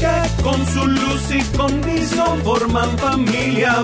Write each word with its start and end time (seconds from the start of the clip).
que 0.00 0.42
con 0.42 0.66
su 0.66 0.86
luz 0.86 1.30
y 1.30 1.42
condición 1.56 2.42
forman 2.42 2.90
familia, 2.98 3.82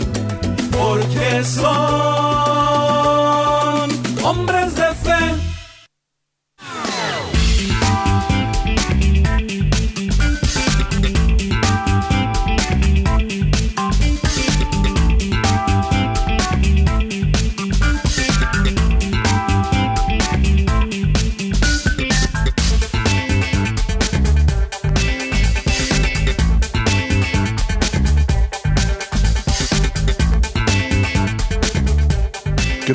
porque 0.73 1.45
son 1.45 1.67
hombres 4.25 4.75
de 4.75 4.86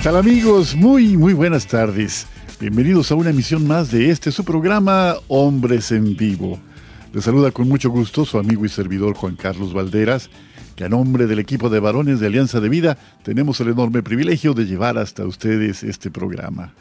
tal 0.03 0.15
amigos? 0.15 0.75
Muy, 0.75 1.15
muy 1.15 1.33
buenas 1.33 1.67
tardes. 1.67 2.25
Bienvenidos 2.59 3.11
a 3.11 3.15
una 3.15 3.29
emisión 3.29 3.67
más 3.67 3.91
de 3.91 4.09
este 4.09 4.31
su 4.31 4.43
programa 4.43 5.13
Hombres 5.27 5.91
en 5.91 6.17
Vivo. 6.17 6.59
Les 7.13 7.23
saluda 7.23 7.51
con 7.51 7.69
mucho 7.69 7.91
gusto 7.91 8.25
su 8.25 8.39
amigo 8.39 8.65
y 8.65 8.69
servidor 8.69 9.13
Juan 9.13 9.35
Carlos 9.35 9.73
Valderas, 9.73 10.31
que 10.75 10.85
a 10.85 10.89
nombre 10.89 11.27
del 11.27 11.37
equipo 11.37 11.69
de 11.69 11.79
varones 11.79 12.19
de 12.19 12.25
Alianza 12.25 12.59
de 12.59 12.69
Vida 12.69 12.97
tenemos 13.21 13.59
el 13.61 13.67
enorme 13.67 14.01
privilegio 14.01 14.55
de 14.55 14.65
llevar 14.65 14.97
hasta 14.97 15.23
ustedes 15.23 15.83
este 15.83 16.09
programa. 16.09 16.73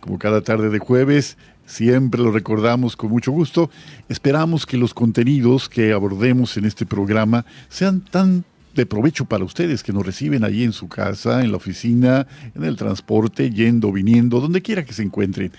Como 0.00 0.18
cada 0.18 0.40
tarde 0.40 0.68
de 0.68 0.80
jueves, 0.80 1.38
siempre 1.66 2.22
lo 2.22 2.32
recordamos 2.32 2.96
con 2.96 3.08
mucho 3.08 3.30
gusto, 3.30 3.70
esperamos 4.08 4.66
que 4.66 4.78
los 4.78 4.94
contenidos 4.94 5.68
que 5.68 5.92
abordemos 5.92 6.56
en 6.56 6.64
este 6.64 6.86
programa 6.86 7.46
sean 7.68 8.00
tan 8.00 8.44
de 8.74 8.86
provecho 8.86 9.24
para 9.24 9.44
ustedes 9.44 9.82
que 9.82 9.92
nos 9.92 10.04
reciben 10.04 10.44
allí 10.44 10.64
en 10.64 10.72
su 10.72 10.88
casa, 10.88 11.42
en 11.42 11.50
la 11.50 11.56
oficina, 11.56 12.26
en 12.54 12.64
el 12.64 12.76
transporte, 12.76 13.50
yendo, 13.50 13.92
viniendo, 13.92 14.40
donde 14.40 14.62
quiera 14.62 14.84
que 14.84 14.92
se 14.92 15.02
encuentren. 15.02 15.52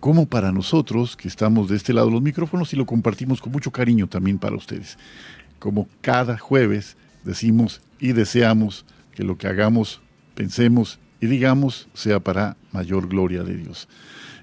Como 0.00 0.26
para 0.26 0.52
nosotros 0.52 1.16
que 1.16 1.28
estamos 1.28 1.68
de 1.68 1.76
este 1.76 1.92
lado 1.92 2.08
de 2.08 2.14
los 2.14 2.22
micrófonos 2.22 2.72
y 2.72 2.76
lo 2.76 2.86
compartimos 2.86 3.40
con 3.40 3.52
mucho 3.52 3.70
cariño 3.70 4.06
también 4.06 4.38
para 4.38 4.56
ustedes. 4.56 4.98
Como 5.58 5.88
cada 6.00 6.38
jueves 6.38 6.96
decimos 7.24 7.80
y 7.98 8.12
deseamos 8.12 8.84
que 9.14 9.24
lo 9.24 9.38
que 9.38 9.48
hagamos, 9.48 10.00
pensemos 10.34 10.98
y 11.20 11.26
digamos 11.26 11.88
sea 11.94 12.20
para 12.20 12.56
mayor 12.72 13.08
gloria 13.08 13.42
de 13.42 13.56
Dios. 13.56 13.88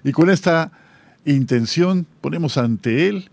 Y 0.04 0.12
con 0.12 0.30
esta 0.30 0.72
intención 1.24 2.06
ponemos 2.20 2.58
ante 2.58 3.08
Él 3.08 3.30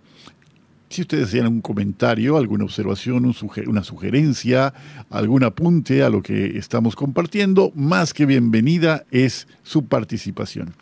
si 0.93 1.03
ustedes 1.03 1.31
tienen 1.31 1.53
un 1.53 1.61
comentario, 1.61 2.37
alguna 2.37 2.65
observación, 2.65 3.33
una 3.67 3.83
sugerencia, 3.83 4.73
algún 5.11 5.43
apunte 5.45 6.03
a 6.03 6.11
lo 6.11 6.23
que 6.23 6.59
estamos 6.59 6.95
compartiendo, 6.95 7.73
más 7.75 8.13
que 8.13 8.27
bienvenida 8.27 9.05
es 9.11 9.49
su 9.63 9.87
participación. 9.87 10.75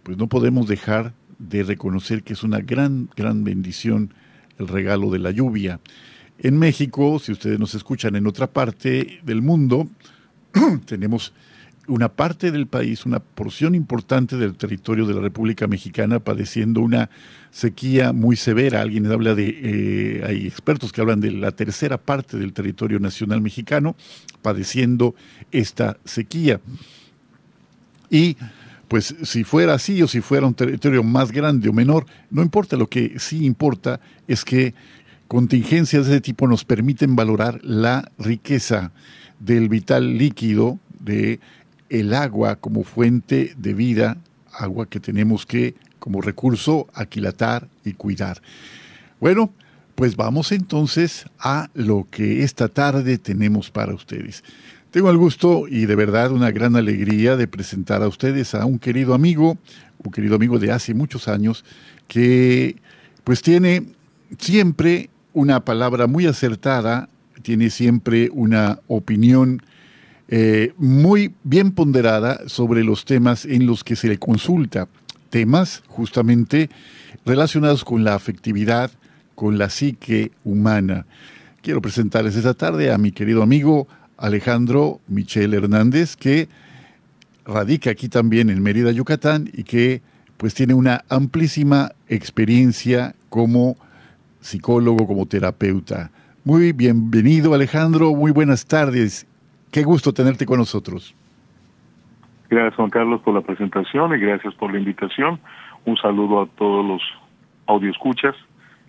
pues 0.04 0.18
no 0.18 0.28
podemos 0.28 0.68
dejar 0.68 1.14
de 1.40 1.64
reconocer 1.64 2.24
que 2.24 2.34
es 2.34 2.44
una 2.44 2.60
gran, 2.60 3.10
gran 3.16 3.44
bendición 3.44 4.14
el 4.60 4.68
regalo 4.68 5.10
de 5.10 5.20
la 5.20 5.32
lluvia. 5.32 5.80
En 6.40 6.58
México, 6.58 7.20
si 7.20 7.32
ustedes 7.32 7.60
nos 7.60 7.74
escuchan 7.76 8.16
en 8.16 8.28
otra 8.28 8.48
parte 8.48 9.20
del 9.24 9.42
mundo, 9.42 9.88
tenemos 10.86 11.34
una 11.88 12.10
parte 12.10 12.52
del 12.52 12.68
país, 12.68 13.06
una 13.06 13.20
porción 13.20 13.76
importante 13.76 14.38
del 14.38 14.56
territorio 14.56 15.06
de 15.06 15.14
la 15.14 15.22
República 15.22 15.68
Mexicana 15.68 16.20
padeciendo 16.20 16.82
una 16.82 17.10
sequía 17.52 18.14
muy 18.14 18.36
severa. 18.36 18.82
Alguien 18.82 19.12
habla 19.12 19.36
de, 19.36 19.60
eh, 19.62 20.24
hay 20.26 20.48
expertos 20.48 20.92
que 20.92 21.02
hablan 21.02 21.20
de 21.20 21.32
la 21.32 21.52
tercera 21.52 21.98
parte 21.98 22.38
del 22.38 22.54
territorio 22.54 23.00
nacional 23.00 23.42
mexicano 23.42 23.96
padeciendo 24.42 25.16
esta 25.52 25.98
sequía. 26.06 26.60
Y 28.10 28.38
pues 28.88 29.16
si 29.24 29.44
fuera 29.44 29.74
así 29.74 30.02
o 30.02 30.08
si 30.08 30.22
fuera 30.22 30.48
un 30.48 30.54
territorio 30.54 31.04
más 31.04 31.32
grande 31.32 31.70
o 31.70 31.74
menor, 31.74 32.06
no 32.30 32.42
importa, 32.42 32.78
lo 32.78 32.88
que 32.88 33.20
sí 33.20 33.46
importa 33.46 34.00
es 34.28 34.46
que 34.46 34.74
contingencias 35.28 36.06
de 36.06 36.14
ese 36.14 36.22
tipo 36.22 36.48
nos 36.48 36.66
permiten 36.66 37.16
valorar 37.16 37.60
la 37.64 38.12
riqueza 38.18 38.92
del 39.40 39.70
vital 39.70 40.18
líquido 40.18 40.80
de 41.00 41.40
el 41.90 42.14
agua 42.14 42.58
como 42.58 42.84
fuente 42.84 43.54
de 43.58 43.74
vida, 43.74 44.18
agua 44.52 44.88
que 44.88 45.00
tenemos 45.00 45.46
que 45.46 45.76
como 46.00 46.22
recurso 46.22 46.88
aquilatar 46.94 47.68
y 47.84 47.94
cuidar. 47.94 48.42
Bueno, 49.20 49.52
pues 49.96 50.16
vamos 50.16 50.52
entonces 50.52 51.26
a 51.40 51.70
lo 51.74 52.08
que 52.12 52.44
esta 52.44 52.68
tarde 52.68 53.18
tenemos 53.18 53.72
para 53.72 53.94
ustedes. 53.94 54.44
Tengo 54.92 55.10
el 55.10 55.18
gusto 55.18 55.68
y 55.68 55.86
de 55.86 55.96
verdad 55.96 56.32
una 56.32 56.52
gran 56.52 56.76
alegría 56.76 57.36
de 57.36 57.48
presentar 57.48 58.02
a 58.04 58.08
ustedes 58.08 58.56
a 58.56 58.66
un 58.66 58.80
querido 58.80 59.14
amigo, 59.14 59.58
un 60.04 60.12
querido 60.12 60.36
amigo 60.36 60.60
de 60.60 60.72
hace 60.72 60.94
muchos 60.94 61.28
años, 61.28 61.66
que 62.08 62.78
pues 63.24 63.42
tiene 63.42 63.84
siempre 64.38 65.10
una 65.34 65.66
palabra 65.66 66.08
muy 66.08 66.28
acertada, 66.28 67.10
tiene 67.42 67.70
siempre 67.70 68.30
una 68.32 68.80
opinión 68.88 69.62
eh, 70.28 70.74
muy 70.78 71.34
bien 71.44 71.72
ponderada 71.72 72.48
sobre 72.48 72.84
los 72.84 73.06
temas 73.06 73.46
en 73.46 73.68
los 73.68 73.84
que 73.84 73.96
se 73.96 74.08
le 74.08 74.18
consulta. 74.18 74.88
Temas 75.30 75.84
justamente 75.88 76.70
relacionados 77.26 77.84
con 77.84 78.04
la 78.04 78.16
afectividad, 78.16 78.92
con 79.36 79.58
la 79.58 79.70
psique 79.70 80.32
humana. 80.44 81.06
Quiero 81.62 81.82
presentarles 81.82 82.36
esta 82.36 82.54
tarde 82.54 82.92
a 82.92 82.98
mi 82.98 83.12
querido 83.12 83.44
amigo 83.44 83.88
Alejandro 84.18 85.02
Michel 85.08 85.54
Hernández, 85.54 86.16
que 86.16 86.48
radica 87.46 87.92
aquí 87.92 88.10
también 88.10 88.50
en 88.50 88.64
Mérida, 88.64 88.92
Yucatán, 88.92 89.50
y 89.54 89.64
que 89.64 90.02
pues 90.38 90.54
tiene 90.54 90.74
una 90.74 91.04
amplísima 91.10 91.92
experiencia 92.08 93.16
como 93.30 93.78
psicólogo, 94.42 95.08
como 95.08 95.26
terapeuta. 95.26 96.12
Muy 96.44 96.72
bienvenido 96.72 97.54
Alejandro, 97.54 98.14
muy 98.16 98.32
buenas 98.32 98.66
tardes 98.66 99.26
Qué 99.76 99.84
gusto 99.84 100.14
tenerte 100.14 100.46
con 100.46 100.58
nosotros. 100.58 101.14
Gracias 102.50 102.76
Juan 102.76 102.90
Carlos 102.90 103.20
por 103.20 103.34
la 103.34 103.42
presentación 103.42 104.16
y 104.16 104.20
gracias 104.20 104.54
por 104.54 104.72
la 104.72 104.80
invitación. 104.80 105.38
Un 105.84 105.98
saludo 105.98 106.44
a 106.44 106.48
todos 106.48 106.86
los 106.86 107.02
audioescuchas 107.66 108.38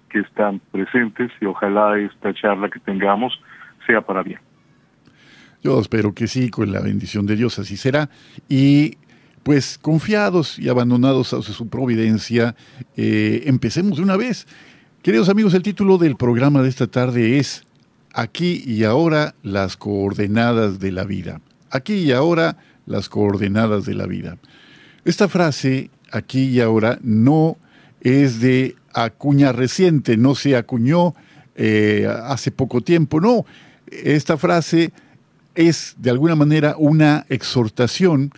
que 0.09 0.21
están 0.21 0.61
presentes 0.71 1.33
y 1.41 1.47
ojalá 1.47 1.99
esta 1.99 2.33
charla 2.35 2.71
que 2.71 2.79
tengamos 2.79 3.37
sea 3.85 4.01
para 4.03 4.23
bien. 4.23 4.39
Yo 5.61 5.81
espero 5.81 6.15
que 6.15 6.29
sí, 6.29 6.51
con 6.51 6.71
la 6.71 6.81
bendición 6.83 7.27
de 7.27 7.35
Dios 7.35 7.59
así 7.59 7.77
será. 7.77 8.09
Y 8.49 8.99
pues 9.43 9.79
confiados 9.79 10.57
y 10.57 10.69
abandonados 10.69 11.35
a 11.35 11.43
su 11.43 11.69
providencia, 11.69 12.55
eh, 12.97 13.43
empecemos 13.47 13.97
de 13.97 14.05
una 14.05 14.17
vez. 14.17 14.47
Queridos 15.03 15.29
amigos, 15.31 15.53
el 15.55 15.65
título 15.65 15.99
del 15.99 16.15
programa 16.15 16.63
de 16.63 16.69
esta 16.69 16.87
tarde 16.87 17.39
es 17.39 17.66
aquí 18.17 18.65
y 18.67 18.83
ahora 18.85 19.35
las 19.43 19.77
coordenadas 19.77 20.81
de 20.81 20.91
la 20.91 21.05
vida. 21.05 21.41
Aquí 21.71 21.95
y 21.95 22.13
ahora 22.13 22.57
las 22.87 23.09
coordenadas 23.09 23.85
de 23.85 23.95
la 23.95 24.07
vida. 24.07 24.39
Esta 25.05 25.29
frase, 25.29 25.91
aquí 26.11 26.45
y 26.45 26.61
ahora, 26.61 26.99
no 27.03 27.59
es 28.01 28.41
de 28.41 28.75
acuña 28.95 29.53
reciente, 29.53 30.17
no 30.17 30.35
se 30.35 30.57
acuñó 30.57 31.15
eh, 31.57 32.09
hace 32.25 32.51
poco 32.51 32.81
tiempo, 32.81 33.21
no. 33.21 33.45
Esta 33.91 34.39
frase 34.39 34.93
es 35.55 35.95
de 35.99 36.11
alguna 36.11 36.35
manera 36.37 36.75
una 36.79 37.27
exhortación 37.29 38.33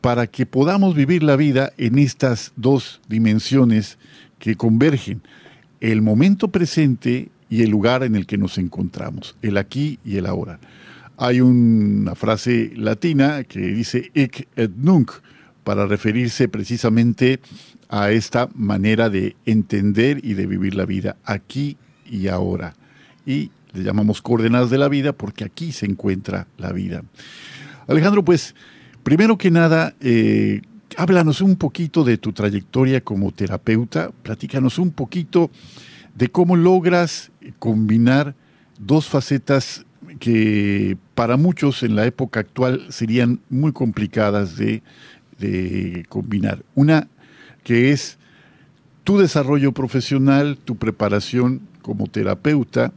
para 0.00 0.28
que 0.28 0.46
podamos 0.46 0.94
vivir 0.94 1.24
la 1.24 1.34
vida 1.34 1.72
en 1.76 1.98
estas 1.98 2.52
dos 2.56 3.00
dimensiones 3.08 3.98
que 4.38 4.54
convergen, 4.54 5.22
el 5.80 6.02
momento 6.02 6.48
presente 6.48 7.30
y 7.54 7.62
el 7.62 7.70
lugar 7.70 8.02
en 8.02 8.16
el 8.16 8.26
que 8.26 8.36
nos 8.36 8.58
encontramos, 8.58 9.36
el 9.40 9.58
aquí 9.58 10.00
y 10.04 10.16
el 10.16 10.26
ahora. 10.26 10.58
Hay 11.16 11.40
una 11.40 12.16
frase 12.16 12.72
latina 12.74 13.44
que 13.44 13.60
dice 13.60 14.10
ic 14.12 14.48
et 14.56 14.72
nunc 14.76 15.12
para 15.62 15.86
referirse 15.86 16.48
precisamente 16.48 17.38
a 17.88 18.10
esta 18.10 18.48
manera 18.56 19.08
de 19.08 19.36
entender 19.46 20.18
y 20.24 20.34
de 20.34 20.46
vivir 20.46 20.74
la 20.74 20.84
vida 20.84 21.14
aquí 21.24 21.76
y 22.10 22.26
ahora. 22.26 22.74
Y 23.24 23.52
le 23.72 23.84
llamamos 23.84 24.20
coordenadas 24.20 24.70
de 24.70 24.78
la 24.78 24.88
vida 24.88 25.12
porque 25.12 25.44
aquí 25.44 25.70
se 25.70 25.86
encuentra 25.86 26.48
la 26.58 26.72
vida. 26.72 27.04
Alejandro, 27.86 28.24
pues, 28.24 28.56
primero 29.04 29.38
que 29.38 29.52
nada, 29.52 29.94
eh, 30.00 30.60
háblanos 30.96 31.40
un 31.40 31.54
poquito 31.54 32.02
de 32.02 32.18
tu 32.18 32.32
trayectoria 32.32 33.00
como 33.00 33.30
terapeuta, 33.30 34.10
platícanos 34.24 34.80
un 34.80 34.90
poquito 34.90 35.52
de 36.14 36.28
cómo 36.28 36.56
logras 36.56 37.30
combinar 37.58 38.34
dos 38.78 39.06
facetas 39.06 39.84
que 40.18 40.96
para 41.14 41.36
muchos 41.36 41.82
en 41.82 41.96
la 41.96 42.06
época 42.06 42.40
actual 42.40 42.86
serían 42.90 43.40
muy 43.48 43.72
complicadas 43.72 44.56
de, 44.56 44.82
combinar. 46.08 46.62
Una 46.74 47.08
que 47.64 47.90
es 47.90 48.18
tu 49.02 49.18
desarrollo 49.18 49.72
profesional, 49.72 50.56
tu 50.56 50.76
preparación 50.76 51.60
como 51.82 52.06
terapeuta 52.06 52.92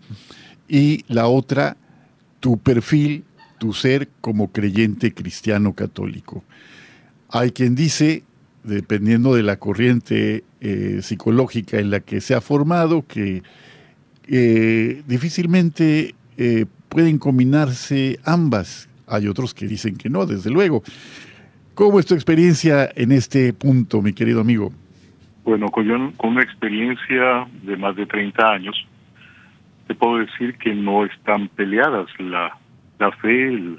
y 0.70 1.04
la 1.10 1.28
otra, 1.28 1.76
tu 2.40 2.58
perfil, 2.58 3.26
tu 3.58 3.74
ser 3.74 4.08
como 4.22 4.52
creyente 4.52 5.14
cristiano 5.14 5.74
católico. 5.74 6.44
Hay 7.30 7.52
quien 7.52 7.76
dice, 7.76 8.24
dependiendo 8.64 9.36
de 9.36 9.44
la 9.44 9.58
corriente 9.58 10.46
eh, 10.62 11.00
psicológica 11.02 11.80
en 11.80 11.92
la 11.92 12.00
que 12.00 12.22
se 12.22 12.34
ha 12.34 12.40
formado, 12.40 13.06
que 13.06 13.44
eh, 14.28 15.04
difícilmente 15.08 16.16
eh, 16.38 16.66
pueden 16.90 17.18
combinarse 17.18 18.20
ambas. 18.26 18.90
Hay 19.08 19.28
otros 19.28 19.54
que 19.54 19.68
dicen 19.68 19.98
que 19.98 20.10
no, 20.10 20.26
desde 20.26 20.50
luego. 20.50 20.84
¿Cómo 21.74 22.00
es 22.00 22.06
tu 22.06 22.16
experiencia 22.16 22.90
en 22.96 23.12
este 23.12 23.54
punto, 23.54 24.02
mi 24.02 24.14
querido 24.14 24.42
amigo? 24.42 24.72
Bueno, 25.44 25.70
con, 25.70 26.12
con 26.14 26.32
una 26.32 26.42
experiencia 26.42 27.48
de 27.64 27.78
más 27.78 27.96
de 27.96 28.06
30 28.06 28.52
años, 28.52 28.76
te 29.88 29.96
puedo 29.96 30.18
decir 30.18 30.58
que 30.58 30.76
no 30.76 31.06
están 31.06 31.48
peleadas 31.50 32.08
la, 32.20 32.58
la 33.00 33.12
fe, 33.14 33.78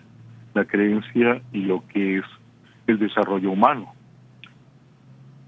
la 0.55 0.65
creencia 0.65 1.43
y 1.53 1.63
lo 1.63 1.85
que 1.89 2.19
es 2.19 2.25
el 2.87 2.99
desarrollo 2.99 3.51
humano. 3.51 3.93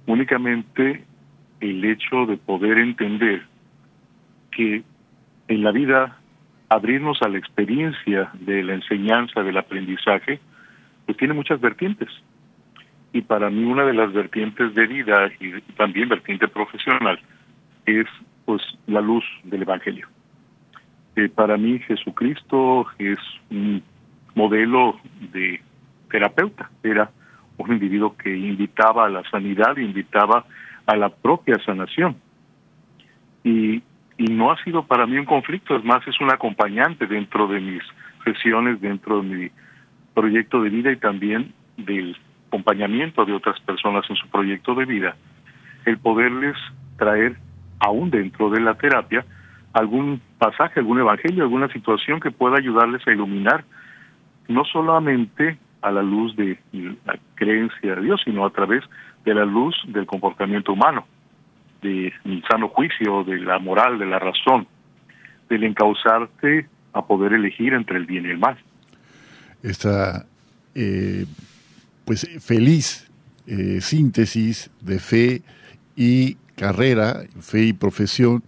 Únicamente 0.06 1.04
el 1.60 1.84
hecho 1.84 2.26
de 2.26 2.36
poder 2.36 2.78
entender 2.78 3.42
que 4.50 4.82
en 5.50 5.64
la 5.64 5.72
vida 5.72 6.16
abrirnos 6.68 7.20
a 7.22 7.28
la 7.28 7.38
experiencia 7.38 8.30
de 8.34 8.62
la 8.62 8.74
enseñanza, 8.74 9.42
del 9.42 9.58
aprendizaje, 9.58 10.38
pues 11.04 11.18
tiene 11.18 11.34
muchas 11.34 11.60
vertientes. 11.60 12.08
Y 13.12 13.22
para 13.22 13.50
mí 13.50 13.64
una 13.64 13.84
de 13.84 13.92
las 13.92 14.12
vertientes 14.12 14.72
de 14.76 14.86
vida 14.86 15.28
y 15.40 15.60
también 15.72 16.08
vertiente 16.08 16.46
profesional 16.46 17.18
es 17.84 18.06
pues 18.44 18.62
la 18.86 19.00
luz 19.00 19.24
del 19.42 19.62
Evangelio. 19.62 20.06
Eh, 21.16 21.28
para 21.28 21.56
mí 21.56 21.80
Jesucristo 21.80 22.86
es 22.98 23.18
un 23.50 23.82
modelo 24.36 25.00
de 25.32 25.60
terapeuta, 26.08 26.70
era 26.84 27.10
un 27.56 27.72
individuo 27.72 28.16
que 28.16 28.36
invitaba 28.36 29.06
a 29.06 29.10
la 29.10 29.28
sanidad, 29.28 29.76
invitaba 29.78 30.44
a 30.86 30.96
la 30.96 31.08
propia 31.08 31.56
sanación. 31.64 32.14
Y 33.42 33.82
y 34.20 34.24
no 34.24 34.52
ha 34.52 34.62
sido 34.62 34.82
para 34.82 35.06
mí 35.06 35.16
un 35.16 35.24
conflicto, 35.24 35.74
es 35.74 35.82
más, 35.82 36.06
es 36.06 36.20
un 36.20 36.30
acompañante 36.30 37.06
dentro 37.06 37.48
de 37.48 37.58
mis 37.58 37.82
sesiones, 38.22 38.78
dentro 38.78 39.22
de 39.22 39.28
mi 39.34 39.50
proyecto 40.12 40.60
de 40.60 40.68
vida 40.68 40.92
y 40.92 40.96
también 40.96 41.54
del 41.78 42.14
acompañamiento 42.48 43.24
de 43.24 43.32
otras 43.32 43.58
personas 43.60 44.04
en 44.10 44.16
su 44.16 44.28
proyecto 44.28 44.74
de 44.74 44.84
vida. 44.84 45.16
el 45.86 45.96
poderles 45.96 46.54
traer 46.98 47.36
aún 47.78 48.10
dentro 48.10 48.50
de 48.50 48.60
la 48.60 48.74
terapia 48.74 49.24
algún 49.72 50.20
pasaje, 50.36 50.80
algún 50.80 51.00
evangelio, 51.00 51.42
alguna 51.42 51.68
situación 51.68 52.20
que 52.20 52.30
pueda 52.30 52.58
ayudarles 52.58 53.00
a 53.08 53.12
iluminar 53.12 53.64
no 54.48 54.66
solamente 54.66 55.56
a 55.80 55.90
la 55.90 56.02
luz 56.02 56.36
de 56.36 56.58
la 57.06 57.18
creencia 57.36 57.94
de 57.94 58.02
Dios, 58.02 58.20
sino 58.22 58.44
a 58.44 58.50
través 58.50 58.84
de 59.24 59.34
la 59.34 59.46
luz 59.46 59.74
del 59.86 60.04
comportamiento 60.04 60.74
humano, 60.74 61.06
del 61.80 62.42
sano 62.48 62.68
juicio, 62.68 63.24
de 63.24 63.38
la 63.38 63.58
moral, 63.58 63.98
de 63.98 64.06
la 64.06 64.18
razón, 64.18 64.66
del 65.48 65.64
encauzarte 65.64 66.68
a 66.92 67.06
poder 67.06 67.32
elegir 67.32 67.74
entre 67.74 67.96
el 67.96 68.06
bien 68.06 68.26
y 68.26 68.30
el 68.30 68.38
mal. 68.38 68.58
Esta, 69.62 70.26
eh, 70.74 71.26
pues, 72.04 72.28
feliz 72.40 73.10
eh, 73.46 73.80
síntesis 73.80 74.70
de 74.80 74.98
fe 74.98 75.42
y 75.96 76.36
carrera, 76.56 77.22
fe 77.40 77.64
y 77.64 77.72
profesión, 77.72 78.42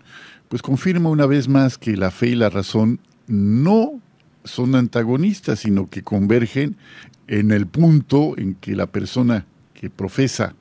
pues 0.49 0.63
confirma 0.63 1.09
una 1.09 1.27
vez 1.27 1.49
más 1.49 1.79
que 1.79 1.97
la 1.97 2.11
fe 2.11 2.29
y 2.29 2.35
la 2.35 2.51
razón 2.51 3.01
no 3.27 4.01
son 4.45 4.75
antagonistas, 4.75 5.61
sino 5.61 5.89
que 5.89 6.03
convergen 6.03 6.77
en 7.27 7.53
el 7.53 7.67
punto 7.67 8.35
en 8.37 8.55
que 8.57 8.77
la 8.77 8.87
persona 8.87 9.47
que 9.73 9.89
profesa 9.89 10.55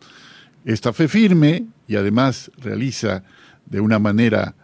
esta 0.64 0.94
fe 0.94 1.08
firme 1.08 1.66
y 1.92 1.98
además 1.98 2.50
realiza 2.58 3.22
de 3.66 3.82
una 3.82 4.00
manera 4.00 4.56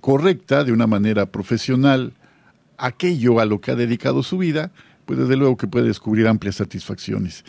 correcta, 0.00 0.64
de 0.64 0.72
una 0.72 0.88
manera 0.88 1.26
profesional, 1.26 2.12
aquello 2.76 3.38
a 3.38 3.44
lo 3.44 3.60
que 3.60 3.70
ha 3.70 3.76
dedicado 3.76 4.24
su 4.24 4.36
vida, 4.36 4.72
pues 5.06 5.16
desde 5.20 5.36
luego 5.36 5.56
que 5.56 5.68
puede 5.68 5.86
descubrir 5.86 6.26
amplias 6.26 6.56
satisfacciones. 6.56 7.44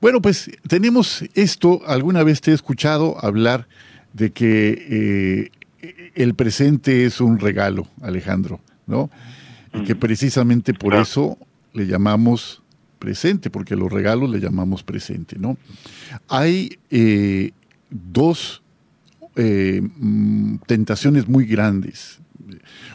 Bueno, 0.00 0.22
pues 0.22 0.50
tenemos 0.66 1.24
esto, 1.34 1.82
alguna 1.86 2.22
vez 2.22 2.40
te 2.40 2.52
he 2.52 2.54
escuchado 2.54 3.22
hablar 3.22 3.68
de 4.14 4.30
que 4.30 5.50
eh, 5.82 6.10
el 6.14 6.34
presente 6.34 7.04
es 7.04 7.20
un 7.20 7.40
regalo, 7.40 7.86
Alejandro, 8.00 8.60
¿no? 8.86 9.10
Y 9.74 9.82
que 9.82 9.94
precisamente 9.94 10.72
por 10.72 10.94
eso 10.94 11.36
le 11.74 11.86
llamamos 11.86 12.62
presente, 12.98 13.50
porque 13.50 13.76
los 13.76 13.92
regalos 13.92 14.30
le 14.30 14.40
llamamos 14.40 14.82
presente, 14.82 15.36
¿no? 15.38 15.58
Hay 16.28 16.78
eh, 16.90 17.52
dos 17.90 18.62
eh, 19.36 19.80
mm, 19.82 20.56
tentaciones 20.66 21.28
muy 21.28 21.46
grandes. 21.46 22.20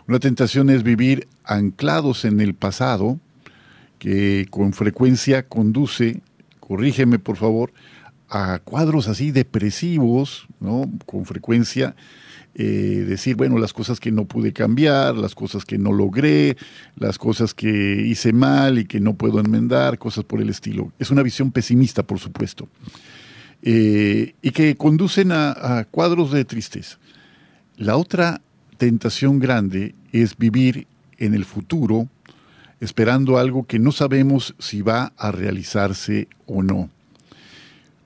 Una 0.07 0.19
tentación 0.19 0.69
es 0.69 0.83
vivir 0.83 1.27
anclados 1.43 2.25
en 2.25 2.41
el 2.41 2.53
pasado, 2.53 3.19
que 3.99 4.47
con 4.49 4.73
frecuencia 4.73 5.47
conduce, 5.47 6.21
corrígeme 6.59 7.19
por 7.19 7.37
favor, 7.37 7.71
a 8.29 8.59
cuadros 8.59 9.07
así 9.07 9.31
depresivos, 9.31 10.47
¿no? 10.59 10.89
Con 11.05 11.25
frecuencia 11.25 11.95
eh, 12.55 13.05
decir, 13.07 13.35
bueno, 13.35 13.57
las 13.57 13.73
cosas 13.73 13.99
que 13.99 14.11
no 14.11 14.25
pude 14.25 14.53
cambiar, 14.53 15.15
las 15.15 15.33
cosas 15.33 15.65
que 15.65 15.79
no 15.79 15.91
logré, 15.91 16.55
las 16.95 17.17
cosas 17.17 17.53
que 17.53 18.03
hice 18.05 18.31
mal 18.31 18.77
y 18.77 18.85
que 18.85 18.99
no 18.99 19.15
puedo 19.15 19.39
enmendar, 19.39 19.97
cosas 19.97 20.23
por 20.23 20.39
el 20.41 20.49
estilo. 20.49 20.91
Es 20.99 21.09
una 21.09 21.23
visión 21.23 21.51
pesimista, 21.51 22.03
por 22.03 22.19
supuesto, 22.19 22.67
eh, 23.63 24.35
y 24.41 24.51
que 24.51 24.75
conducen 24.75 25.31
a, 25.31 25.87
cuadros 25.89 26.31
de 26.31 26.45
tristeza. 26.45 26.97
La 27.77 27.97
otra 27.97 28.41
tentación 28.77 29.39
grande 29.39 29.95
es 30.11 30.37
vivir 30.37 30.85
en 31.17 31.33
el 31.33 31.45
futuro 31.45 32.07
esperando 32.79 33.37
algo 33.37 33.65
que 33.65 33.79
no 33.79 33.91
sabemos 33.91 34.53
si 34.59 34.81
va 34.81 35.13
a 35.17 35.31
realizarse 35.31 36.27
o 36.45 36.61
no. 36.61 36.89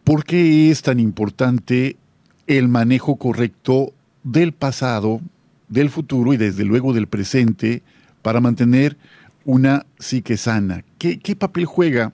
¿Por 0.03 0.23
qué 0.23 0.69
es 0.69 0.83
tan 0.83 0.99
importante 0.99 1.97
el 2.45 2.67
manejo 2.67 3.17
correcto 3.17 3.93
del 4.23 4.53
pasado, 4.53 5.21
del 5.67 5.89
futuro 5.89 6.33
y 6.33 6.37
desde 6.37 6.63
luego 6.63 6.93
del 6.93 7.07
presente 7.07 7.83
para 8.21 8.39
mantener 8.39 8.97
una 9.45 9.85
psique 9.99 10.35
sana. 10.35 10.83
¿Qué, 10.97 11.35
papel 11.37 11.65
juega 11.65 12.13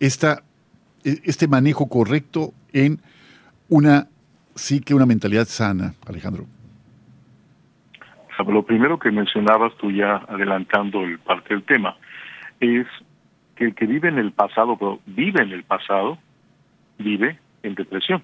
esta, 0.00 0.42
e, 1.04 1.20
este 1.24 1.46
manejo 1.46 1.86
correcto 1.86 2.52
en 2.74 3.00
una 3.70 4.06
psique, 4.54 4.92
una 4.92 5.06
mentalidad 5.06 5.46
sana, 5.46 5.94
Alejandro? 6.06 6.44
Lo 8.46 8.62
primero 8.62 8.98
que 8.98 9.10
mencionabas 9.10 9.74
tú 9.78 9.90
ya 9.90 10.16
adelantando 10.28 11.02
el 11.02 11.18
parte 11.18 11.54
del 11.54 11.62
tema 11.62 11.96
es 12.60 12.86
que 13.56 13.64
el 13.64 13.74
que 13.74 13.86
vive 13.86 14.10
en 14.10 14.18
el 14.18 14.32
pasado, 14.32 14.76
pero 14.76 15.00
vive 15.06 15.42
en 15.42 15.52
el 15.52 15.64
pasado, 15.64 16.18
vive 16.98 17.38
en 17.62 17.74
depresión 17.74 18.22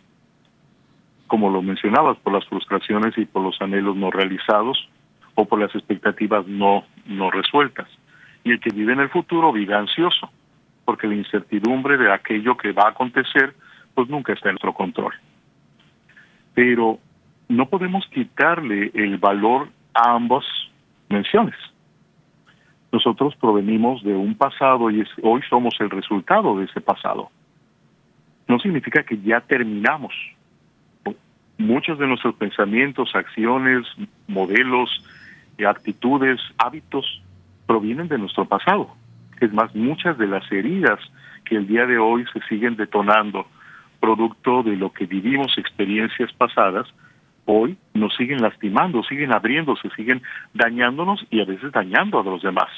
como 1.31 1.49
lo 1.49 1.63
mencionabas, 1.63 2.19
por 2.19 2.33
las 2.33 2.45
frustraciones 2.47 3.17
y 3.17 3.25
por 3.25 3.45
los 3.45 3.63
anhelos 3.63 3.95
no 3.95 4.11
realizados 4.11 4.89
o 5.37 5.45
por 5.45 5.61
las 5.61 5.73
expectativas 5.77 6.45
no, 6.49 6.85
no 7.07 7.31
resueltas. 7.31 7.87
Y 8.43 8.51
el 8.51 8.59
que 8.59 8.75
vive 8.75 8.95
en 8.95 8.99
el 8.99 9.11
futuro 9.11 9.53
vive 9.53 9.77
ansioso, 9.77 10.29
porque 10.85 11.07
la 11.07 11.15
incertidumbre 11.15 11.99
de 11.99 12.13
aquello 12.13 12.57
que 12.57 12.73
va 12.73 12.87
a 12.87 12.91
acontecer, 12.91 13.55
nunca 14.09 14.33
está 14.33 14.49
en 14.49 14.55
nuestro 14.55 14.75
control. 14.75 15.15
Pero 16.55 16.99
no 17.49 17.69
podemos 17.69 18.07
quitarle 18.09 18.91
el 18.95 19.19
valor 19.19 19.69
a 19.95 20.15
ambas 20.15 20.45
menciones. 21.09 21.57
Nosotros 22.93 23.37
provenimos 23.37 24.03
de 24.03 24.15
un 24.15 24.35
pasado 24.35 24.91
y 24.91 25.05
hoy 25.23 25.43
somos 25.49 25.75
el 25.81 25.91
resultado 25.91 26.59
de 26.59 26.65
ese 26.65 26.81
pasado. 26.81 27.31
No 28.49 28.59
significa 28.59 29.05
que 29.05 29.19
ya 29.21 29.41
terminamos 29.41 30.13
muchos 31.59 31.99
de 31.99 32.07
nuestros 32.07 32.35
pensamientos, 32.35 33.15
acciones, 33.15 33.87
modelos, 34.27 35.05
actitudes, 35.67 36.41
hábitos 36.59 37.23
provienen 37.67 38.09
de 38.09 38.19
nuestro 38.19 38.47
pasado. 38.47 38.91
Es 39.41 39.53
más, 39.53 39.75
muchas 39.75 40.19
de 40.19 40.27
las 40.27 40.51
heridas 40.51 40.99
que 41.45 41.57
el 41.57 41.67
día 41.67 41.87
de 41.87 41.99
hoy 41.99 42.25
se 42.33 42.41
siguen 42.49 42.77
detonando, 42.77 43.47
producto 44.01 44.63
de 44.63 44.77
lo 44.77 44.93
que 44.93 45.07
vivimos, 45.07 45.57
experiencias 45.59 46.33
pasadas, 46.33 46.87
hoy 47.45 47.77
nos 47.95 48.15
siguen 48.17 48.43
lastimando, 48.43 49.03
siguen 49.05 49.33
abriéndose, 49.33 49.91
siguen 49.91 50.23
dañándonos 50.55 51.27
y 51.31 51.41
a 51.41 51.45
veces 51.45 51.73
dañando 51.73 52.21
a 52.21 52.25
los 52.25 52.43
demás. 52.43 52.69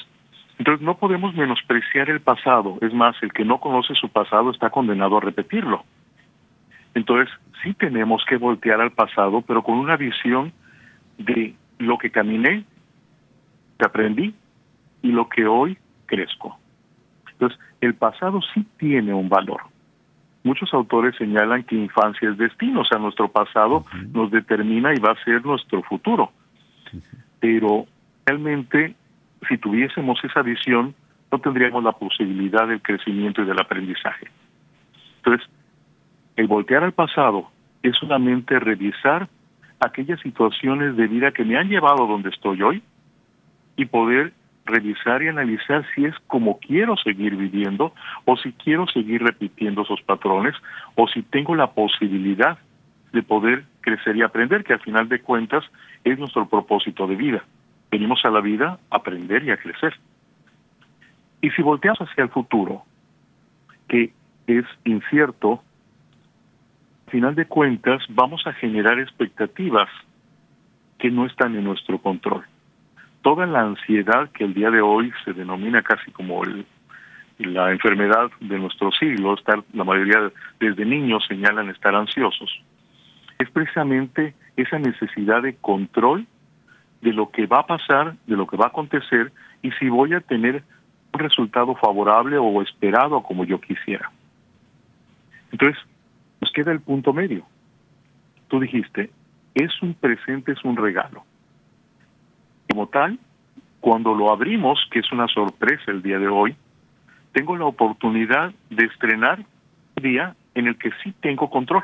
Entonces 0.59 0.85
no 0.85 0.97
podemos 0.97 1.33
menospreciar 1.33 2.09
el 2.09 2.21
pasado, 2.21 2.77
es 2.81 2.93
más, 2.93 3.15
el 3.21 3.33
que 3.33 3.45
no 3.45 3.59
conoce 3.59 3.95
su 3.95 4.09
pasado 4.09 4.51
está 4.51 4.69
condenado 4.69 5.17
a 5.17 5.21
repetirlo. 5.21 5.83
Entonces, 6.93 7.33
sí 7.63 7.73
tenemos 7.73 8.23
que 8.25 8.37
voltear 8.37 8.79
al 8.79 8.91
pasado, 8.91 9.41
pero 9.41 9.63
con 9.63 9.77
una 9.77 9.97
visión 9.97 10.53
de 11.17 11.55
lo 11.79 11.97
que 11.97 12.11
caminé, 12.11 12.65
que 13.79 13.85
aprendí 13.85 14.35
y 15.01 15.11
lo 15.11 15.27
que 15.27 15.47
hoy 15.47 15.77
crezco. 16.05 16.57
Entonces, 17.31 17.59
el 17.81 17.95
pasado 17.95 18.41
sí 18.53 18.65
tiene 18.77 19.13
un 19.13 19.27
valor. 19.27 19.61
Muchos 20.43 20.73
autores 20.73 21.15
señalan 21.15 21.63
que 21.63 21.75
infancia 21.75 22.29
es 22.29 22.37
destino, 22.37 22.81
o 22.81 22.85
sea, 22.85 22.99
nuestro 22.99 23.29
pasado 23.29 23.85
nos 24.11 24.29
determina 24.29 24.93
y 24.93 24.99
va 24.99 25.11
a 25.11 25.23
ser 25.23 25.45
nuestro 25.45 25.81
futuro. 25.83 26.31
Pero 27.39 27.85
realmente, 28.25 28.95
si 29.47 29.57
tuviésemos 29.57 30.21
esa 30.23 30.41
visión, 30.41 30.93
no 31.31 31.39
tendríamos 31.39 31.83
la 31.83 31.93
posibilidad 31.93 32.67
del 32.67 32.81
crecimiento 32.81 33.41
y 33.41 33.45
del 33.45 33.59
aprendizaje. 33.59 34.27
Entonces, 35.17 35.47
el 36.35 36.47
voltear 36.47 36.83
al 36.83 36.91
pasado 36.91 37.49
es 37.81 37.95
solamente 37.95 38.59
revisar 38.59 39.29
aquellas 39.79 40.19
situaciones 40.21 40.95
de 40.95 41.07
vida 41.07 41.31
que 41.31 41.45
me 41.45 41.57
han 41.57 41.69
llevado 41.69 42.03
a 42.03 42.07
donde 42.07 42.29
estoy 42.29 42.61
hoy 42.61 42.83
y 43.75 43.85
poder 43.85 44.33
revisar 44.65 45.21
y 45.23 45.27
analizar 45.27 45.85
si 45.93 46.05
es 46.05 46.15
como 46.27 46.59
quiero 46.59 46.95
seguir 46.97 47.35
viviendo 47.35 47.93
o 48.25 48.37
si 48.37 48.53
quiero 48.53 48.87
seguir 48.87 49.21
repitiendo 49.21 49.81
esos 49.81 50.01
patrones 50.01 50.55
o 50.95 51.07
si 51.07 51.21
tengo 51.21 51.55
la 51.55 51.71
posibilidad 51.71 52.57
de 53.11 53.23
poder 53.23 53.65
crecer 53.81 54.15
y 54.15 54.23
aprender, 54.23 54.63
que 54.63 54.73
al 54.73 54.79
final 54.79 55.07
de 55.09 55.21
cuentas 55.21 55.63
es 56.03 56.17
nuestro 56.17 56.47
propósito 56.47 57.05
de 57.07 57.15
vida. 57.15 57.43
Venimos 57.91 58.23
a 58.25 58.29
la 58.29 58.41
vida 58.41 58.79
a 58.89 58.95
aprender 58.95 59.43
y 59.43 59.51
a 59.51 59.57
crecer. 59.57 59.93
Y 61.41 61.51
si 61.51 61.61
volteamos 61.61 61.99
hacia 62.01 62.23
el 62.23 62.29
futuro, 62.29 62.83
que 63.87 64.13
es 64.47 64.65
incierto, 64.85 65.61
final 67.13 67.35
de 67.35 67.45
cuentas 67.45 68.01
vamos 68.09 68.47
a 68.47 68.53
generar 68.53 68.99
expectativas 68.99 69.89
que 70.97 71.11
no 71.11 71.27
están 71.27 71.55
en 71.55 71.63
nuestro 71.63 71.99
control. 71.99 72.43
Toda 73.23 73.47
la 73.47 73.61
ansiedad 73.61 74.29
que 74.31 74.43
el 74.43 74.53
día 74.53 74.69
de 74.69 74.81
hoy 74.81 75.11
se 75.25 75.33
denomina 75.33 75.81
casi 75.81 76.11
como 76.11 76.43
la 77.39 77.71
enfermedad 77.71 78.29
de 78.41 78.59
nuestro 78.59 78.91
siglo, 78.91 79.33
estar, 79.33 79.63
la 79.73 79.83
mayoría 79.83 80.31
desde 80.59 80.85
niños 80.85 81.25
señalan 81.27 81.69
estar 81.69 81.95
ansiosos, 81.95 82.61
es 83.39 83.49
precisamente 83.49 84.35
esa 84.57 84.77
necesidad 84.77 85.41
de 85.41 85.55
control 85.55 86.27
de 87.01 87.13
lo 87.13 87.31
que 87.31 87.47
va 87.47 87.59
a 87.59 87.65
pasar, 87.65 88.15
de 88.27 88.35
lo 88.35 88.45
que 88.45 88.57
va 88.57 88.65
a 88.65 88.69
acontecer 88.69 89.31
y 89.61 89.71
si 89.71 89.89
voy 89.89 90.13
a 90.13 90.21
tener 90.21 90.63
un 91.13 91.19
resultado 91.19 91.75
favorable 91.75 92.37
o 92.37 92.61
esperado 92.61 93.21
como 93.23 93.45
yo 93.45 93.59
quisiera. 93.59 94.11
Entonces, 95.51 95.77
nos 96.41 96.51
queda 96.51 96.71
el 96.71 96.81
punto 96.81 97.13
medio. 97.13 97.45
tú 98.49 98.59
dijiste, 98.59 99.09
es 99.55 99.81
un 99.81 99.93
presente, 99.93 100.51
es 100.51 100.63
un 100.63 100.75
regalo. 100.75 101.23
Como 102.73 102.87
tal, 102.87 103.19
cuando 103.81 104.15
lo 104.15 104.31
abrimos, 104.31 104.83
que 104.89 104.97
es 104.97 105.11
una 105.11 105.27
sorpresa 105.27 105.91
el 105.91 106.01
día 106.01 106.17
de 106.17 106.27
hoy, 106.27 106.55
tengo 107.31 107.55
la 107.55 107.65
oportunidad 107.65 108.51
de 108.71 108.85
estrenar 108.85 109.45
un 109.95 110.03
día 110.03 110.35
en 110.55 110.65
el 110.65 110.79
que 110.79 110.89
sí 111.03 111.13
tengo 111.21 111.51
control. 111.51 111.83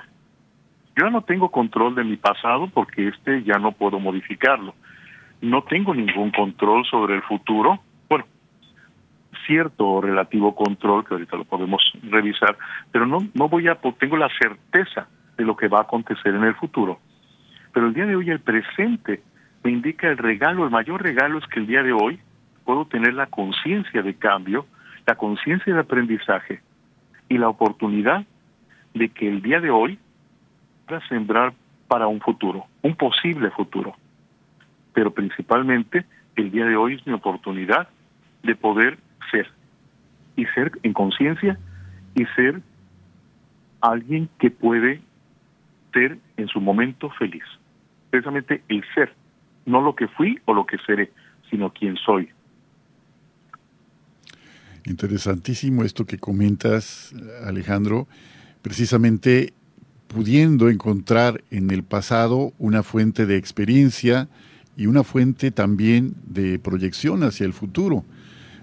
Yo 1.00 1.12
no 1.12 1.22
tengo 1.22 1.52
control 1.52 1.94
de 1.94 2.04
mi 2.04 2.18
pasado 2.18 2.72
porque 2.74 3.08
este 3.08 3.44
ya 3.44 3.60
no 3.60 3.72
puedo 3.72 4.00
modificarlo. 4.00 4.74
No 5.42 5.62
tengo 5.62 5.94
ningún 5.94 6.32
control 6.32 6.84
sobre 6.88 7.14
el 7.14 7.22
futuro. 7.22 7.80
Bueno, 8.10 8.26
cierto 9.46 10.02
relativo 10.02 10.56
control 10.56 11.06
que 11.06 11.14
ahorita 11.14 11.38
lo 11.38 11.44
podemos 11.44 11.84
revisar, 12.02 12.58
pero 12.92 13.06
no 13.06 13.20
no 13.36 13.48
voy 13.48 13.68
a 13.68 13.76
tengo 13.76 14.18
la 14.18 14.30
certeza 14.42 15.08
de 15.38 15.46
lo 15.46 15.56
que 15.56 15.68
va 15.68 15.78
a 15.78 15.84
acontecer 15.84 16.34
en 16.34 16.46
el 16.46 16.56
futuro. 16.56 16.98
Pero 17.74 17.86
el 17.86 17.94
día 17.94 18.08
de 18.08 18.16
hoy 18.16 18.32
el 18.32 18.40
presente 18.40 19.22
me 19.64 19.72
indica 19.72 20.08
el 20.08 20.18
regalo, 20.18 20.64
el 20.64 20.72
mayor 20.72 21.02
regalo 21.02 21.38
es 21.40 21.46
que 21.48 21.60
el 21.60 21.68
día 21.68 21.84
de 21.84 21.92
hoy 21.92 22.20
puedo 22.64 22.86
tener 22.86 23.14
la 23.14 23.28
conciencia 23.28 24.02
de 24.02 24.14
cambio, 24.16 24.66
la 25.06 25.16
conciencia 25.16 25.74
de 25.74 25.80
aprendizaje 25.80 26.62
y 27.28 27.38
la 27.38 27.50
oportunidad 27.50 28.26
de 28.94 29.10
que 29.10 29.28
el 29.28 29.42
día 29.42 29.60
de 29.60 29.70
hoy 29.70 30.00
para 30.86 31.06
sembrar 31.08 31.54
para 31.88 32.08
un 32.08 32.20
futuro, 32.20 32.66
un 32.82 32.96
posible 32.96 33.50
futuro. 33.52 33.96
Pero 34.94 35.12
principalmente 35.12 36.06
el 36.36 36.52
día 36.52 36.66
de 36.66 36.76
hoy 36.76 36.96
es 36.96 37.06
mi 37.06 37.14
oportunidad 37.14 37.90
de 38.44 38.56
poder 38.56 38.98
ser 39.32 39.50
y 40.36 40.46
ser 40.48 40.72
en 40.84 40.94
conciencia 40.94 41.60
y 42.16 42.26
ser 42.36 42.62
alguien 43.82 44.30
que 44.40 44.50
puede 44.50 45.02
ser 45.94 46.18
en 46.38 46.48
su 46.48 46.62
momento 46.62 47.10
feliz. 47.12 47.44
Precisamente 48.10 48.64
el 48.68 48.84
ser, 48.94 49.14
no 49.70 49.82
lo 49.82 49.96
que 49.96 50.08
fui 50.08 50.40
o 50.46 50.54
lo 50.54 50.66
que 50.66 50.78
seré, 50.86 51.12
sino 51.50 51.72
quién 51.72 51.96
soy. 51.96 52.30
Interesantísimo 54.86 55.84
esto 55.84 56.06
que 56.06 56.18
comentas, 56.18 57.14
Alejandro. 57.44 58.08
Precisamente 58.62 59.54
pudiendo 60.08 60.70
encontrar 60.70 61.44
en 61.52 61.70
el 61.70 61.84
pasado 61.84 62.54
una 62.58 62.82
fuente 62.82 63.28
de 63.28 63.38
experiencia 63.38 64.28
y 64.76 64.88
una 64.88 65.04
fuente 65.04 65.52
también 65.52 66.16
de 66.26 66.58
proyección 66.58 67.24
hacia 67.24 67.46
el 67.46 67.54
futuro. 67.54 68.04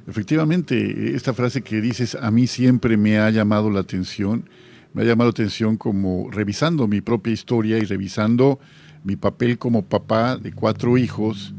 Efectivamente, 0.09 1.15
esta 1.15 1.35
frase 1.35 1.63
que 1.63 1.81
dices 1.81 2.17
a 2.17 2.31
mí 2.31 2.47
siempre 2.49 2.97
me 2.97 3.19
ha 3.19 3.31
llamado 3.31 3.71
la 3.71 3.81
atención, 3.81 4.49
me 4.93 5.03
ha 5.03 5.05
llamado 5.05 5.31
la 5.31 5.33
atención 5.33 5.77
como 5.77 6.31
revisando 6.31 6.89
mi 6.89 7.01
propia 7.01 7.33
historia 7.33 7.79
y 7.79 7.85
revisando 7.85 8.59
mi 9.07 9.15
papel 9.15 9.57
como 9.57 9.83
papá 9.83 10.37
de 10.37 10.53
cuatro 10.53 10.99
hijos, 10.99 11.55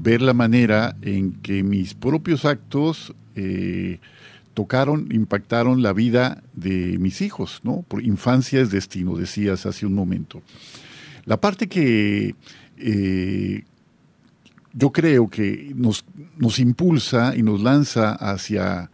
ver 0.00 0.20
la 0.20 0.34
manera 0.34 0.96
en 1.00 1.32
que 1.32 1.62
mis 1.62 1.94
propios 1.94 2.44
actos 2.44 3.14
eh, 3.36 4.00
tocaron, 4.52 5.06
impactaron 5.12 5.80
la 5.80 5.92
vida 5.92 6.42
de 6.54 6.98
mis 6.98 7.22
hijos, 7.22 7.60
¿no? 7.62 7.82
Por 7.86 8.02
infancia 8.02 8.60
es 8.60 8.72
destino, 8.72 9.14
decías 9.14 9.64
hace 9.64 9.86
un 9.86 9.94
momento. 9.94 10.42
La 11.24 11.40
parte 11.40 11.68
que 11.68 12.34
eh, 12.76 13.62
yo 14.72 14.90
creo 14.90 15.28
que 15.28 15.72
nos, 15.76 16.04
nos 16.36 16.58
impulsa 16.58 17.36
y 17.36 17.44
nos 17.44 17.62
lanza 17.62 18.12
hacia 18.12 18.90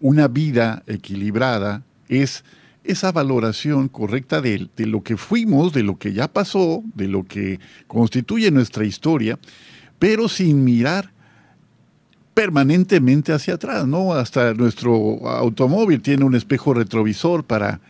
una 0.00 0.26
vida 0.26 0.82
equilibrada 0.86 1.82
es 2.08 2.44
esa 2.84 3.12
valoración 3.12 3.88
correcta 3.88 4.40
de, 4.40 4.68
de, 4.76 4.86
lo 4.86 5.02
que 5.02 5.16
fuimos, 5.16 5.72
de 5.72 5.82
lo 5.82 5.98
que 5.98 6.12
ya 6.12 6.28
pasó, 6.28 6.82
de 6.94 7.08
lo 7.08 7.24
que 7.24 7.60
constituye 7.86 8.50
nuestra 8.50 8.84
historia, 8.84 9.38
pero 9.98 10.28
sin 10.28 10.64
mirar 10.64 11.12
permanentemente 12.34 13.32
hacia 13.32 13.54
atrás, 13.54 13.86
¿no? 13.86 14.14
Hasta 14.14 14.54
nuestro 14.54 15.28
automóvil 15.28 16.00
tiene 16.00 16.24
un 16.24 16.34
espejo 16.34 16.74
retrovisor 16.74 17.44
para 17.44 17.80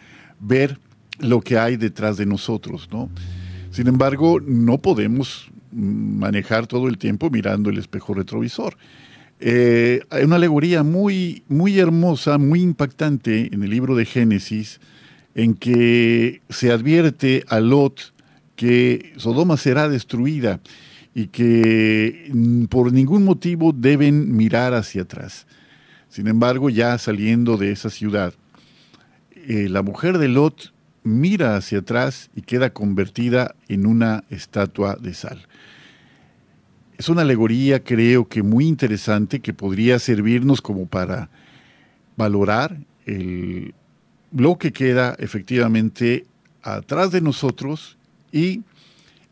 ver 0.41 0.79
lo 1.21 1.41
que 1.41 1.59
hay 1.59 1.77
detrás 1.77 2.17
de 2.17 2.27
nosotros, 2.27 2.89
¿no? 2.91 3.09
Sin 3.71 3.87
embargo, 3.87 4.41
no 4.41 4.79
podemos 4.79 5.51
manejar 5.71 6.67
todo 6.67 6.89
el 6.89 6.99
tiempo 6.99 7.31
mirando 7.31 7.71
el 7.71 7.79
espejo 7.79 8.13
retrovisor. 8.15 8.77
Eh, 9.45 10.03
hay 10.11 10.23
una 10.23 10.37
alegoría 10.37 10.85
muy, 10.85 11.43
muy 11.49 11.81
hermosa, 11.81 12.39
muy 12.39 12.61
impactante 12.61 13.53
en 13.53 13.65
el 13.65 13.71
libro 13.71 13.97
de 13.97 14.05
Génesis, 14.05 14.79
en 15.35 15.55
que 15.55 16.43
se 16.49 16.71
advierte 16.71 17.45
a 17.49 17.59
Lot 17.59 18.13
que 18.55 19.13
Sodoma 19.17 19.57
será 19.57 19.89
destruida 19.89 20.61
y 21.13 21.27
que 21.27 22.31
mm, 22.33 22.67
por 22.67 22.93
ningún 22.93 23.25
motivo 23.25 23.73
deben 23.73 24.37
mirar 24.37 24.75
hacia 24.75 25.03
atrás. 25.03 25.49
Sin 26.09 26.29
embargo, 26.29 26.71
ya 26.71 26.97
saliendo 26.99 27.57
de 27.57 27.73
esa 27.73 27.91
ciudad, 27.91 28.35
eh, 29.35 29.67
la 29.69 29.83
mujer 29.83 30.19
de 30.19 30.29
Lot 30.29 30.73
mira 31.03 31.57
hacia 31.57 31.79
atrás 31.79 32.31
y 32.37 32.43
queda 32.43 32.71
convertida 32.71 33.57
en 33.67 33.87
una 33.87 34.23
estatua 34.31 34.95
de 34.95 35.15
sal. 35.15 35.49
Es 37.03 37.09
una 37.09 37.23
alegoría, 37.23 37.83
creo 37.83 38.29
que 38.29 38.45
muy 38.45 38.69
interesante, 38.69 39.41
que 39.41 39.53
podría 39.53 39.99
servirnos 39.99 40.63
como 40.63 40.87
para 40.87 41.31
valorar 42.17 42.79
el, 43.07 43.75
lo 44.31 44.57
que 44.57 44.73
queda 44.73 45.17
efectivamente 45.19 46.27
atrás 46.63 47.11
de 47.11 47.21
nosotros 47.21 47.99
y 48.31 48.61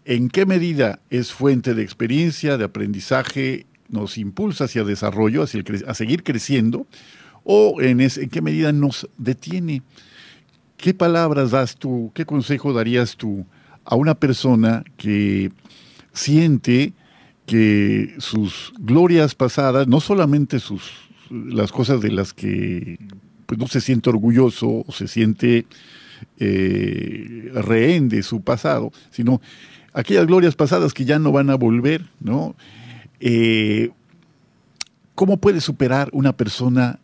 en 0.04 0.30
qué 0.30 0.46
medida 0.46 0.98
es 1.11 1.33
fuente 1.33 1.74
de 1.74 1.85
experiencia, 1.85 2.59
de 2.59 2.64
aprendizaje, 2.64 3.66
nos 3.88 4.18
impulsa 4.18 4.64
hacia 4.64 4.80
el 4.80 4.88
desarrollo, 4.88 5.44
hacia 5.44 5.62
a 5.87 5.94
seguir 5.94 6.24
creciendo, 6.24 6.88
o 7.44 7.80
en, 7.80 8.00
en 8.00 8.30
qué 8.30 8.42
medida 8.42 8.72
nos 8.72 9.09
detiene. 9.16 9.83
¿Qué 10.76 10.92
palabras 10.92 11.52
das 11.52 11.76
tú, 11.76 12.11
qué 12.16 12.26
consejo 12.26 12.72
darías 12.72 13.16
tú 13.16 13.46
a 13.85 13.94
una 13.94 14.16
persona 14.16 14.83
que 14.96 15.52
siente 16.12 16.94
que 17.50 18.14
sus 18.18 18.72
glorias 18.78 19.34
pasadas, 19.34 19.88
no 19.88 19.98
solamente 19.98 20.60
sus 20.60 21.10
las 21.30 21.72
cosas 21.72 22.00
de 22.00 22.12
las 22.12 22.32
que 22.32 22.96
pues, 23.46 23.58
no 23.58 23.66
se 23.66 23.80
siente 23.80 24.08
orgulloso 24.08 24.84
o 24.86 24.92
se 24.92 25.08
siente 25.08 25.66
eh, 26.38 27.50
rehén 27.52 28.08
de 28.08 28.22
su 28.22 28.44
pasado, 28.44 28.92
sino 29.10 29.40
aquellas 29.92 30.28
glorias 30.28 30.54
pasadas 30.54 30.94
que 30.94 31.04
ya 31.04 31.18
no 31.18 31.32
van 31.32 31.50
a 31.50 31.56
volver, 31.56 32.02
¿no? 32.20 32.54
Eh, 33.18 33.90
¿Cómo 35.16 35.38
puede 35.38 35.60
superar 35.60 36.08
una 36.12 36.32
persona 36.32 37.00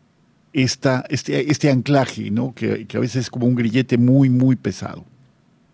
esta, 0.53 1.03
este, 1.09 1.51
este 1.51 1.73
anclaje, 1.73 2.31
¿no? 2.31 2.55
Que, 2.55 2.87
a 2.95 2.99
veces 3.01 3.17
es 3.17 3.31
como 3.31 3.47
un 3.47 3.57
grillete 3.57 3.99
muy, 3.99 4.31
muy 4.31 4.55
pesado? 4.55 5.05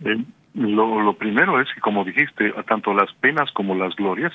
Eh, 0.02 0.24
lo 0.54 1.14
primero 1.18 1.60
es 1.60 1.68
que, 1.74 1.82
como 1.82 2.06
dijiste, 2.06 2.54
tanto 2.66 2.94
las 2.94 3.12
penas 3.20 3.52
como 3.52 3.74
las 3.74 3.94
glorias 3.96 4.32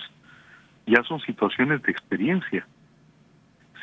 ya 0.88 1.04
son 1.04 1.20
situaciones 1.22 1.84
de 1.84 1.92
experiencia. 1.92 2.66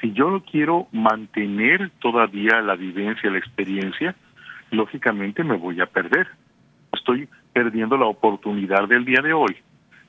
Si 0.00 0.12
yo 0.12 0.42
quiero 0.50 0.88
mantener 0.90 1.90
todavía 2.00 2.60
la 2.60 2.74
vivencia, 2.74 3.30
la 3.30 3.38
experiencia, 3.38 4.16
lógicamente 4.70 5.44
me 5.44 5.56
voy 5.56 5.80
a 5.80 5.86
perder. 5.86 6.26
Estoy 6.92 7.28
perdiendo 7.52 7.96
la 7.96 8.06
oportunidad 8.06 8.88
del 8.88 9.04
día 9.04 9.20
de 9.22 9.32
hoy 9.32 9.56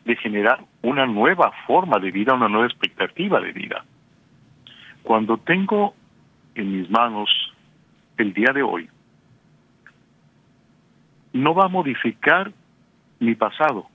de 0.05 0.15
generar 0.15 0.60
una 0.81 1.05
nueva 1.05 1.51
forma 1.67 1.99
de 1.99 2.12
vida, 2.12 2.34
una 2.34 2.47
nueva 2.47 2.67
expectativa 2.67 3.39
de 3.39 3.51
vida. 3.51 3.84
Cuando 5.03 5.38
tengo 5.38 5.93
en 6.55 6.79
mis 6.79 6.89
manos 6.89 7.29
el 8.17 8.34
día 8.34 8.53
de 8.53 8.63
hoy, 8.63 8.89
no 11.34 11.53
va 11.53 11.65
a 11.65 11.69
modificar 11.69 12.51
mi 13.19 13.36
pasado, 13.36 13.88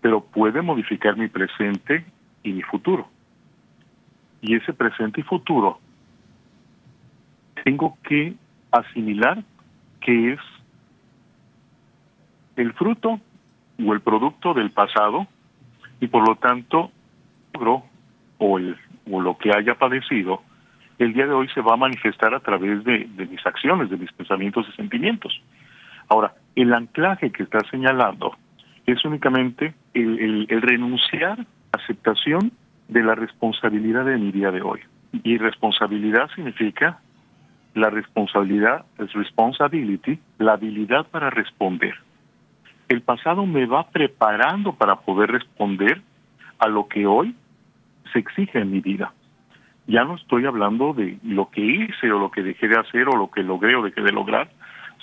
pero 0.00 0.20
puede 0.20 0.62
modificar 0.62 1.16
mi 1.16 1.28
presente 1.28 2.04
y 2.42 2.52
mi 2.52 2.62
futuro. 2.62 3.08
Y 4.40 4.54
ese 4.54 4.72
presente 4.72 5.20
y 5.20 5.24
futuro 5.24 5.80
tengo 7.64 7.96
que 8.02 8.34
asimilar 8.70 9.42
que 10.00 10.34
es 10.34 10.40
el 12.56 12.72
fruto 12.74 13.20
o 13.84 13.92
el 13.92 14.00
producto 14.00 14.54
del 14.54 14.70
pasado 14.70 15.26
y 16.00 16.06
por 16.06 16.26
lo 16.28 16.36
tanto 16.36 16.90
o, 18.38 18.58
el, 18.58 18.76
o 19.10 19.20
lo 19.20 19.36
que 19.38 19.50
haya 19.50 19.74
padecido 19.74 20.42
el 20.98 21.12
día 21.12 21.26
de 21.26 21.32
hoy 21.32 21.48
se 21.48 21.60
va 21.60 21.74
a 21.74 21.76
manifestar 21.76 22.34
a 22.34 22.40
través 22.40 22.82
de, 22.84 23.06
mis 23.30 23.44
acciones, 23.46 23.90
de 23.90 23.96
mis 23.96 24.10
pensamientos 24.12 24.66
y 24.68 24.72
sentimientos. 24.76 25.42
Ahora, 26.08 26.34
el 26.54 26.72
anclaje 26.72 27.30
que 27.30 27.42
está 27.42 27.60
señalando 27.70 28.36
es 28.86 29.04
únicamente 29.04 29.74
el, 29.94 30.46
renunciar 30.48 31.40
a 31.40 31.78
aceptación 31.78 32.52
de 32.88 33.02
la 33.02 33.14
responsabilidad 33.14 34.04
de 34.04 34.16
mi 34.16 34.32
día 34.32 34.50
de 34.50 34.62
hoy. 34.62 34.80
Y 35.22 35.38
responsabilidad 35.38 36.28
significa 36.34 37.00
la 37.74 37.90
responsabilidad, 37.90 38.86
es 38.98 39.12
responsibility, 39.12 40.18
la 40.38 40.52
habilidad 40.52 41.06
para 41.08 41.30
responder 41.30 41.94
el 42.88 43.02
pasado 43.02 43.46
me 43.46 43.66
va 43.66 43.88
preparando 43.88 44.74
para 44.74 44.96
poder 44.96 45.30
responder 45.30 46.02
a 46.58 46.68
lo 46.68 46.88
que 46.88 47.06
hoy 47.06 47.34
se 48.12 48.18
exige 48.20 48.60
en 48.60 48.70
mi 48.70 48.80
vida. 48.80 49.12
Ya 49.86 50.04
no 50.04 50.16
estoy 50.16 50.46
hablando 50.46 50.94
de 50.94 51.18
lo 51.22 51.50
que 51.50 51.60
hice 51.60 52.10
o 52.10 52.18
lo 52.18 52.30
que 52.30 52.42
dejé 52.42 52.68
de 52.68 52.78
hacer 52.78 53.08
o 53.08 53.16
lo 53.16 53.30
que 53.30 53.42
logré 53.42 53.76
o 53.76 53.82
dejé 53.82 54.02
de 54.02 54.12
lograr, 54.12 54.48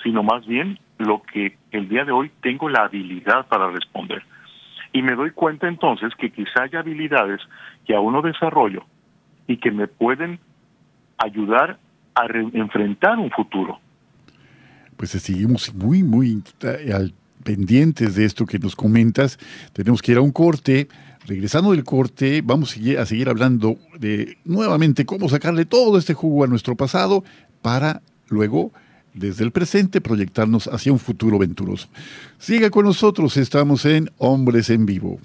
sino 0.02 0.22
más 0.22 0.46
bien 0.46 0.78
lo 0.98 1.22
que 1.22 1.56
el 1.70 1.88
día 1.88 2.04
de 2.04 2.12
hoy 2.12 2.30
tengo 2.42 2.68
la 2.68 2.84
habilidad 2.84 3.46
para 3.48 3.70
responder. 3.70 4.22
Y 4.92 5.02
me 5.02 5.14
doy 5.14 5.30
cuenta 5.30 5.66
entonces 5.66 6.12
que 6.18 6.30
quizá 6.30 6.62
haya 6.62 6.80
habilidades 6.80 7.40
que 7.86 7.94
aún 7.94 8.12
no 8.12 8.22
desarrollo 8.22 8.84
y 9.46 9.56
que 9.56 9.70
me 9.70 9.88
pueden 9.88 10.38
ayudar 11.18 11.78
a 12.14 12.26
enfrentar 12.52 13.18
un 13.18 13.30
futuro. 13.30 13.80
Pues 14.96 15.10
seguimos 15.10 15.74
muy, 15.74 16.02
muy 16.02 16.42
al 16.94 17.12
pendientes 17.44 18.16
de 18.16 18.24
esto 18.24 18.46
que 18.46 18.58
nos 18.58 18.74
comentas. 18.74 19.38
Tenemos 19.72 20.02
que 20.02 20.12
ir 20.12 20.18
a 20.18 20.22
un 20.22 20.32
corte. 20.32 20.88
Regresando 21.26 21.70
del 21.70 21.84
corte, 21.84 22.42
vamos 22.44 22.76
a 22.76 23.06
seguir 23.06 23.28
hablando 23.30 23.76
de 23.98 24.36
nuevamente 24.44 25.06
cómo 25.06 25.30
sacarle 25.30 25.64
todo 25.64 25.96
este 25.96 26.12
jugo 26.12 26.44
a 26.44 26.46
nuestro 26.48 26.76
pasado 26.76 27.24
para 27.62 28.02
luego, 28.28 28.72
desde 29.14 29.44
el 29.44 29.52
presente, 29.52 30.00
proyectarnos 30.00 30.66
hacia 30.66 30.92
un 30.92 30.98
futuro 30.98 31.38
venturoso. 31.38 31.88
Siga 32.38 32.70
con 32.70 32.84
nosotros, 32.84 33.36
estamos 33.36 33.84
en 33.86 34.10
Hombres 34.18 34.70
en 34.70 34.84
Vivo. 34.84 35.18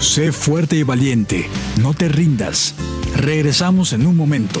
Sé 0.00 0.30
fuerte 0.30 0.76
y 0.76 0.84
valiente, 0.84 1.46
no 1.82 1.92
te 1.92 2.08
rindas. 2.08 2.74
Regresamos 3.16 3.92
en 3.92 4.06
un 4.06 4.16
momento. 4.16 4.60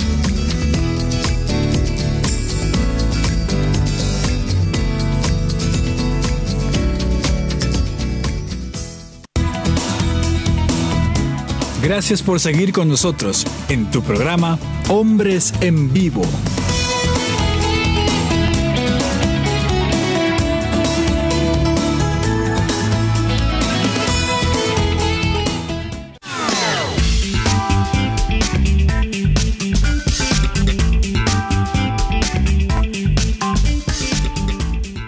Gracias 11.83 12.21
por 12.21 12.39
seguir 12.39 12.71
con 12.71 12.87
nosotros 12.87 13.43
en 13.67 13.89
tu 13.89 14.03
programa 14.03 14.59
Hombres 14.87 15.51
en 15.61 15.91
Vivo. 15.91 16.21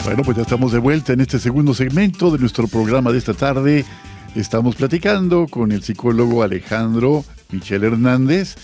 Bueno, 0.03 0.23
pues 0.23 0.37
ya 0.37 0.41
estamos 0.43 0.71
de 0.71 0.79
vuelta 0.79 1.13
en 1.13 1.21
este 1.21 1.37
segundo 1.37 1.75
segmento 1.75 2.31
de 2.31 2.39
nuestro 2.39 2.67
programa 2.67 3.11
de 3.11 3.19
esta 3.19 3.35
tarde 3.35 3.85
Estamos 4.35 4.75
platicando 4.75 5.45
con 5.47 5.71
el 5.71 5.83
psicólogo 5.83 6.41
Alejandro 6.41 7.23
Michel 7.51 7.83
Hernández, 7.83 8.55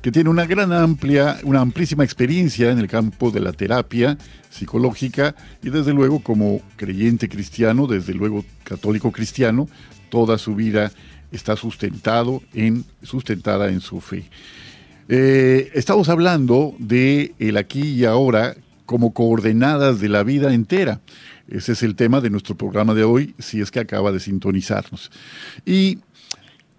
que 0.00 0.10
tiene 0.10 0.30
una 0.30 0.46
gran 0.46 0.72
amplia, 0.72 1.36
una 1.44 1.60
amplísima 1.60 2.04
experiencia 2.04 2.70
en 2.70 2.78
el 2.78 2.88
campo 2.88 3.30
de 3.30 3.40
la 3.40 3.52
terapia 3.52 4.16
psicológica 4.48 5.34
y 5.62 5.68
desde 5.68 5.92
luego 5.92 6.20
como 6.20 6.62
creyente 6.76 7.28
cristiano, 7.28 7.86
desde 7.86 8.14
luego 8.14 8.46
católico 8.64 9.12
cristiano, 9.12 9.68
toda 10.08 10.38
su 10.38 10.54
vida 10.54 10.90
está 11.30 11.54
sustentado 11.54 12.42
en, 12.54 12.86
sustentada 13.02 13.68
en 13.68 13.82
su 13.82 14.00
fe. 14.00 14.24
Eh, 15.10 15.70
estamos 15.74 16.08
hablando 16.08 16.74
de 16.78 17.34
el 17.38 17.58
aquí 17.58 17.82
y 17.82 18.06
ahora 18.06 18.56
como 18.90 19.14
coordenadas 19.14 20.00
de 20.00 20.08
la 20.08 20.24
vida 20.24 20.52
entera. 20.52 21.00
Ese 21.46 21.74
es 21.74 21.84
el 21.84 21.94
tema 21.94 22.20
de 22.20 22.28
nuestro 22.28 22.56
programa 22.56 22.92
de 22.92 23.04
hoy, 23.04 23.36
si 23.38 23.60
es 23.60 23.70
que 23.70 23.78
acaba 23.78 24.10
de 24.10 24.18
sintonizarnos. 24.18 25.12
Y 25.64 26.00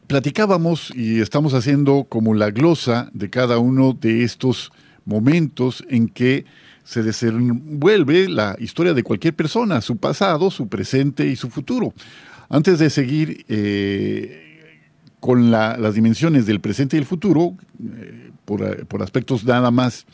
platicábamos 0.08 0.92
y 0.94 1.22
estamos 1.22 1.54
haciendo 1.54 2.06
como 2.10 2.34
la 2.34 2.52
glosa 2.52 3.10
de 3.14 3.30
cada 3.30 3.60
uno 3.60 3.94
de 3.94 4.26
estos 4.26 4.74
momentos 5.06 5.86
en 5.88 6.10
que 6.10 6.44
se 6.84 7.02
desenvuelve 7.02 8.28
la 8.28 8.58
historia 8.60 8.94
de 8.94 9.04
cualquier 9.04 9.34
persona, 9.34 9.80
su 9.80 9.96
pasado, 9.96 10.52
su 10.52 10.68
presente 10.68 11.26
y 11.28 11.38
su 11.38 11.50
futuro. 11.50 11.94
Antes 12.50 12.80
de 12.80 12.90
seguir 12.90 13.46
eh, 13.48 14.82
con 15.22 15.50
las 15.50 15.94
dimensiones 15.94 16.46
del 16.46 16.60
presente 16.60 16.98
y 16.98 17.00
el 17.00 17.06
futuro, 17.06 17.56
eh, 17.82 18.32
por, 18.44 18.86
por 18.88 19.02
aspectos 19.02 19.46
nada 19.46 19.72
más 19.72 20.06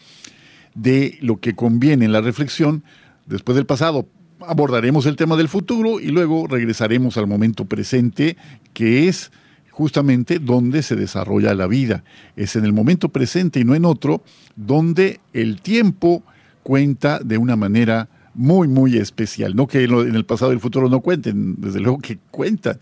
de 0.78 1.18
lo 1.22 1.40
que 1.40 1.56
conviene 1.56 2.06
en 2.06 2.12
la 2.12 2.22
reflexión, 2.22 2.84
después 3.26 3.56
del 3.56 3.66
pasado 3.66 4.08
abordaremos 4.46 5.08
el 5.08 5.16
tema 5.16 5.36
del 5.36 5.48
futuro 5.48 6.00
y 6.00 6.08
luego 6.08 6.48
regresaremos 6.48 7.18
al 7.18 7.28
momento 7.28 7.66
presente, 7.66 8.38
que 8.74 9.08
es 9.08 9.32
justamente 9.72 10.40
donde 10.40 10.84
se 10.84 10.96
desarrolla 10.96 11.56
la 11.56 11.68
vida. 11.68 12.04
Es 12.36 12.56
en 12.56 12.64
el 12.64 12.74
momento 12.74 13.10
presente 13.10 13.60
y 13.60 13.64
no 13.64 13.76
en 13.76 13.86
otro, 13.86 14.24
donde 14.56 15.20
el 15.34 15.62
tiempo 15.62 16.24
cuenta 16.64 17.20
de 17.20 17.38
una 17.38 17.56
manera 17.56 18.10
muy, 18.34 18.68
muy 18.68 18.98
especial. 18.98 19.56
No 19.56 19.68
que 19.68 19.84
en 19.84 20.16
el 20.16 20.26
pasado 20.26 20.52
y 20.52 20.56
el 20.56 20.62
futuro 20.62 20.90
no 20.90 21.02
cuenten, 21.02 21.56
desde 21.60 21.80
luego 21.80 22.00
que 22.00 22.20
cuentan. 22.30 22.78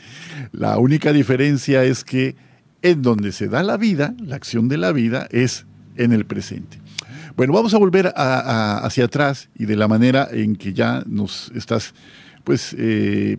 La 0.52 0.78
única 0.78 1.14
diferencia 1.14 1.84
es 1.86 2.04
que 2.04 2.36
en 2.82 3.02
donde 3.02 3.32
se 3.32 3.48
da 3.48 3.64
la 3.64 3.78
vida, 3.78 4.14
la 4.20 4.36
acción 4.36 4.68
de 4.68 4.78
la 4.78 4.92
vida, 4.92 5.28
es 5.32 5.66
en 5.96 6.12
el 6.12 6.26
presente. 6.26 6.85
Bueno, 7.36 7.52
vamos 7.52 7.74
a 7.74 7.78
volver 7.78 8.14
hacia 8.16 9.06
atrás 9.06 9.50
y 9.60 9.66
de 9.66 9.76
la 9.76 9.90
manera 9.90 10.30
en 10.32 10.56
que 10.56 10.72
ya 10.72 11.04
nos 11.06 11.52
estás, 11.54 11.94
pues, 12.46 12.74
eh, 12.80 13.38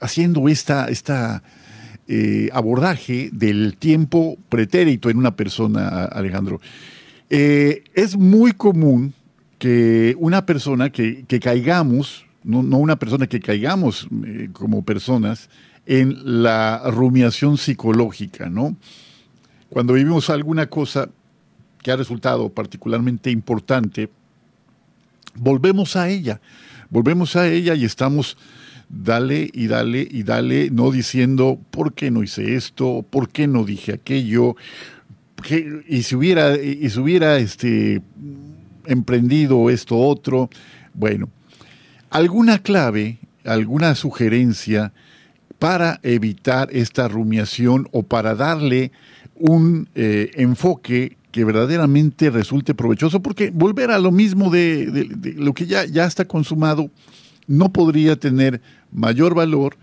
haciendo 0.00 0.48
esta, 0.48 0.88
esta 0.88 1.44
eh, 2.08 2.48
abordaje 2.52 3.30
del 3.32 3.76
tiempo 3.76 4.36
pretérito 4.48 5.10
en 5.10 5.16
una 5.16 5.36
persona, 5.36 6.06
Alejandro. 6.06 6.60
Eh, 7.28 7.84
es 7.94 8.16
muy 8.16 8.50
común 8.50 9.14
que 9.60 10.16
una 10.18 10.44
persona 10.44 10.90
que, 10.90 11.24
caigamos, 11.40 12.26
no, 12.42 12.64
no, 12.64 12.78
una 12.78 12.98
persona 12.98 13.28
que 13.28 13.38
caigamos 13.38 14.08
como 14.52 14.84
personas, 14.84 15.48
en 15.86 16.42
la 16.42 16.82
rumiación 16.90 17.58
psicológica, 17.58 18.50
¿no? 18.50 18.76
Cuando 19.68 19.92
vivimos 19.92 20.30
alguna 20.30 20.66
cosa, 20.66 21.10
que 21.82 21.90
ha 21.90 21.96
resultado 21.96 22.48
particularmente 22.50 23.30
importante, 23.30 24.10
volvemos 25.34 25.96
a 25.96 26.08
ella, 26.08 26.40
volvemos 26.90 27.36
a 27.36 27.48
ella 27.48 27.74
y 27.74 27.84
estamos 27.84 28.36
dale 28.88 29.48
y 29.52 29.68
dale 29.68 30.06
y 30.10 30.24
dale, 30.24 30.70
no 30.70 30.90
diciendo 30.90 31.58
por 31.70 31.94
qué 31.94 32.10
no 32.10 32.22
hice 32.22 32.56
esto, 32.56 33.04
por 33.08 33.28
qué 33.28 33.46
no 33.46 33.64
dije 33.64 33.92
aquello, 33.92 34.56
y 35.88 36.02
si 36.02 36.14
hubiera, 36.14 36.56
y 36.56 36.90
si 36.90 36.98
hubiera 36.98 37.38
este, 37.38 38.02
emprendido 38.86 39.70
esto 39.70 39.96
otro, 39.96 40.50
bueno, 40.92 41.30
alguna 42.10 42.58
clave, 42.58 43.18
alguna 43.44 43.94
sugerencia 43.94 44.92
para 45.58 46.00
evitar 46.02 46.68
esta 46.72 47.08
rumiación 47.08 47.88
o 47.92 48.02
para 48.02 48.34
darle 48.34 48.92
un 49.36 49.88
eh, 49.94 50.30
enfoque 50.34 51.16
que 51.32 51.44
verdaderamente 51.44 52.30
resulte 52.30 52.74
provechoso, 52.74 53.22
porque 53.22 53.50
volver 53.52 53.90
a 53.90 53.98
lo 53.98 54.10
mismo 54.10 54.50
de, 54.50 55.34
lo 55.36 55.52
que 55.52 55.66
ya, 55.66 55.84
ya 55.84 56.04
está 56.04 56.24
consumado 56.24 56.90
no 57.46 57.72
podría 57.72 58.16
tener 58.16 58.60
mayor 58.92 59.34
valor 59.34 59.76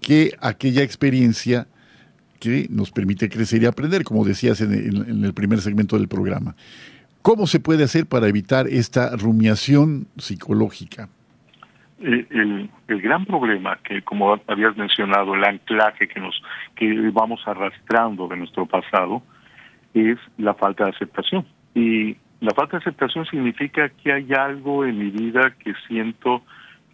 que 0.00 0.32
aquella 0.40 0.82
experiencia 0.82 1.66
que 2.38 2.66
nos 2.68 2.90
permite 2.90 3.28
crecer 3.28 3.62
y 3.62 3.66
aprender, 3.66 4.04
como 4.04 4.24
decías 4.24 4.60
en, 4.60 5.24
el 5.24 5.32
primer 5.32 5.60
segmento 5.60 5.96
del 5.96 6.08
programa. 6.08 6.54
¿Cómo 7.22 7.46
se 7.46 7.58
puede 7.58 7.84
hacer 7.84 8.04
para 8.06 8.28
evitar 8.28 8.66
esta 8.68 9.16
rumiación 9.16 10.06
psicológica? 10.18 11.08
Eh, 12.00 12.26
el, 12.28 12.70
el, 12.88 13.00
gran 13.00 13.24
problema 13.24 13.78
que, 13.82 14.02
como 14.02 14.38
habías 14.46 14.76
mencionado, 14.76 15.34
el 15.34 15.44
anclaje 15.44 16.06
que 16.06 16.20
nos 16.20 16.34
que 16.76 16.92
vamos 17.10 17.40
arrastrando 17.46 18.28
de 18.28 18.36
nuestro 18.36 18.66
pasado, 18.66 19.22
es 19.94 20.18
la 20.36 20.54
falta 20.54 20.84
de 20.84 20.90
aceptación. 20.90 21.46
Y 21.74 22.16
La 22.40 22.52
falta 22.52 22.76
de 22.76 22.82
aceptación 22.82 23.24
significa 23.26 23.88
que 23.88 24.12
hay 24.12 24.32
algo 24.34 24.84
en 24.84 24.98
mi 24.98 25.10
vida 25.10 25.54
que 25.58 25.72
siento 25.88 26.42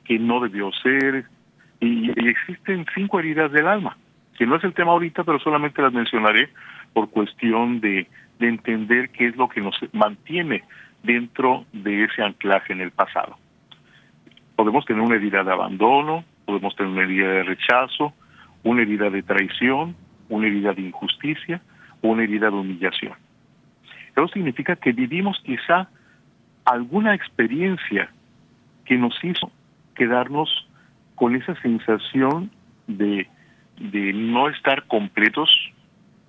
que 0.05 0.19
no 0.19 0.39
debió 0.41 0.71
ser 0.83 1.25
y, 1.81 2.11
existen 2.29 2.87
cinco 2.95 3.19
heridas 3.19 3.51
del 3.51 3.67
alma, 3.67 3.97
que 4.37 4.47
no 4.47 4.57
es 4.57 4.65
el 4.65 4.75
tema 4.75 4.93
ahorita, 4.93 5.25
pero 5.25 5.41
solamente 5.41 5.83
las 5.83 5.93
mencionaré 5.93 6.51
por 6.93 7.11
cuestión 7.11 7.81
de, 7.81 8.07
de 8.39 8.49
entender 8.49 9.11
qué 9.11 9.29
es 9.29 9.37
lo 9.37 9.49
que 9.49 9.61
nos 9.61 9.77
mantiene 9.93 10.63
dentro 11.03 11.65
de 11.73 12.05
ese 12.05 12.23
anclaje 12.23 12.73
en 12.73 12.83
el 12.83 12.91
pasado. 12.91 13.37
Podemos 14.57 14.85
tener 14.85 15.03
una 15.03 15.17
herida 15.17 15.43
de 15.43 15.53
abandono, 15.53 16.25
podemos 16.45 16.77
tener 16.77 16.93
una 16.93 17.03
herida 17.03 17.29
de 17.29 17.43
rechazo, 17.45 18.13
una 18.63 18.83
herida 18.83 19.09
de 19.11 19.23
traición, 19.23 19.97
una 20.29 20.47
herida 20.47 20.75
de 20.75 20.83
injusticia, 20.83 21.61
una 22.03 22.23
herida 22.23 22.51
de 22.51 22.57
humillación. 22.57 23.15
Eso 24.17 24.29
significa 24.29 24.77
que 24.77 24.93
vivimos 24.93 25.41
quizá 25.45 25.89
alguna 26.65 27.15
experiencia 27.15 28.11
que 28.85 28.97
nos 28.97 29.15
hizo 29.23 29.51
quedarnos 29.95 30.69
con 31.15 31.37
esa 31.37 31.55
sensación 31.61 32.51
de, 32.87 33.29
de 33.79 34.13
no 34.13 34.49
estar 34.49 34.87
completos, 34.87 35.51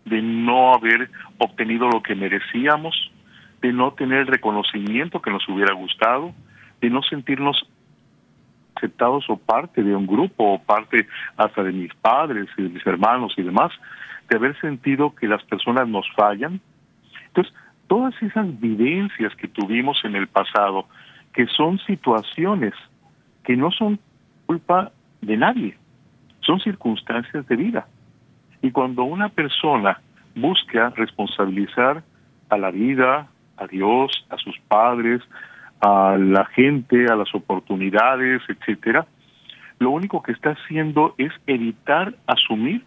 de 0.05 0.21
no 0.21 0.73
haber 0.73 1.09
obtenido 1.37 1.89
lo 1.89 2.01
que 2.01 2.15
merecíamos, 2.15 3.11
de 3.61 3.71
no 3.71 3.93
tener 3.93 4.19
el 4.19 4.27
reconocimiento 4.27 5.21
que 5.21 5.31
nos 5.31 5.47
hubiera 5.47 5.73
gustado, 5.73 6.33
de 6.81 6.89
no 6.89 7.01
sentirnos 7.03 7.67
aceptados 8.75 9.25
o 9.29 9.37
parte 9.37 9.83
de 9.83 9.95
un 9.95 10.07
grupo 10.07 10.53
o 10.53 10.59
parte 10.61 11.07
hasta 11.37 11.63
de 11.63 11.71
mis 11.71 11.93
padres 11.95 12.47
y 12.57 12.63
de 12.63 12.69
mis 12.69 12.85
hermanos 12.85 13.33
y 13.37 13.43
demás, 13.43 13.71
de 14.31 14.37
haber 14.37 14.57
sentido 14.61 15.13
que 15.13 15.27
las 15.27 15.43
personas 15.43 15.89
nos 15.89 16.09
fallan. 16.15 16.61
Entonces, 17.27 17.53
todas 17.87 18.13
esas 18.23 18.47
vivencias 18.61 19.35
que 19.35 19.49
tuvimos 19.49 19.99
en 20.05 20.15
el 20.15 20.27
pasado, 20.27 20.87
que 21.33 21.45
son 21.47 21.77
situaciones 21.79 22.73
que 23.43 23.57
no 23.57 23.71
son 23.71 23.99
culpa 24.45 24.91
de 25.21 25.35
nadie, 25.35 25.77
son 26.39 26.61
circunstancias 26.61 27.45
de 27.47 27.55
vida. 27.57 27.87
Y 28.61 28.71
cuando 28.71 29.03
una 29.03 29.27
persona 29.27 29.99
busca 30.33 30.91
responsabilizar 30.91 32.01
a 32.49 32.57
la 32.57 32.71
vida, 32.71 33.27
a 33.57 33.67
Dios, 33.67 34.11
a 34.29 34.37
sus 34.37 34.57
padres, 34.69 35.21
a 35.81 36.15
la 36.17 36.45
gente, 36.45 37.07
a 37.11 37.15
las 37.15 37.33
oportunidades, 37.35 38.41
etcétera, 38.47 39.05
lo 39.79 39.89
único 39.89 40.23
que 40.23 40.31
está 40.31 40.51
haciendo 40.51 41.15
es 41.17 41.33
evitar 41.47 42.15
asumir 42.27 42.85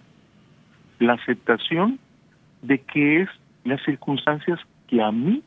la 0.98 1.14
aceptación 1.14 1.98
de 2.62 2.78
que 2.78 3.22
es 3.22 3.28
las 3.64 3.82
circunstancias 3.84 4.58
que 4.86 5.02
a 5.02 5.10
mí 5.10 5.42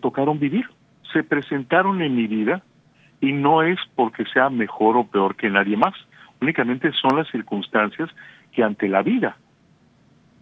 tocaron 0.00 0.38
vivir, 0.38 0.68
se 1.12 1.22
presentaron 1.22 2.02
en 2.02 2.14
mi 2.14 2.26
vida 2.26 2.62
y 3.20 3.32
no 3.32 3.62
es 3.62 3.78
porque 3.94 4.24
sea 4.26 4.50
mejor 4.50 4.96
o 4.96 5.06
peor 5.06 5.36
que 5.36 5.48
nadie 5.48 5.76
más, 5.76 5.94
únicamente 6.40 6.92
son 6.92 7.16
las 7.16 7.28
circunstancias 7.30 8.10
que 8.52 8.62
ante 8.62 8.88
la 8.88 9.02
vida 9.02 9.36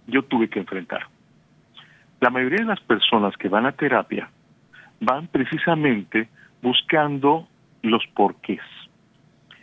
yo 0.07 0.23
tuve 0.25 0.49
que 0.49 0.59
enfrentar. 0.59 1.07
La 2.21 2.31
mayoría 2.31 2.59
de 2.59 2.65
las 2.65 2.81
personas 2.81 3.37
que 3.37 3.49
van 3.49 3.67
a 3.67 3.73
terapia 3.73 4.29
van 5.01 5.27
precisamente 5.29 6.29
buscando 6.63 7.49
los 7.83 8.05
porqués. 8.15 8.61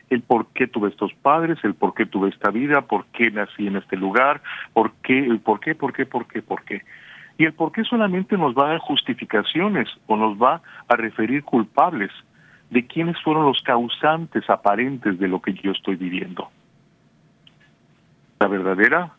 El 0.10 0.22
por 0.22 0.48
qué 0.54 0.68
tuve 0.68 0.90
estos 0.90 1.14
padres, 1.14 1.58
el 1.64 1.76
por 1.76 1.94
qué 1.94 2.06
tuve 2.06 2.30
esta 2.30 2.50
vida, 2.50 2.82
por 2.82 3.06
qué 3.08 3.32
nací 3.32 3.68
en 3.68 3.76
este 3.76 3.96
lugar, 3.96 4.42
por 4.74 4.94
qué, 5.04 5.20
el 5.20 5.40
por 5.40 5.60
qué, 5.60 5.76
por 5.76 5.94
qué, 5.94 6.06
por 6.06 6.28
qué, 6.28 6.42
por 6.42 6.64
qué. 6.64 6.84
Y 7.38 7.46
el 7.46 7.54
por 7.54 7.72
qué 7.72 7.84
solamente 7.84 8.38
nos 8.38 8.56
va 8.56 8.66
a 8.66 8.70
dar 8.72 8.80
justificaciones 8.80 9.88
o 10.08 10.18
nos 10.18 10.38
va 10.38 10.62
a 10.88 10.96
referir 10.96 11.44
culpables 11.44 12.12
de 12.70 12.86
quiénes 12.86 13.20
fueron 13.22 13.46
los 13.46 13.62
causantes 13.62 14.50
aparentes 14.50 15.18
de 15.20 15.28
lo 15.28 15.42
que 15.42 15.54
yo 15.54 15.72
estoy 15.72 15.96
viviendo. 15.96 16.50
La 18.40 18.48
verdadera 18.48 19.14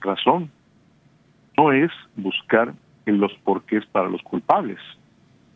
razón 0.00 0.50
no 1.56 1.72
es 1.72 1.90
buscar 2.16 2.74
en 3.06 3.18
los 3.18 3.32
porqués 3.44 3.84
para 3.86 4.08
los 4.08 4.22
culpables, 4.22 4.78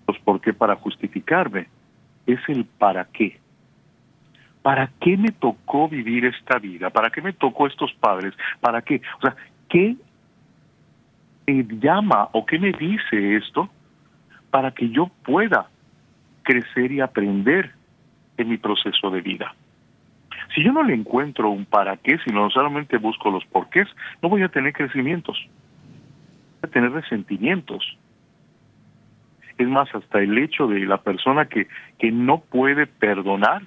los 0.06 0.18
porqué 0.20 0.52
para 0.52 0.76
justificarme, 0.76 1.68
es 2.26 2.40
el 2.48 2.64
para 2.64 3.04
qué. 3.06 3.38
¿Para 4.66 4.90
qué 5.00 5.16
me 5.16 5.30
tocó 5.30 5.88
vivir 5.88 6.24
esta 6.24 6.58
vida? 6.58 6.90
¿Para 6.90 7.10
qué 7.10 7.22
me 7.22 7.32
tocó 7.32 7.68
estos 7.68 7.92
padres? 8.00 8.34
¿Para 8.58 8.82
qué? 8.82 9.00
O 9.18 9.20
sea, 9.20 9.36
¿qué 9.68 9.94
me 11.46 11.64
llama 11.78 12.30
o 12.32 12.44
qué 12.44 12.58
me 12.58 12.72
dice 12.72 13.36
esto 13.36 13.70
para 14.50 14.72
que 14.72 14.88
yo 14.88 15.08
pueda 15.22 15.68
crecer 16.42 16.90
y 16.90 17.00
aprender 17.00 17.70
en 18.38 18.48
mi 18.48 18.56
proceso 18.56 19.08
de 19.08 19.20
vida? 19.20 19.54
Si 20.52 20.64
yo 20.64 20.72
no 20.72 20.82
le 20.82 20.94
encuentro 20.94 21.48
un 21.48 21.64
para 21.64 21.96
qué, 21.98 22.18
sino 22.26 22.50
solamente 22.50 22.98
busco 22.98 23.30
los 23.30 23.44
porqués, 23.44 23.86
no 24.20 24.28
voy 24.28 24.42
a 24.42 24.48
tener 24.48 24.72
crecimientos, 24.72 25.38
voy 26.60 26.68
a 26.68 26.72
tener 26.72 26.90
resentimientos, 26.90 27.96
es 29.58 29.68
más, 29.68 29.94
hasta 29.94 30.18
el 30.18 30.36
hecho 30.36 30.66
de 30.66 30.80
la 30.80 30.98
persona 30.98 31.46
que, 31.46 31.68
que 32.00 32.10
no 32.10 32.40
puede 32.40 32.88
perdonar. 32.88 33.62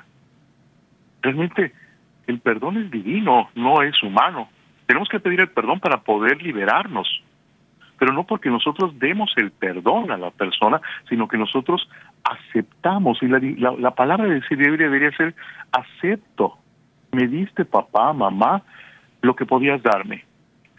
Realmente 1.22 1.74
el 2.28 2.40
perdón 2.40 2.78
es 2.78 2.92
divino, 2.92 3.50
no 3.56 3.82
es 3.82 4.02
humano. 4.04 4.50
Tenemos 4.86 5.10
que 5.10 5.20
pedir 5.20 5.42
el 5.42 5.50
perdón 5.50 5.80
para 5.80 6.02
poder 6.02 6.42
liberarnos, 6.42 7.08
pero 7.98 8.14
no 8.14 8.24
porque 8.24 8.50
nosotros 8.50 8.98
demos 8.98 9.32
el 9.38 9.52
perdón 9.52 10.12
a 10.12 10.18
la 10.18 10.32
persona, 10.32 10.82
sino 11.10 11.28
que 11.28 11.38
nosotros 11.38 11.90
aceptamos. 12.24 13.22
Y 13.22 13.28
la, 13.28 13.40
la, 13.40 13.72
la 13.78 13.92
palabra 13.92 14.28
de 14.28 14.36
decir 14.36 14.58
debería 14.58 15.12
ser 15.12 15.36
acepto. 15.72 16.58
Me 17.12 17.28
diste 17.28 17.66
papá, 17.66 18.14
mamá, 18.14 18.64
lo 19.22 19.36
que 19.36 19.46
podías 19.46 19.82
darme. 19.84 20.24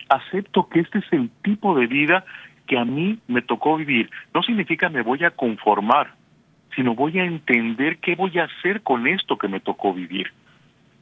Acepto 0.08 0.68
que 0.68 0.80
este 0.80 0.98
es 0.98 1.12
el 1.12 1.30
tipo 1.42 1.74
de 1.74 1.86
vida 1.86 2.24
que 2.66 2.78
a 2.78 2.84
mí 2.84 3.18
me 3.26 3.42
tocó 3.42 3.76
vivir. 3.76 4.10
No 4.32 4.42
significa 4.42 4.88
me 4.88 5.02
voy 5.02 5.24
a 5.24 5.30
conformar, 5.30 6.14
sino 6.74 6.94
voy 6.94 7.18
a 7.18 7.24
entender 7.24 7.98
qué 7.98 8.14
voy 8.14 8.38
a 8.38 8.44
hacer 8.44 8.82
con 8.82 9.06
esto 9.06 9.36
que 9.36 9.48
me 9.48 9.60
tocó 9.60 9.92
vivir. 9.92 10.32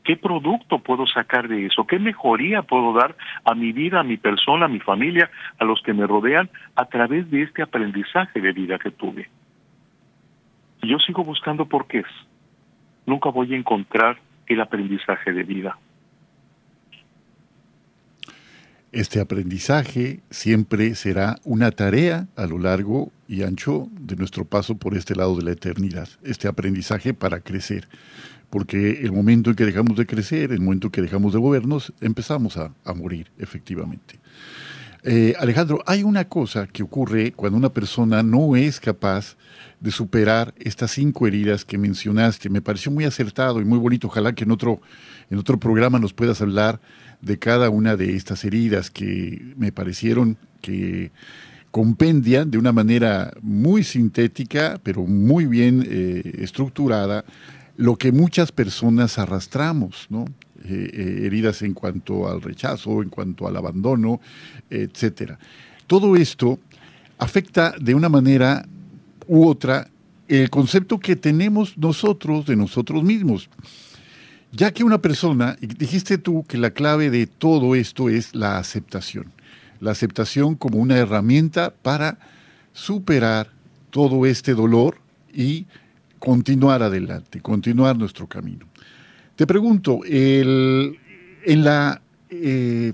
¿Qué 0.04 0.16
producto 0.16 0.78
puedo 0.78 1.06
sacar 1.06 1.48
de 1.48 1.66
eso? 1.66 1.86
¿Qué 1.86 1.98
mejoría 1.98 2.62
puedo 2.62 2.94
dar 2.94 3.14
a 3.44 3.54
mi 3.54 3.72
vida, 3.72 4.00
a 4.00 4.04
mi 4.04 4.16
persona, 4.16 4.64
a 4.64 4.68
mi 4.68 4.80
familia, 4.80 5.30
a 5.58 5.64
los 5.64 5.82
que 5.82 5.92
me 5.92 6.06
rodean 6.06 6.48
a 6.76 6.86
través 6.86 7.30
de 7.30 7.42
este 7.42 7.62
aprendizaje 7.62 8.40
de 8.40 8.52
vida 8.52 8.78
que 8.78 8.90
tuve? 8.90 9.28
Yo 10.82 10.98
sigo 11.00 11.24
buscando 11.24 11.66
por 11.66 11.86
qué. 11.86 12.04
Nunca 13.04 13.28
voy 13.30 13.52
a 13.52 13.56
encontrar 13.56 14.18
el 14.46 14.60
aprendizaje 14.60 15.32
de 15.32 15.42
vida. 15.42 15.76
Este 18.90 19.20
aprendizaje 19.20 20.20
siempre 20.30 20.94
será 20.94 21.36
una 21.44 21.70
tarea 21.72 22.26
a 22.36 22.46
lo 22.46 22.58
largo 22.58 23.12
y 23.28 23.42
ancho 23.42 23.88
de 24.00 24.16
nuestro 24.16 24.46
paso 24.46 24.76
por 24.76 24.96
este 24.96 25.14
lado 25.14 25.36
de 25.36 25.42
la 25.42 25.52
eternidad. 25.52 26.08
Este 26.22 26.48
aprendizaje 26.48 27.12
para 27.12 27.40
crecer. 27.40 27.86
Porque 28.48 29.02
el 29.02 29.12
momento 29.12 29.50
en 29.50 29.56
que 29.56 29.66
dejamos 29.66 29.98
de 29.98 30.06
crecer, 30.06 30.52
el 30.52 30.60
momento 30.60 30.86
en 30.86 30.92
que 30.92 31.02
dejamos 31.02 31.34
de 31.34 31.38
movernos, 31.38 31.92
empezamos 32.00 32.56
a, 32.56 32.72
morir, 32.94 33.30
efectivamente. 33.38 34.18
Eh, 35.02 35.34
Alejandro, 35.38 35.82
hay 35.84 36.02
una 36.02 36.26
cosa 36.26 36.66
que 36.66 36.82
ocurre 36.82 37.32
cuando 37.32 37.58
una 37.58 37.68
persona 37.68 38.22
no 38.22 38.56
es 38.56 38.80
capaz 38.80 39.36
de 39.80 39.90
superar 39.90 40.54
estas 40.58 40.92
cinco 40.92 41.26
heridas 41.26 41.66
que 41.66 41.76
mencionaste. 41.76 42.48
Me 42.48 42.62
pareció 42.62 42.90
muy 42.90 43.04
acertado 43.04 43.60
y 43.60 43.66
muy 43.66 43.78
bonito. 43.78 44.06
Ojalá 44.06 44.32
que 44.34 44.44
en 44.44 44.50
otro, 44.50 44.80
en 45.28 45.38
otro 45.38 45.60
programa 45.60 45.98
nos 45.98 46.14
puedas 46.14 46.40
hablar 46.40 46.80
de 47.20 47.38
cada 47.38 47.70
una 47.70 47.96
de 47.96 48.16
estas 48.16 48.44
heridas 48.44 48.90
que 48.90 49.54
me 49.56 49.72
parecieron 49.72 50.36
que 50.60 51.10
compendian 51.70 52.50
de 52.50 52.58
una 52.58 52.72
manera 52.72 53.32
muy 53.42 53.84
sintética, 53.84 54.80
pero 54.82 55.02
muy 55.04 55.46
bien 55.46 55.86
eh, 55.88 56.38
estructurada, 56.38 57.24
lo 57.76 57.96
que 57.96 58.10
muchas 58.10 58.50
personas 58.52 59.18
arrastramos, 59.18 60.06
¿no? 60.08 60.24
Eh, 60.64 60.90
eh, 60.92 61.26
heridas 61.26 61.62
en 61.62 61.72
cuanto 61.72 62.28
al 62.28 62.42
rechazo, 62.42 63.02
en 63.02 63.10
cuanto 63.10 63.46
al 63.46 63.56
abandono, 63.56 64.20
etcétera. 64.68 65.38
Todo 65.86 66.16
esto 66.16 66.58
afecta 67.18 67.74
de 67.80 67.94
una 67.94 68.08
manera 68.08 68.66
u 69.28 69.46
otra 69.46 69.88
el 70.26 70.50
concepto 70.50 70.98
que 70.98 71.16
tenemos 71.16 71.78
nosotros 71.78 72.46
de 72.46 72.56
nosotros 72.56 73.02
mismos. 73.04 73.48
Ya 74.52 74.72
que 74.72 74.84
una 74.84 74.98
persona, 74.98 75.56
y 75.60 75.66
dijiste 75.66 76.18
tú 76.18 76.44
que 76.48 76.56
la 76.56 76.70
clave 76.70 77.10
de 77.10 77.26
todo 77.26 77.74
esto 77.74 78.08
es 78.08 78.34
la 78.34 78.58
aceptación, 78.58 79.26
la 79.80 79.90
aceptación 79.90 80.54
como 80.54 80.78
una 80.78 80.96
herramienta 80.96 81.74
para 81.82 82.18
superar 82.72 83.50
todo 83.90 84.24
este 84.26 84.54
dolor 84.54 84.98
y 85.34 85.66
continuar 86.18 86.82
adelante, 86.82 87.40
continuar 87.40 87.96
nuestro 87.96 88.26
camino. 88.26 88.66
Te 89.36 89.46
pregunto, 89.46 90.00
en 90.04 90.96
la 91.64 92.00
eh, 92.30 92.92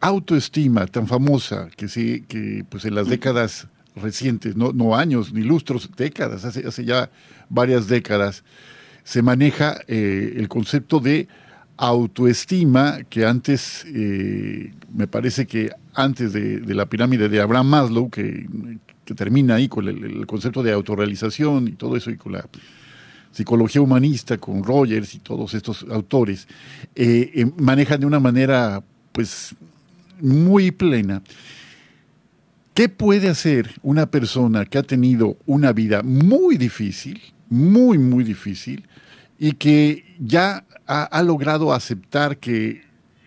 autoestima 0.00 0.86
tan 0.86 1.06
famosa 1.06 1.68
que, 1.76 1.88
sí, 1.88 2.24
que 2.26 2.64
pues 2.68 2.84
en 2.84 2.94
las 2.94 3.08
décadas 3.08 3.66
recientes, 3.94 4.56
no, 4.56 4.72
no 4.72 4.96
años 4.96 5.32
ni 5.32 5.42
lustros, 5.42 5.90
décadas, 5.96 6.44
hace, 6.44 6.66
hace 6.66 6.84
ya 6.84 7.10
varias 7.48 7.88
décadas, 7.88 8.44
se 9.08 9.22
maneja 9.22 9.80
eh, 9.86 10.34
el 10.36 10.48
concepto 10.48 11.00
de 11.00 11.28
autoestima 11.78 12.98
que 13.08 13.24
antes, 13.24 13.86
eh, 13.86 14.74
me 14.94 15.06
parece 15.06 15.46
que 15.46 15.70
antes 15.94 16.34
de, 16.34 16.60
la 16.74 16.84
pirámide 16.84 17.30
de 17.30 17.40
Abraham 17.40 17.68
Maslow, 17.68 18.10
que, 18.10 18.46
termina 19.16 19.54
ahí 19.54 19.66
con 19.66 19.88
el, 19.88 20.26
concepto 20.26 20.62
de 20.62 20.72
autorrealización 20.74 21.68
y 21.68 21.72
todo 21.72 21.96
eso, 21.96 22.10
y 22.10 22.18
con 22.18 22.32
la 22.32 22.46
psicología 23.32 23.80
humanista, 23.80 24.36
con 24.36 24.62
Rogers 24.62 25.14
y 25.14 25.20
todos 25.20 25.54
estos 25.54 25.86
autores, 25.90 26.46
eh, 26.94 27.50
manejan 27.56 28.00
de 28.00 28.06
una 28.06 28.20
manera 28.20 28.82
pues 29.12 29.54
muy 30.20 30.70
plena. 30.70 31.22
¿Qué 32.74 32.90
puede 32.90 33.30
hacer 33.30 33.70
una 33.82 34.04
persona 34.04 34.66
que 34.66 34.76
ha 34.76 34.82
tenido 34.82 35.38
una 35.46 35.72
vida 35.72 36.02
muy 36.02 36.58
difícil, 36.58 37.22
muy, 37.48 37.96
muy 37.96 38.22
difícil, 38.22 38.84
y 39.38 39.52
que 39.52 40.04
ya 40.18 40.64
ha, 40.86 41.22
logrado 41.22 41.72
aceptar 41.72 42.38
que 42.38 42.82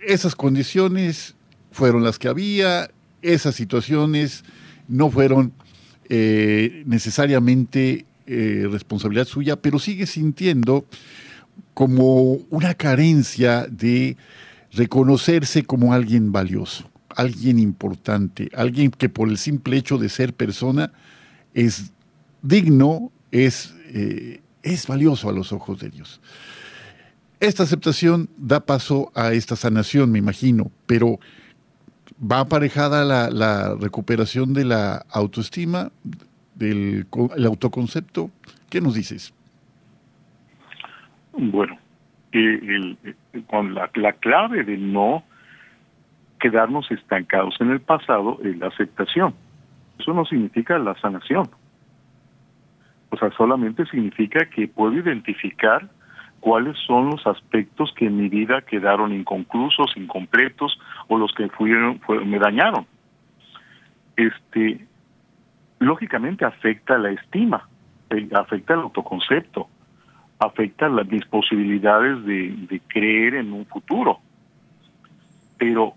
esas 0.06 0.36
condiciones 0.36 1.36
fueron 1.71 2.04
las 2.04 2.19
que 2.19 2.28
había, 2.28 2.89
esas 3.21 3.56
situaciones 3.56 4.43
no 4.88 5.10
fueron 5.10 5.54
eh, 6.10 6.84
necesariamente 6.86 8.06
eh, 8.26 8.67
responsabilidad 8.69 9.26
suya, 9.26 9.56
pero 9.56 9.80
sigue 9.80 10.06
sintiendo 10.06 10.86
como 11.74 12.34
una 12.50 12.74
carencia 12.74 13.67
de 13.69 14.17
reconocerse 14.71 15.63
como 15.63 15.93
alguien 15.93 16.32
valioso, 16.32 16.89
alguien 17.10 17.60
importante, 17.60 18.50
alguien 18.56 18.91
que 18.91 19.10
por 19.10 19.30
el 19.30 19.38
simple 19.38 19.78
hecho 19.78 19.97
de 19.97 20.10
ser 20.10 20.34
persona 20.34 20.91
es 21.54 21.91
digno, 22.41 23.12
es, 23.32 23.74
eh, 23.93 24.41
es 24.63 24.88
valioso 24.88 25.30
a 25.30 25.34
los 25.34 25.52
ojos 25.52 25.80
de 25.80 25.89
Dios. 25.89 26.21
Esta 27.39 27.63
aceptación 27.63 28.30
da 28.38 28.60
paso 28.60 29.12
a 29.15 29.34
esta 29.34 29.56
sanación, 29.56 30.12
me 30.12 30.19
imagino, 30.19 30.71
pero 30.86 31.19
va 32.21 32.41
aparejada 32.41 33.04
la, 33.04 33.30
la 33.32 33.76
recuperación 33.76 34.54
de 34.54 34.65
la 34.65 35.06
autoestima, 35.10 35.91
del 36.56 37.08
el 37.36 37.45
autoconcepto. 37.45 38.30
¿Qué 38.69 38.80
nos 38.80 38.93
dices? 38.93 39.34
Bueno, 41.34 41.78
el, 42.32 42.97
con 43.47 43.74
la, 43.74 43.89
la 43.95 44.13
clave 44.13 44.63
de 44.63 44.78
no 44.78 45.24
quedarnos 46.39 46.89
estancados 46.91 47.56
en 47.60 47.71
el 47.71 47.82
pasado 47.82 48.39
es 48.43 48.58
la 48.58 48.67
aceptación. 48.67 49.34
Eso 49.97 50.13
no 50.13 50.26
significa 50.26 50.78
la 50.80 51.00
sanación. 51.00 51.50
O 53.12 53.17
sea, 53.17 53.30
solamente 53.32 53.86
significa 53.86 54.45
que 54.45 54.67
puedo 54.67 54.93
identificar 54.93 55.88
cuáles 56.39 56.78
son 56.88 57.12
los 57.12 57.28
aspectos 57.28 57.93
que 57.95 58.08
en 58.08 58.17
mi 58.17 58.30
vida 58.30 58.62
quedaron 58.62 59.13
inconclusos, 59.13 59.95
incompletos 59.95 60.80
o 61.08 61.17
los 61.17 61.34
que 61.34 61.47
fueron, 61.50 62.02
me 62.26 62.39
dañaron. 62.39 62.88
Este, 64.15 64.88
lógicamente 65.80 66.45
afecta 66.45 66.97
la 66.97 67.12
estima, 67.12 67.67
eh, 68.10 68.30
afecta 68.34 68.74
el 68.76 68.82
autoconcepto, 68.82 69.67
afecta 70.39 70.88
las, 70.88 71.08
mis 71.08 71.26
posibilidades 71.26 72.26
de, 72.26 72.56
de 72.69 72.82
creer 72.88 73.36
en 73.36 73.52
un 73.52 73.65
futuro. 73.65 74.19
Pero 75.58 75.93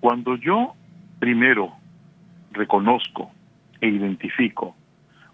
cuando 0.00 0.36
yo 0.36 0.74
primero 1.20 1.72
reconozco 2.52 3.30
e 3.80 3.88
identifico 3.88 4.74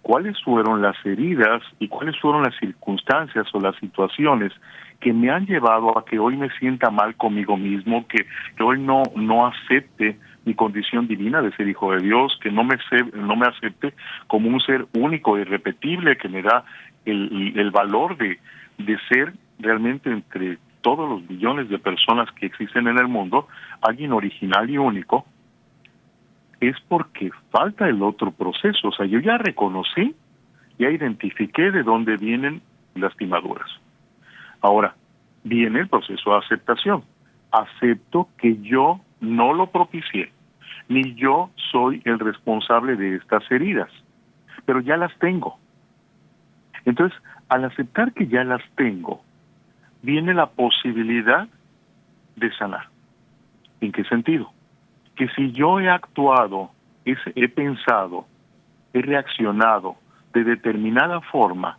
cuáles 0.05 0.37
fueron 0.43 0.83
las 0.83 0.97
heridas 1.07 1.63
y 1.79 1.89
cuáles 1.89 2.15
fueron 2.21 2.43
las 2.43 2.55
circunstancias 2.59 3.47
o 3.55 3.59
las 3.59 3.75
situaciones 3.77 4.53
que 5.01 5.15
me 5.15 5.31
han 5.31 5.47
llevado 5.47 5.99
a 5.99 6.05
que 6.05 6.19
hoy 6.19 6.37
me 6.37 6.51
sienta 6.59 6.91
mal 6.91 7.17
conmigo 7.17 7.57
mismo, 7.57 8.07
que, 8.07 8.27
hoy 8.63 8.81
no, 8.81 9.03
no 9.17 9.47
acepte 9.47 10.19
mi 10.45 10.55
condición 10.55 11.09
divina 11.09 11.41
de 11.41 11.53
ser 11.57 11.67
hijo 11.69 11.93
de 11.93 12.03
Dios, 12.03 12.39
que 12.43 12.51
no 12.51 12.65
me, 12.65 12.77
no 13.15 13.35
me 13.35 13.47
acepte 13.47 13.95
como 14.27 14.51
un 14.51 14.61
ser 14.61 14.87
único, 14.93 15.39
e 15.39 15.41
irrepetible, 15.41 16.19
que 16.19 16.29
me 16.29 16.43
da 16.43 16.65
el, 17.07 17.55
el 17.57 17.71
valor 17.71 18.19
de, 18.19 18.39
de 18.77 18.99
ser 19.09 19.33
realmente 19.59 20.11
entre 20.11 20.59
todos 20.83 21.09
los 21.09 21.31
millones 21.31 21.71
de 21.71 21.79
personas 21.79 22.31
que 22.33 22.45
existen 22.45 22.89
en 22.89 22.99
el 22.99 23.09
mundo, 23.09 23.49
alguien 23.81 24.13
original 24.13 24.69
y 24.69 24.77
único, 24.77 25.25
es 26.61 26.77
porque 26.89 27.31
falta 27.51 27.89
el 27.89 28.03
otro 28.03 28.31
proceso. 28.31 28.89
O 28.89 28.93
sea, 28.93 29.07
yo 29.07 29.21
ya 29.21 29.39
reconocí, 29.39 30.15
ya 30.79 30.91
identifiqué 30.91 31.71
de 31.71 31.83
dónde 31.83 32.17
vienen 32.17 32.63
lastimaduras. 32.95 33.69
Ahora, 34.61 34.95
viene 35.43 35.81
el 35.81 35.89
proceso 35.89 36.31
de 36.31 36.39
aceptación. 36.39 37.05
Acepto 37.53 38.29
que 38.39 38.61
yo 38.63 39.01
no 39.21 39.53
lo 39.53 39.71
propicié, 39.71 40.33
ni 40.89 41.15
yo 41.15 41.51
soy 41.71 42.03
el 42.05 42.19
responsable 42.19 42.97
de 42.97 43.17
estas 43.17 43.49
heridas, 43.51 43.91
pero 44.65 44.81
ya 44.81 44.97
las 44.97 45.17
tengo. 45.19 45.59
Entonces, 46.85 47.19
al 47.49 47.65
aceptar 47.65 48.13
que 48.13 48.27
ya 48.27 48.45
las 48.45 48.63
tengo, 48.77 49.23
viene 50.03 50.35
la 50.35 50.47
posibilidad 50.47 51.49
de 52.37 52.53
sanar. 52.57 52.89
¿En 53.81 53.93
qué 53.93 54.05
sentido? 54.05 54.54
Que 55.17 55.29
si 55.29 55.53
yo 55.53 55.81
he 55.81 55.89
actuado, 55.89 56.71
he 57.05 57.49
pensado, 57.49 58.27
he 58.93 59.03
reaccionado 59.03 59.97
de 60.33 60.45
determinada 60.45 61.21
forma, 61.21 61.79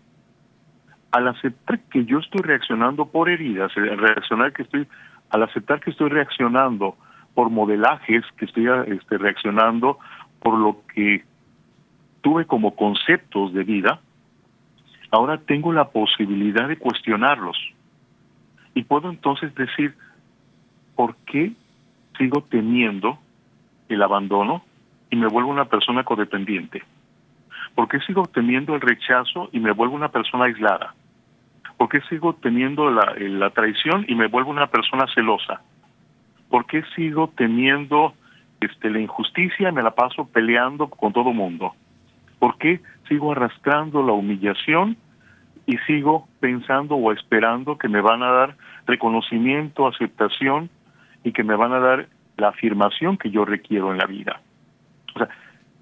al 1.12 1.28
aceptar 1.28 1.80
que 1.91 2.06
yo 2.06 2.19
estoy 2.19 2.41
reaccionando 2.41 3.06
por 3.06 3.30
heridas, 3.30 3.74
reaccionar 3.74 4.54
que 4.54 4.63
estoy, 4.63 4.88
al 5.30 5.43
aceptar 5.43 5.80
que 5.80 5.91
estoy 5.91 6.10
reaccionando 6.10 6.95
por 7.34 7.50
modelajes, 7.50 8.24
que 8.38 8.45
estoy 8.45 8.67
este, 8.88 9.17
reaccionando 9.17 9.98
por 10.41 10.58
lo 10.58 10.82
que 10.93 11.24
tuve 12.21 12.45
como 12.45 12.76
conceptos 12.76 13.54
de 13.54 13.63
vida, 13.63 14.00
ahora 15.12 15.38
tengo 15.38 15.71
la 15.71 15.89
posibilidad 15.89 16.67
de 16.67 16.78
cuestionarlos. 16.78 17.58
Y 18.74 18.84
puedo 18.84 19.10
entonces 19.10 19.54
decir, 19.56 19.95
¿por 20.95 21.15
qué 21.26 21.54
sigo 22.17 22.41
teniendo 22.50 23.19
el 23.89 24.02
abandono 24.02 24.63
y 25.10 25.15
me 25.15 25.28
vuelvo 25.28 25.50
una 25.50 25.65
persona 25.65 26.04
codependiente? 26.04 26.84
¿Por 27.76 27.88
qué 27.88 28.00
sigo 28.02 28.24
teniendo 28.26 28.76
el 28.76 28.82
rechazo 28.82 29.50
y 29.52 29.60
me 29.60 29.71
vuelvo 29.71 29.95
una 29.95 30.10
persona 30.10 30.45
aislada? 30.45 30.95
¿Por 31.78 31.89
qué 31.89 32.00
sigo 32.10 32.34
teniendo 32.36 32.89
la, 32.89 33.13
la 33.17 33.50
traición 33.50 34.06
y 34.08 34.15
me 34.15 34.28
vuelvo 34.28 34.50
una 34.50 34.67
persona 34.67 35.06
celosa? 35.13 35.62
¿Por 36.50 36.65
qué 36.65 36.84
sigo 36.95 37.32
teniendo 37.36 38.13
este, 38.62 38.89
la 38.89 39.00
injusticia 39.00 39.69
y 39.69 39.71
me 39.74 39.84
la 39.84 39.91
paso 39.91 40.26
peleando 40.28 40.88
con 40.88 41.12
todo 41.12 41.34
mundo? 41.34 41.74
¿Por 42.39 42.58
qué 42.58 42.80
sigo 43.10 43.34
arrastrando 43.34 44.04
la 44.04 44.13
humillación 44.13 44.98
y 45.65 45.78
sigo 45.80 46.28
pensando 46.39 46.95
o 46.95 47.12
esperando 47.12 47.78
que 47.78 47.89
me 47.89 48.02
van 48.02 48.24
a 48.24 48.32
dar 48.32 48.56
reconocimiento, 48.86 49.88
aceptación 49.88 50.69
y 51.24 51.32
que 51.32 51.43
me 51.43 51.56
van 51.56 51.74
a 51.74 51.80
dar 51.80 52.08
la 52.38 52.50
afirmación 52.50 53.17
que 53.17 53.30
yo 53.30 53.45
requiero 53.45 53.91
en 53.91 53.98
la 53.98 54.06
vida. 54.06 54.41
O 55.15 55.19
sea, 55.19 55.30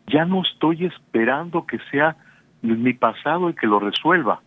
ya 0.08 0.26
no 0.26 0.42
estoy 0.44 0.86
esperando 0.86 1.66
que 1.66 1.80
sea 1.92 2.16
mi 2.62 2.94
pasado 2.94 3.50
el 3.50 3.56
que 3.56 3.68
lo 3.68 3.80
resuelva. 3.80 4.42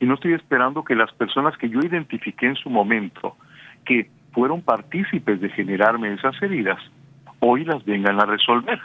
Y 0.00 0.06
no 0.06 0.14
estoy 0.14 0.34
esperando 0.34 0.84
que 0.84 0.94
las 0.94 1.12
personas 1.12 1.56
que 1.56 1.68
yo 1.68 1.80
identifiqué 1.80 2.46
en 2.46 2.56
su 2.56 2.68
momento, 2.68 3.36
que 3.84 4.10
fueron 4.32 4.62
partícipes 4.62 5.40
de 5.40 5.48
generarme 5.50 6.12
esas 6.12 6.40
heridas, 6.42 6.78
hoy 7.40 7.64
las 7.64 7.84
vengan 7.84 8.20
a 8.20 8.26
resolver. 8.26 8.80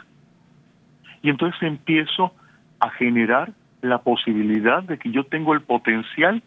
Y 1.22 1.30
entonces 1.30 1.60
empiezo 1.62 2.32
a 2.78 2.90
generar 2.90 3.52
la 3.82 3.98
posibilidad 3.98 4.82
de 4.82 4.98
que 4.98 5.10
yo 5.10 5.24
tengo 5.24 5.54
el 5.54 5.62
potencial 5.62 6.42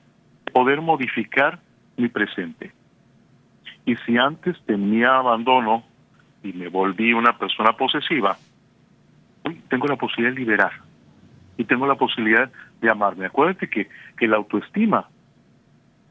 de 0.46 0.52
poder 0.52 0.82
modificar 0.82 1.60
mi 1.98 2.08
presente. 2.08 2.72
Y 3.86 3.96
si 3.98 4.18
antes 4.18 4.58
tenía 4.66 5.18
abandono 5.18 5.84
y 6.44 6.54
me 6.54 6.68
volví 6.68 7.14
una 7.14 7.38
persona 7.38 7.74
posesiva, 7.74 8.38
tengo 9.70 9.88
la 9.88 9.96
posibilidad 9.96 10.34
de 10.34 10.40
liberar 10.40 10.72
y 11.58 11.66
tengo 11.66 11.88
la 11.88 11.96
posibilidad 11.96 12.52
de 12.82 12.90
amarme. 12.90 13.26
Acuérdate 13.26 13.70
que, 13.70 13.88
que 14.18 14.28
la 14.28 14.38
autoestima 14.38 15.08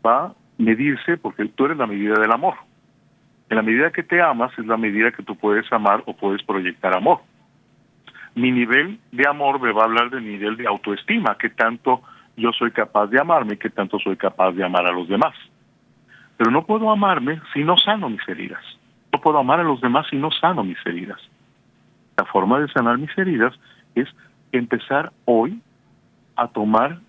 va 0.04 0.26
a 0.26 0.34
medirse 0.58 1.16
porque 1.16 1.44
tú 1.46 1.66
eres 1.66 1.76
la 1.76 1.86
medida 1.86 2.18
del 2.18 2.32
amor. 2.32 2.54
En 3.50 3.56
la 3.56 3.62
medida 3.62 3.90
que 3.90 4.02
te 4.02 4.20
amas 4.20 4.52
es 4.58 4.66
la 4.66 4.76
medida 4.76 5.12
que 5.12 5.22
tú 5.22 5.36
puedes 5.36 5.70
amar 5.72 6.02
o 6.06 6.14
puedes 6.14 6.42
proyectar 6.42 6.96
amor 6.96 7.20
mi 8.34 8.50
nivel 8.50 8.98
de 9.10 9.28
amor 9.28 9.60
me 9.60 9.72
va 9.72 9.82
a 9.82 9.84
hablar 9.84 10.10
del 10.10 10.24
nivel 10.24 10.56
de 10.56 10.66
autoestima, 10.66 11.36
que 11.36 11.50
tanto 11.50 12.02
yo 12.36 12.52
soy 12.52 12.70
capaz 12.70 13.08
de 13.08 13.20
amarme, 13.20 13.58
que 13.58 13.70
tanto 13.70 13.98
soy 13.98 14.16
capaz 14.16 14.52
de 14.52 14.64
amar 14.64 14.86
a 14.86 14.92
los 14.92 15.08
demás. 15.08 15.34
Pero 16.36 16.50
no 16.50 16.64
puedo 16.64 16.90
amarme 16.90 17.40
si 17.52 17.62
no 17.62 17.76
sano 17.76 18.08
mis 18.08 18.26
heridas. 18.26 18.62
No 19.12 19.20
puedo 19.20 19.38
amar 19.38 19.60
a 19.60 19.64
los 19.64 19.80
demás 19.80 20.06
si 20.10 20.16
no 20.16 20.30
sano 20.30 20.64
mis 20.64 20.78
heridas. 20.86 21.20
La 22.16 22.24
forma 22.24 22.60
de 22.60 22.68
sanar 22.68 22.98
mis 22.98 23.16
heridas 23.16 23.54
es 23.94 24.08
empezar 24.52 25.12
hoy 25.24 25.60
a 26.36 26.48
tomar 26.48 27.00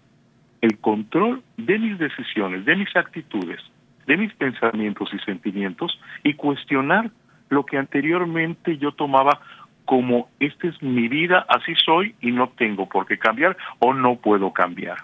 el 0.61 0.77
control 0.79 1.43
de 1.57 1.77
mis 1.77 1.99
decisiones, 1.99 2.65
de 2.65 2.75
mis 2.75 2.95
actitudes, 2.95 3.61
de 4.07 4.17
mis 4.17 4.33
pensamientos 4.33 5.09
y 5.13 5.19
sentimientos 5.19 5.99
y 6.23 6.35
cuestionar 6.35 7.11
lo 7.49 7.65
que 7.65 7.77
anteriormente 7.77 8.77
yo 8.77 8.93
tomaba 8.93 9.39
como 9.85 10.29
esta 10.39 10.67
es 10.67 10.81
mi 10.81 11.07
vida, 11.09 11.45
así 11.49 11.73
soy 11.85 12.15
y 12.21 12.31
no 12.31 12.49
tengo 12.49 12.87
por 12.87 13.05
qué 13.05 13.17
cambiar 13.17 13.57
o 13.79 13.93
no 13.93 14.15
puedo 14.15 14.51
cambiar. 14.51 14.97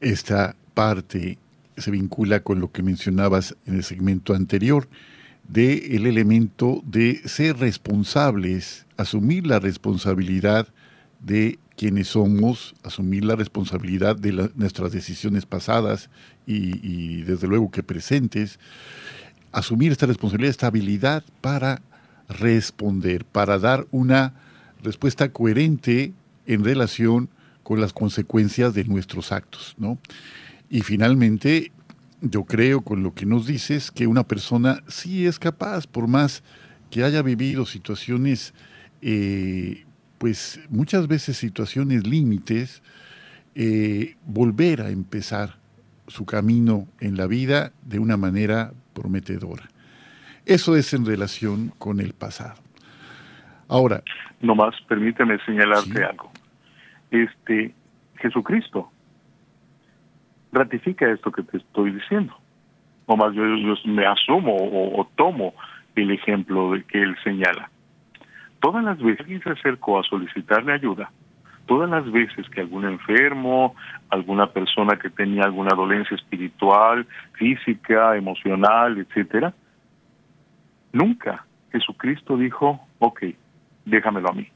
Esta 0.00 0.54
parte 0.74 1.38
se 1.76 1.90
vincula 1.90 2.40
con 2.40 2.60
lo 2.60 2.70
que 2.72 2.82
mencionabas 2.82 3.56
en 3.66 3.74
el 3.74 3.84
segmento 3.84 4.34
anterior, 4.34 4.88
de 5.48 5.96
el 5.96 6.06
elemento 6.06 6.82
de 6.84 7.20
ser 7.28 7.58
responsables, 7.58 8.86
asumir 8.96 9.46
la 9.46 9.60
responsabilidad 9.60 10.68
de 11.20 11.58
quienes 11.76 12.08
somos, 12.08 12.74
asumir 12.82 13.24
la 13.24 13.36
responsabilidad 13.36 14.16
de 14.16 14.50
nuestras 14.54 14.92
decisiones 14.92 15.46
pasadas 15.46 16.08
y, 16.46 16.80
y, 16.86 17.22
desde 17.22 17.46
luego 17.46 17.70
que 17.70 17.82
presentes, 17.82 18.58
asumir 19.52 19.92
esta 19.92 20.06
responsabilidad, 20.06 20.50
esta 20.50 20.66
habilidad 20.68 21.22
para 21.40 21.82
responder, 22.28 23.24
para 23.24 23.58
dar 23.58 23.86
una 23.90 24.34
respuesta 24.82 25.30
coherente 25.30 26.12
en 26.46 26.64
relación 26.64 27.28
con 27.62 27.80
las 27.80 27.92
consecuencias 27.92 28.74
de 28.74 28.84
nuestros 28.84 29.32
actos, 29.32 29.74
¿no? 29.78 29.98
Y 30.68 30.80
finalmente, 30.80 31.72
yo 32.20 32.44
creo 32.44 32.82
con 32.82 33.02
lo 33.02 33.14
que 33.14 33.26
nos 33.26 33.46
dices 33.46 33.90
que 33.90 34.06
una 34.06 34.24
persona 34.24 34.82
sí 34.88 35.26
es 35.26 35.38
capaz, 35.38 35.86
por 35.86 36.08
más 36.08 36.42
que 36.90 37.04
haya 37.04 37.22
vivido 37.22 37.66
situaciones, 37.66 38.54
eh, 39.02 39.84
pues 40.18 40.60
muchas 40.70 41.08
veces 41.08 41.36
situaciones 41.36 42.06
límites, 42.06 42.82
eh, 43.54 44.16
volver 44.24 44.82
a 44.82 44.90
empezar 44.90 45.56
su 46.08 46.24
camino 46.26 46.86
en 47.00 47.16
la 47.16 47.26
vida 47.26 47.72
de 47.82 47.98
una 47.98 48.16
manera 48.16 48.72
prometedora. 48.94 49.64
Eso 50.44 50.76
es 50.76 50.94
en 50.94 51.04
relación 51.04 51.72
con 51.78 52.00
el 52.00 52.12
pasado. 52.12 52.60
Ahora. 53.68 54.02
Nomás 54.40 54.74
permíteme 54.88 55.38
señalarte 55.44 56.04
algo. 56.04 56.30
Este, 57.10 57.74
Jesucristo 58.16 58.92
ratifica 60.56 61.08
esto 61.10 61.30
que 61.30 61.42
te 61.42 61.58
estoy 61.58 61.92
diciendo. 61.92 62.34
O 63.06 63.16
más 63.16 63.32
yo, 63.34 63.42
me 63.84 64.06
asumo 64.06 64.56
o, 64.56 65.08
tomo 65.14 65.54
el 65.94 66.10
ejemplo 66.10 66.72
de 66.72 66.82
que 66.84 67.00
él 67.00 67.16
señala. 67.22 67.70
Todas 68.60 68.82
las 68.82 68.98
veces 68.98 69.26
que 69.26 69.38
se 69.38 69.50
acercó 69.50 70.00
a 70.00 70.02
solicitarle 70.02 70.72
ayuda, 70.72 71.10
todas 71.66 71.88
las 71.88 72.10
veces 72.10 72.48
que 72.50 72.60
algún 72.60 72.84
enfermo, 72.84 73.74
alguna 74.10 74.48
persona 74.48 74.98
que 74.98 75.10
tenía 75.10 75.44
alguna 75.44 75.74
dolencia 75.74 76.16
espiritual, 76.16 77.06
física, 77.34 78.16
emocional, 78.16 78.98
etcétera, 78.98 79.54
nunca 80.92 81.44
Jesucristo 81.70 82.36
dijo, 82.36 82.80
ok, 82.98 83.24
déjamelo 83.84 84.30
a 84.30 84.32
mí. 84.32 84.48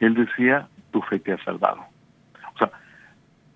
Él 0.00 0.14
decía, 0.14 0.68
tu 0.92 1.00
fe 1.02 1.18
te 1.18 1.32
ha 1.32 1.44
salvado 1.44 1.86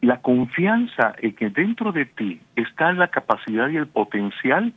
la 0.01 0.21
confianza 0.21 1.15
en 1.19 1.35
que 1.35 1.51
dentro 1.51 1.93
de 1.93 2.07
ti 2.07 2.41
está 2.57 2.93
la 2.93 3.09
capacidad 3.09 3.69
y 3.69 3.77
el 3.77 3.87
potencial 3.87 4.73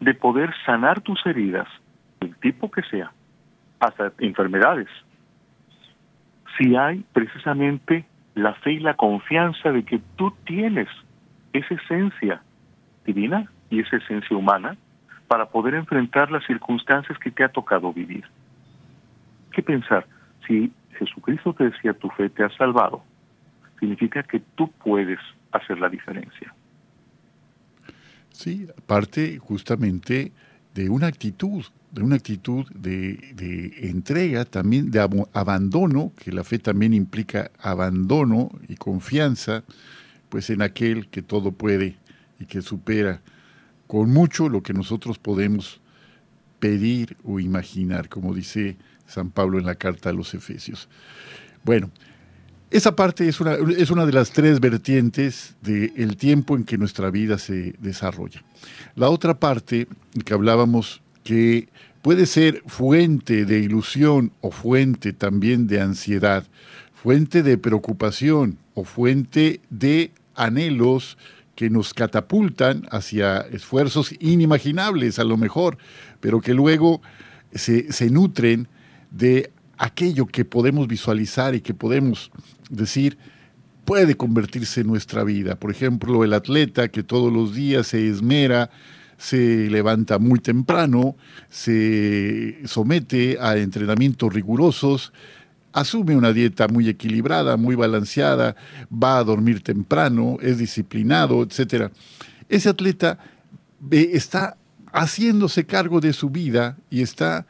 de 0.00 0.14
poder 0.14 0.54
sanar 0.64 1.00
tus 1.00 1.24
heridas, 1.26 1.68
el 2.20 2.36
tipo 2.36 2.70
que 2.70 2.82
sea, 2.82 3.12
hasta 3.80 4.12
enfermedades. 4.18 4.88
Si 6.56 6.76
hay 6.76 7.04
precisamente 7.12 8.04
la 8.34 8.54
fe 8.54 8.72
y 8.72 8.80
la 8.80 8.94
confianza 8.94 9.72
de 9.72 9.84
que 9.84 10.00
tú 10.16 10.32
tienes 10.44 10.88
esa 11.52 11.74
esencia 11.74 12.42
divina 13.04 13.50
y 13.70 13.80
esa 13.80 13.96
esencia 13.96 14.36
humana 14.36 14.76
para 15.28 15.46
poder 15.46 15.74
enfrentar 15.74 16.30
las 16.30 16.44
circunstancias 16.46 17.18
que 17.18 17.30
te 17.30 17.44
ha 17.44 17.48
tocado 17.48 17.92
vivir. 17.92 18.24
¿Qué 19.52 19.62
pensar? 19.62 20.06
Si 20.46 20.72
Jesucristo 20.98 21.52
te 21.54 21.64
decía 21.70 21.94
tu 21.94 22.08
fe 22.10 22.28
te 22.28 22.44
ha 22.44 22.50
salvado, 22.50 23.02
significa 23.78 24.22
que 24.22 24.40
tú 24.54 24.70
puedes 24.82 25.18
hacer 25.52 25.78
la 25.78 25.88
diferencia. 25.88 26.54
Sí, 28.30 28.66
parte 28.86 29.38
justamente 29.38 30.32
de 30.74 30.88
una 30.88 31.06
actitud, 31.06 31.64
de 31.92 32.02
una 32.02 32.16
actitud 32.16 32.66
de, 32.74 33.72
entrega, 33.82 34.44
también 34.44 34.90
de 34.90 35.00
abandono, 35.32 36.12
que 36.16 36.32
la 36.32 36.42
fe 36.42 36.58
también 36.58 36.92
implica 36.94 37.52
abandono 37.60 38.50
y 38.68 38.74
confianza, 38.74 39.62
pues 40.28 40.50
en 40.50 40.62
aquel 40.62 41.08
que 41.08 41.22
todo 41.22 41.52
puede 41.52 41.96
y 42.40 42.46
que 42.46 42.60
supera 42.60 43.20
con 43.86 44.10
mucho 44.10 44.48
lo 44.48 44.62
que 44.62 44.72
nosotros 44.72 45.18
podemos 45.18 45.80
pedir 46.58 47.16
o 47.22 47.38
imaginar, 47.38 48.08
como 48.08 48.34
dice 48.34 48.76
San 49.06 49.30
Pablo 49.30 49.58
en 49.58 49.66
la 49.66 49.76
carta 49.76 50.10
a 50.10 50.12
los 50.12 50.34
Efesios. 50.34 50.88
Bueno, 51.62 51.90
esa 52.74 52.96
parte 52.96 53.28
es 53.28 53.40
una, 53.40 53.54
es 53.78 53.90
una 53.92 54.04
de 54.04 54.12
las 54.12 54.32
tres 54.32 54.58
vertientes 54.58 55.54
del 55.62 56.16
tiempo 56.16 56.56
en 56.56 56.64
que 56.64 56.76
nuestra 56.76 57.08
vida 57.08 57.38
se 57.38 57.76
desarrolla. 57.78 58.42
La 58.96 59.10
otra 59.10 59.38
parte 59.38 59.86
que 60.24 60.34
hablábamos 60.34 61.00
que 61.22 61.68
puede 62.02 62.26
ser 62.26 62.64
fuente 62.66 63.44
de 63.44 63.60
ilusión 63.60 64.32
o 64.40 64.50
fuente 64.50 65.12
también 65.12 65.68
de 65.68 65.82
ansiedad, 65.82 66.48
fuente 67.00 67.44
de 67.44 67.58
preocupación 67.58 68.58
o 68.74 68.82
fuente 68.82 69.60
de 69.70 70.10
anhelos 70.34 71.16
que 71.54 71.70
nos 71.70 71.94
catapultan 71.94 72.88
hacia 72.90 73.42
esfuerzos 73.52 74.16
inimaginables 74.18 75.20
a 75.20 75.24
lo 75.24 75.36
mejor, 75.36 75.78
pero 76.18 76.40
que 76.40 76.54
luego 76.54 77.00
se, 77.54 77.92
se 77.92 78.10
nutren 78.10 78.66
de 79.12 79.52
aquello 79.78 80.26
que 80.26 80.44
podemos 80.44 80.88
visualizar 80.88 81.54
y 81.54 81.60
que 81.60 81.74
podemos 81.74 82.30
decir, 82.76 83.18
puede 83.84 84.16
convertirse 84.16 84.80
en 84.80 84.88
nuestra 84.88 85.24
vida. 85.24 85.56
Por 85.56 85.70
ejemplo, 85.70 86.24
el 86.24 86.32
atleta 86.32 86.88
que 86.88 87.02
todos 87.02 87.32
los 87.32 87.54
días 87.54 87.88
se 87.88 88.08
esmera, 88.08 88.70
se 89.16 89.68
levanta 89.70 90.18
muy 90.18 90.40
temprano, 90.40 91.16
se 91.48 92.58
somete 92.66 93.38
a 93.40 93.56
entrenamientos 93.56 94.32
rigurosos, 94.32 95.12
asume 95.72 96.16
una 96.16 96.32
dieta 96.32 96.68
muy 96.68 96.88
equilibrada, 96.88 97.56
muy 97.56 97.74
balanceada, 97.74 98.56
va 98.90 99.18
a 99.18 99.24
dormir 99.24 99.62
temprano, 99.62 100.38
es 100.40 100.58
disciplinado, 100.58 101.42
etc. 101.42 101.92
Ese 102.48 102.68
atleta 102.68 103.18
eh, 103.90 104.10
está 104.12 104.56
haciéndose 104.92 105.66
cargo 105.66 106.00
de 106.00 106.12
su 106.12 106.30
vida 106.30 106.76
y 106.90 107.02
está 107.02 107.46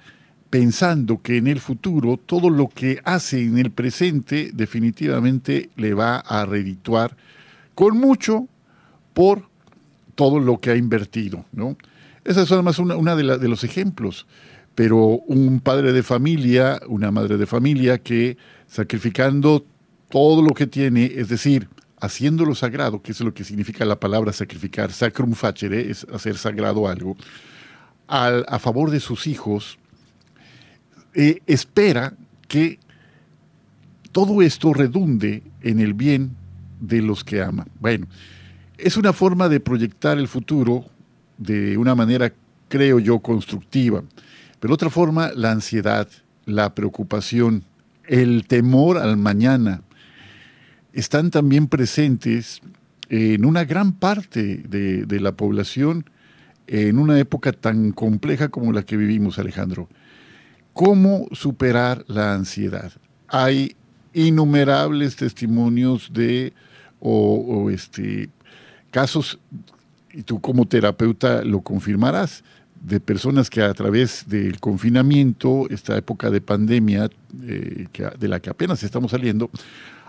pensando 0.54 1.20
que 1.20 1.36
en 1.36 1.48
el 1.48 1.58
futuro 1.58 2.16
todo 2.16 2.48
lo 2.48 2.68
que 2.68 3.00
hace 3.02 3.42
en 3.42 3.58
el 3.58 3.72
presente 3.72 4.52
definitivamente 4.54 5.70
le 5.74 5.94
va 5.94 6.18
a 6.18 6.46
redituar 6.46 7.16
con 7.74 7.98
mucho 7.98 8.46
por 9.14 9.48
todo 10.14 10.38
lo 10.38 10.60
que 10.60 10.70
ha 10.70 10.76
invertido. 10.76 11.44
¿no? 11.50 11.76
Esa 12.24 12.42
es 12.42 12.52
además 12.52 12.78
una, 12.78 13.16
de, 13.16 13.36
de 13.36 13.48
los 13.48 13.64
ejemplos. 13.64 14.28
Pero 14.76 14.98
un 15.26 15.58
padre 15.58 15.92
de 15.92 16.04
familia, 16.04 16.80
una 16.86 17.10
madre 17.10 17.36
de 17.36 17.46
familia 17.46 17.98
que 17.98 18.36
sacrificando 18.68 19.66
todo 20.08 20.40
lo 20.40 20.54
que 20.54 20.68
tiene, 20.68 21.06
es 21.16 21.30
decir, 21.30 21.66
haciéndolo 22.00 22.54
sagrado, 22.54 23.02
que 23.02 23.10
es 23.10 23.18
lo 23.18 23.34
que 23.34 23.42
significa 23.42 23.84
la 23.84 23.98
palabra 23.98 24.32
sacrificar, 24.32 24.92
sacrum 24.92 25.32
facere, 25.32 25.90
es 25.90 26.06
hacer 26.12 26.38
sagrado 26.38 26.86
algo, 26.86 27.16
al, 28.06 28.46
a 28.48 28.60
favor 28.60 28.92
de 28.92 29.00
sus 29.00 29.26
hijos, 29.26 29.78
eh, 31.14 31.40
espera 31.46 32.14
que 32.48 32.78
todo 34.12 34.42
esto 34.42 34.72
redunde 34.74 35.42
en 35.62 35.80
el 35.80 35.94
bien 35.94 36.36
de 36.80 37.02
los 37.02 37.24
que 37.24 37.42
ama. 37.42 37.66
Bueno, 37.80 38.06
es 38.78 38.96
una 38.96 39.12
forma 39.12 39.48
de 39.48 39.60
proyectar 39.60 40.18
el 40.18 40.28
futuro 40.28 40.86
de 41.38 41.76
una 41.78 41.94
manera, 41.94 42.32
creo 42.68 42.98
yo, 42.98 43.20
constructiva. 43.20 44.02
Pero 44.60 44.74
otra 44.74 44.90
forma, 44.90 45.30
la 45.34 45.52
ansiedad, 45.52 46.08
la 46.46 46.74
preocupación, 46.74 47.64
el 48.06 48.46
temor 48.46 48.98
al 48.98 49.16
mañana, 49.16 49.82
están 50.92 51.30
también 51.30 51.68
presentes 51.68 52.60
en 53.08 53.44
una 53.44 53.64
gran 53.64 53.92
parte 53.92 54.62
de, 54.68 55.06
de 55.06 55.20
la 55.20 55.32
población 55.32 56.08
en 56.66 56.98
una 56.98 57.18
época 57.18 57.52
tan 57.52 57.92
compleja 57.92 58.48
como 58.48 58.72
la 58.72 58.84
que 58.84 58.96
vivimos, 58.96 59.38
Alejandro 59.38 59.88
cómo 60.74 61.28
superar 61.32 62.04
la 62.08 62.34
ansiedad. 62.34 62.92
Hay 63.28 63.74
innumerables 64.12 65.16
testimonios 65.16 66.12
de 66.12 66.52
o, 67.00 67.68
este, 67.70 68.30
casos, 68.90 69.38
y 70.12 70.22
tú 70.22 70.40
como 70.40 70.66
terapeuta 70.66 71.42
lo 71.42 71.60
confirmarás, 71.60 72.42
de 72.82 73.00
personas 73.00 73.50
que 73.50 73.62
a 73.62 73.72
través 73.72 74.28
del 74.28 74.60
confinamiento, 74.60 75.66
esta 75.70 75.96
época 75.96 76.30
de 76.30 76.40
pandemia 76.40 77.10
eh, 77.42 77.86
de 78.18 78.28
la 78.28 78.40
que 78.40 78.50
apenas 78.50 78.82
estamos 78.82 79.10
saliendo, 79.10 79.50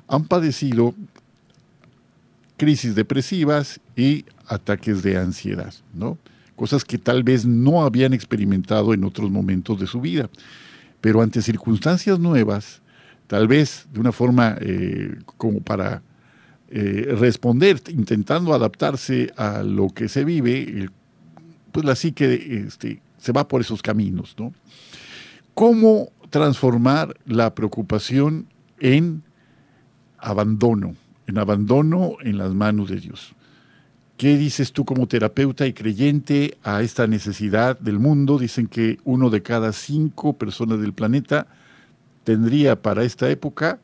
han 0.08 0.26
padecido 0.26 0.94
crisis 2.58 2.96
depresivas 2.96 3.80
y 3.96 4.26
ataques 4.48 5.04
de 5.04 5.18
ansiedad, 5.18 5.74
¿no? 5.94 6.18
Cosas 6.56 6.86
que 6.86 6.98
tal 6.98 7.24
vez 7.24 7.46
no 7.46 7.84
habían 7.84 8.14
experimentado 8.14 8.94
en 8.94 9.04
otros 9.04 9.30
momentos 9.30 9.80
de 9.80 9.88
su 9.88 10.02
vida. 10.02 10.30
Pero 11.02 11.22
ante 11.22 11.42
circunstancias 11.42 12.20
nuevas, 12.20 12.82
tal 13.28 13.48
vez 13.48 13.88
de 13.92 14.00
una 14.00 14.12
forma 14.12 14.58
eh, 14.62 15.18
como 15.38 15.60
para 15.62 16.02
eh, 16.70 17.16
responder, 17.20 17.82
intentando 17.90 18.54
adaptarse 18.54 19.32
a 19.38 19.64
lo 19.64 19.90
que 19.90 20.10
se 20.10 20.24
vive, 20.24 20.90
pues 21.72 21.86
la 21.86 21.96
psique 21.96 22.64
este, 22.66 23.02
se 23.18 23.32
va 23.32 23.48
por 23.48 23.62
esos 23.62 23.82
caminos, 23.82 24.36
¿no? 24.38 24.54
¿Cómo 25.54 26.10
transformar 26.30 27.16
la 27.26 27.54
preocupación 27.56 28.48
en 28.80 29.24
abandono, 30.18 30.96
en 31.28 31.38
abandono 31.38 32.18
en 32.22 32.38
las 32.38 32.54
manos 32.54 32.90
de 32.90 32.98
Dios? 32.98 33.36
¿Qué 34.18 34.38
dices 34.38 34.72
tú 34.72 34.86
como 34.86 35.08
terapeuta 35.08 35.68
y 35.68 35.74
creyente 35.74 36.58
a 36.64 36.82
esta 36.82 37.06
necesidad 37.06 37.78
del 37.80 38.00
mundo? 38.00 38.38
Dicen 38.40 38.68
que 38.68 38.98
uno 39.04 39.30
de 39.30 39.42
cada 39.42 39.74
cinco 39.74 40.34
personas 40.34 40.80
del 40.80 40.94
planeta 40.94 41.48
tendría 42.24 42.82
para 42.82 43.04
esta 43.04 43.30
época 43.30 43.80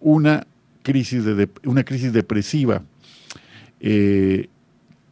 una 0.00 0.46
crisis, 0.82 1.24
de, 1.24 1.48
una 1.64 1.84
crisis 1.84 2.12
depresiva. 2.12 2.82
Eh, 3.78 4.48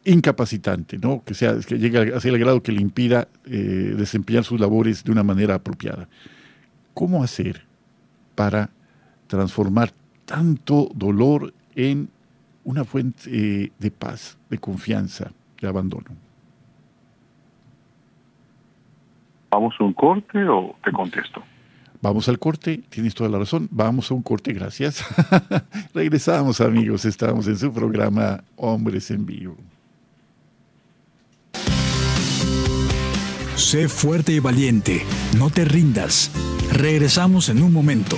incapacitante, 0.03 0.97
¿no? 0.97 1.23
que, 1.23 1.33
sea, 1.33 1.57
que 1.59 1.77
llegue 1.77 2.13
hacia 2.15 2.31
el 2.31 2.39
grado 2.39 2.63
que 2.63 2.71
le 2.71 2.81
impida 2.81 3.27
eh, 3.45 3.93
desempeñar 3.95 4.43
sus 4.43 4.59
labores 4.59 5.03
de 5.03 5.11
una 5.11 5.23
manera 5.23 5.55
apropiada. 5.55 6.09
¿Cómo 6.93 7.23
hacer 7.23 7.65
para 8.35 8.69
transformar 9.27 9.93
tanto 10.25 10.89
dolor 10.95 11.53
en 11.75 12.09
una 12.63 12.83
fuente 12.83 13.21
eh, 13.27 13.71
de 13.77 13.91
paz, 13.91 14.37
de 14.49 14.57
confianza, 14.57 15.31
de 15.59 15.67
abandono? 15.67 16.11
¿Vamos 19.51 19.75
a 19.79 19.83
un 19.83 19.93
corte 19.93 20.47
o 20.47 20.75
te 20.83 20.91
contesto? 20.91 21.43
Vamos 22.01 22.27
al 22.29 22.39
corte, 22.39 22.81
tienes 22.89 23.13
toda 23.13 23.29
la 23.29 23.37
razón, 23.37 23.67
vamos 23.69 24.09
a 24.09 24.15
un 24.15 24.23
corte, 24.23 24.53
gracias. 24.53 25.05
Regresamos 25.93 26.59
amigos, 26.59 27.05
estamos 27.05 27.47
en 27.47 27.57
su 27.57 27.71
programa 27.71 28.43
Hombres 28.55 29.11
en 29.11 29.25
Vivo. 29.25 29.55
Sé 33.55 33.87
fuerte 33.87 34.33
y 34.33 34.39
valiente, 34.39 35.03
no 35.37 35.51
te 35.51 35.65
rindas. 35.65 36.31
Regresamos 36.73 37.49
en 37.49 37.61
un 37.61 37.71
momento. 37.71 38.17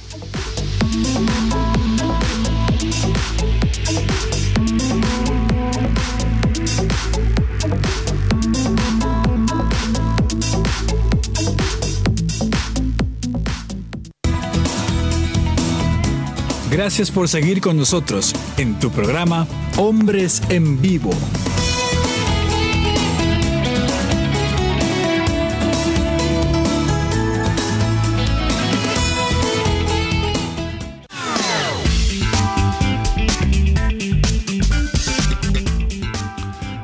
Gracias 16.71 17.11
por 17.11 17.27
seguir 17.27 17.59
con 17.59 17.75
nosotros 17.75 18.33
en 18.57 18.79
tu 18.79 18.91
programa 18.91 19.45
Hombres 19.75 20.41
en 20.47 20.81
Vivo. 20.81 21.11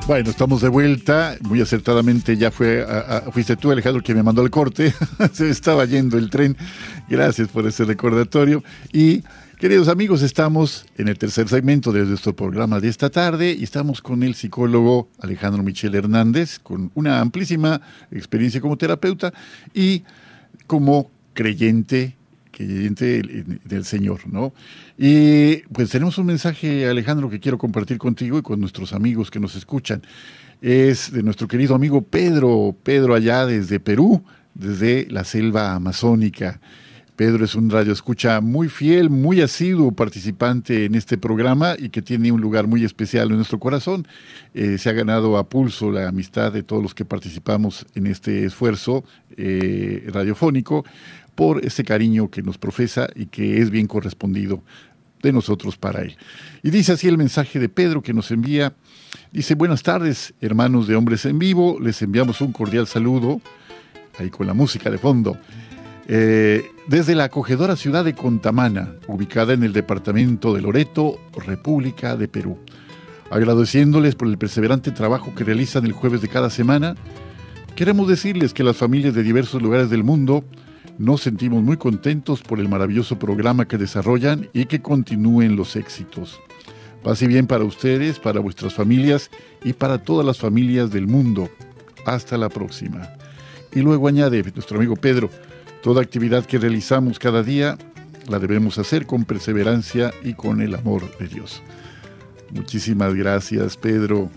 Bueno, 0.06 0.30
estamos 0.30 0.62
de 0.62 0.68
vuelta. 0.68 1.38
Muy 1.42 1.62
acertadamente 1.62 2.36
ya 2.36 2.52
fue, 2.52 2.86
fuiste 3.32 3.56
tú, 3.56 3.72
Alejandro, 3.72 4.04
quien 4.04 4.18
me 4.18 4.24
mandó 4.24 4.42
el 4.42 4.50
corte. 4.50 4.94
Se 5.32 5.50
estaba 5.50 5.86
yendo 5.86 6.18
el 6.18 6.30
tren. 6.30 6.58
Gracias 7.08 7.48
por 7.48 7.66
ese 7.66 7.86
recordatorio. 7.86 8.64
Y 8.92 9.24
Queridos 9.58 9.88
amigos, 9.88 10.22
estamos 10.22 10.86
en 11.00 11.08
el 11.08 11.18
tercer 11.18 11.48
segmento 11.48 11.92
de 11.92 12.06
nuestro 12.06 12.36
programa 12.36 12.80
de 12.80 12.90
esta 12.90 13.10
tarde 13.10 13.56
y 13.58 13.64
estamos 13.64 14.04
con 14.04 14.22
el 14.22 14.36
psicólogo 14.36 15.10
Alejandro 15.20 15.64
Michel 15.64 15.96
Hernández, 15.96 16.60
con 16.60 16.92
una 16.94 17.20
amplísima 17.22 17.82
experiencia 18.12 18.62
como 18.62 18.78
terapeuta 18.78 19.34
y 19.74 20.04
como 20.68 21.10
creyente, 21.34 22.16
creyente 22.52 23.24
del 23.66 23.84
Señor, 23.84 24.28
¿no? 24.28 24.54
Y 24.96 25.64
pues 25.74 25.90
tenemos 25.90 26.20
un 26.20 26.28
mensaje, 26.28 26.88
Alejandro, 26.88 27.28
que 27.28 27.40
quiero 27.40 27.58
compartir 27.58 27.98
contigo 27.98 28.38
y 28.38 28.44
con 28.44 28.60
nuestros 28.60 28.94
amigos 28.94 29.32
que 29.32 29.40
nos 29.40 29.56
escuchan. 29.56 30.04
Es 30.62 31.12
de 31.12 31.24
nuestro 31.24 31.48
querido 31.48 31.74
amigo 31.74 32.04
Pedro, 32.04 32.76
Pedro 32.84 33.16
allá 33.16 33.48
desde 33.48 33.80
Perú, 33.80 34.24
desde 34.54 35.08
la 35.10 35.24
selva 35.24 35.74
amazónica. 35.74 36.62
Pedro 37.18 37.44
es 37.44 37.56
un 37.56 37.72
radio 37.72 37.94
escucha 37.94 38.42
muy 38.42 38.70
fiel, 38.70 39.10
muy 39.10 39.42
asiduo 39.42 39.92
participante 39.92 40.86
en 40.86 40.94
este 40.94 41.18
programa 41.18 41.74
y 41.76 41.90
que 41.90 42.04
tiene 42.04 42.32
un 42.32 42.40
lugar 42.40 42.68
muy 42.68 42.86
especial 42.86 43.32
en 43.32 43.38
nuestro 43.38 43.60
corazón. 43.60 44.08
Eh, 44.54 44.78
se 44.78 44.92
ha 44.92 44.94
ganado 44.94 45.36
a 45.40 45.50
pulso 45.50 45.92
la 45.92 46.08
amistad 46.08 46.54
de 46.54 46.62
todos 46.62 46.84
los 46.84 46.94
que 46.94 47.06
participamos 47.06 47.88
en 47.96 48.06
este 48.06 48.46
esfuerzo 48.46 49.04
eh, 49.36 50.08
radiofónico 50.14 50.86
por 51.34 51.66
ese 51.66 51.84
cariño 51.84 52.30
que 52.30 52.44
nos 52.44 52.60
profesa 52.60 53.10
y 53.16 53.26
que 53.26 53.64
es 53.64 53.72
bien 53.72 53.88
correspondido 53.88 54.62
de 55.24 55.34
nosotros 55.34 55.76
para 55.76 56.04
él. 56.04 56.16
Y 56.62 56.70
dice 56.70 56.92
así 56.92 57.08
el 57.08 57.18
mensaje 57.18 57.58
de 57.58 57.68
Pedro 57.68 58.04
que 58.04 58.14
nos 58.14 58.30
envía. 58.30 58.76
Dice, 59.32 59.56
buenas 59.56 59.82
tardes, 59.82 60.36
hermanos 60.40 60.88
de 60.88 60.96
Hombres 60.96 61.26
en 61.26 61.40
Vivo, 61.40 61.80
les 61.82 62.00
enviamos 62.04 62.42
un 62.42 62.52
cordial 62.52 62.86
saludo, 62.86 63.42
ahí 64.20 64.30
con 64.30 64.46
la 64.46 64.54
música 64.54 64.92
de 64.92 65.00
fondo. 65.00 65.36
Eh, 66.08 66.64
desde 66.88 67.16
la 67.16 67.26
acogedora 67.26 67.76
ciudad 67.76 68.06
de 68.06 68.14
Contamana, 68.14 68.96
ubicada 69.08 69.54
en 69.54 69.64
el 69.64 69.74
departamento 69.74 70.54
de 70.54 70.62
Loreto, 70.62 71.20
República 71.46 72.16
de 72.16 72.30
Perú. 72.30 72.58
Agradeciéndoles 73.30 74.16
por 74.16 74.30
el 74.30 74.38
perseverante 74.38 74.92
trabajo 74.92 75.36
que 75.36 75.44
realizan 75.44 75.86
el 75.86 75.92
jueves 75.92 76.22
de 76.22 76.30
cada 76.30 76.50
semana, 76.50 76.96
queremos 77.76 78.08
decirles 78.08 78.54
que 78.54 78.64
las 78.64 78.78
familias 78.78 79.14
de 79.14 79.24
diversos 79.24 79.62
lugares 79.62 79.90
del 79.90 80.06
mundo 80.06 80.46
nos 80.98 81.22
sentimos 81.22 81.62
muy 81.62 81.76
contentos 81.76 82.42
por 82.42 82.60
el 82.60 82.70
maravilloso 82.70 83.20
programa 83.20 83.68
que 83.68 83.78
desarrollan 83.78 84.50
y 84.54 84.66
que 84.66 84.82
continúen 84.82 85.58
los 85.58 85.76
éxitos. 85.76 86.40
Paz 87.04 87.22
y 87.22 87.28
bien 87.28 87.48
para 87.48 87.66
ustedes, 87.66 88.18
para 88.18 88.40
vuestras 88.40 88.74
familias 88.74 89.30
y 89.64 89.74
para 89.74 90.02
todas 90.02 90.26
las 90.26 90.40
familias 90.40 90.90
del 90.90 91.06
mundo. 91.06 91.50
Hasta 92.06 92.38
la 92.38 92.48
próxima. 92.48 93.10
Y 93.74 93.82
luego 93.82 94.08
añade 94.08 94.42
nuestro 94.56 94.78
amigo 94.78 94.96
Pedro, 94.96 95.30
Toda 95.82 96.02
actividad 96.02 96.46
que 96.46 96.58
realizamos 96.58 97.20
cada 97.20 97.44
día 97.44 97.78
la 98.28 98.40
debemos 98.40 98.78
hacer 98.78 99.06
con 99.06 99.26
perseverancia 99.26 100.14
y 100.24 100.34
con 100.34 100.62
el 100.62 100.76
amor 100.76 101.04
de 101.18 101.28
Dios. 101.28 101.62
Muchísimas 102.52 103.14
gracias, 103.14 103.78
Pedro. 103.78 104.30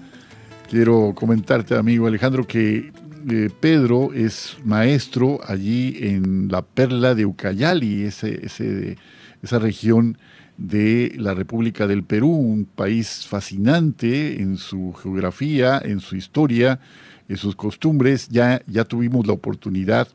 Quiero 0.68 1.12
comentarte, 1.14 1.74
amigo 1.74 2.06
Alejandro, 2.06 2.46
que 2.46 2.92
eh, 3.28 3.50
Pedro 3.58 4.12
es 4.12 4.58
maestro 4.64 5.40
allí 5.46 5.96
en 6.00 6.48
la 6.48 6.62
Perla 6.62 7.14
de 7.14 7.26
Ucayali, 7.26 8.04
ese, 8.04 8.96
esa 9.42 9.58
región 9.58 10.18
de 10.56 11.14
la 11.16 11.34
República 11.34 11.86
del 11.86 12.04
Perú, 12.04 12.30
un 12.30 12.66
país 12.66 13.26
fascinante 13.26 14.40
en 14.40 14.58
su 14.58 14.92
geografía, 14.92 15.80
en 15.82 16.00
su 16.00 16.16
historia, 16.16 16.80
en 17.28 17.38
sus 17.38 17.56
costumbres. 17.56 18.28
Ya, 18.28 18.62
ya 18.66 18.84
tuvimos 18.84 19.26
la 19.26 19.32
oportunidad 19.32 20.06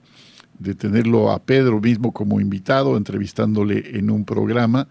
de 0.60 0.76
tenerlo 0.76 1.32
a 1.32 1.44
Pedro 1.44 1.80
mismo 1.80 2.12
como 2.12 2.40
invitado, 2.40 2.98
entrevistándole 2.98 3.98
en 3.98 4.10
un 4.10 4.26
programa. 4.26 4.88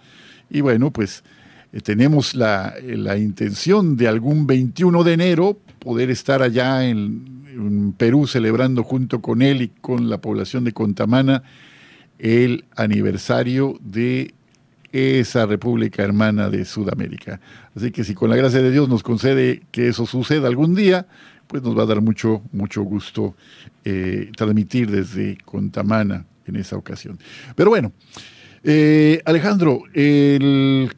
Y 0.51 0.61
bueno, 0.61 0.91
pues 0.91 1.25
eh, 1.73 1.81
tenemos 1.81 2.35
la, 2.35 2.75
la, 2.83 3.17
intención 3.19 3.97
de 3.97 4.09
algún 4.09 4.47
21 4.47 5.05
de 5.05 5.13
enero 5.13 5.59
poder 5.79 6.11
estar 6.11 6.43
allá 6.43 6.87
en, 6.87 7.33
Perú 7.97 8.27
celebrando 8.27 8.83
junto 8.83 9.21
con 9.21 9.41
él 9.41 9.63
y 9.63 9.69
con 9.69 10.11
la 10.11 10.21
población 10.21 10.65
de 10.65 10.73
Contamana 10.73 11.45
el 12.19 12.65
aniversario 12.75 13.79
de 13.81 14.35
esa 14.91 15.47
República 15.47 16.03
Hermana 16.03 16.51
de 16.51 16.65
Sudamérica. 16.65 17.41
Así 17.77 17.93
que 17.93 18.03
si 18.03 18.15
con 18.15 18.31
la 18.31 18.35
gracia 18.35 18.61
de 18.61 18.73
Dios 18.73 18.89
nos 18.89 19.05
concede 19.05 19.63
que 19.71 19.87
eso 19.87 20.05
suceda 20.05 20.49
algún 20.49 20.75
día, 20.75 21.07
pues 21.47 21.63
nos 21.63 21.77
va 21.77 21.83
a 21.83 21.87
dar 21.87 22.01
mucho, 22.01 22.43
mucho 22.53 22.83
gusto 22.83 23.35
eh, 23.85 24.31
transmitir 24.37 24.91
desde 24.91 25.37
Contamana 25.45 26.25
en 26.47 26.57
esa 26.57 26.77
ocasión. 26.77 27.19
Pero 27.55 27.71
bueno, 27.71 27.93
eh, 28.63 29.21
Alejandro, 29.25 29.83
el 29.93 30.91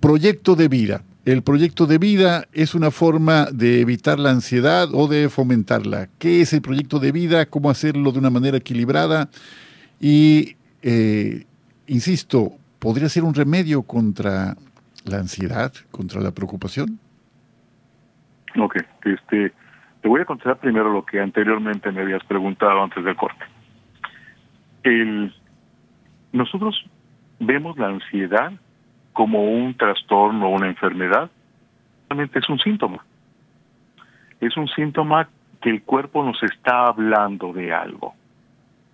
proyecto 0.00 0.56
de 0.56 0.68
vida. 0.68 1.02
El 1.26 1.42
proyecto 1.42 1.86
de 1.86 1.98
vida 1.98 2.46
es 2.52 2.74
una 2.74 2.90
forma 2.90 3.46
de 3.52 3.80
evitar 3.80 4.18
la 4.18 4.30
ansiedad 4.30 4.88
o 4.92 5.06
de 5.06 5.28
fomentarla. 5.28 6.08
¿Qué 6.18 6.40
es 6.40 6.52
el 6.54 6.62
proyecto 6.62 6.98
de 6.98 7.12
vida? 7.12 7.46
¿Cómo 7.46 7.68
hacerlo 7.68 8.10
de 8.10 8.18
una 8.18 8.30
manera 8.30 8.56
equilibrada? 8.56 9.28
Y, 10.00 10.56
eh, 10.82 11.44
insisto, 11.86 12.52
¿podría 12.78 13.08
ser 13.10 13.24
un 13.24 13.34
remedio 13.34 13.82
contra 13.82 14.56
la 15.04 15.18
ansiedad, 15.18 15.72
contra 15.90 16.22
la 16.22 16.30
preocupación? 16.30 16.98
Ok, 18.58 18.76
este, 19.04 19.52
te 20.00 20.08
voy 20.08 20.20
a 20.20 20.24
contestar 20.24 20.58
primero 20.58 20.92
lo 20.92 21.04
que 21.04 21.20
anteriormente 21.20 21.92
me 21.92 22.02
habías 22.02 22.24
preguntado 22.24 22.82
antes 22.82 23.04
del 23.04 23.16
corte. 23.16 23.44
El, 24.82 25.34
nosotros 26.32 26.82
vemos 27.38 27.76
la 27.78 27.88
ansiedad 27.88 28.52
como 29.12 29.44
un 29.44 29.74
trastorno 29.74 30.46
o 30.46 30.50
una 30.50 30.68
enfermedad, 30.68 31.30
realmente 32.08 32.38
es 32.38 32.48
un 32.48 32.58
síntoma. 32.58 33.04
Es 34.40 34.56
un 34.56 34.68
síntoma 34.68 35.28
que 35.60 35.70
el 35.70 35.82
cuerpo 35.82 36.24
nos 36.24 36.42
está 36.42 36.86
hablando 36.86 37.52
de 37.52 37.72
algo. 37.72 38.14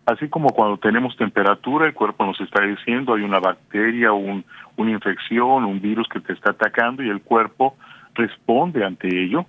Así 0.07 0.29
como 0.29 0.51
cuando 0.51 0.79
tenemos 0.79 1.17
temperatura, 1.17 1.87
el 1.87 1.95
cuerpo 1.95 2.25
nos 2.25 2.41
está 2.41 2.63
diciendo 2.63 3.15
hay 3.15 3.23
una 3.23 3.41
bacteria, 3.41 4.13
un, 4.13 4.45
una 4.77 4.91
infección, 4.93 5.65
un 5.65 5.81
virus 5.81 6.09
que 6.09 6.21
te 6.21 6.33
está 6.33 6.51
atacando 6.53 7.03
y 7.03 7.09
el 7.09 7.23
cuerpo 7.23 7.77
responde 8.15 8.85
ante 8.85 9.09
ello. 9.09 9.47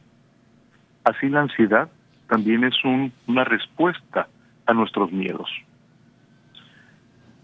Así 1.07 1.29
la 1.29 1.39
ansiedad 1.39 1.89
también 2.27 2.65
es 2.65 2.75
un, 2.83 3.13
una 3.27 3.45
respuesta 3.45 4.27
a 4.65 4.73
nuestros 4.73 5.09
miedos. 5.09 5.49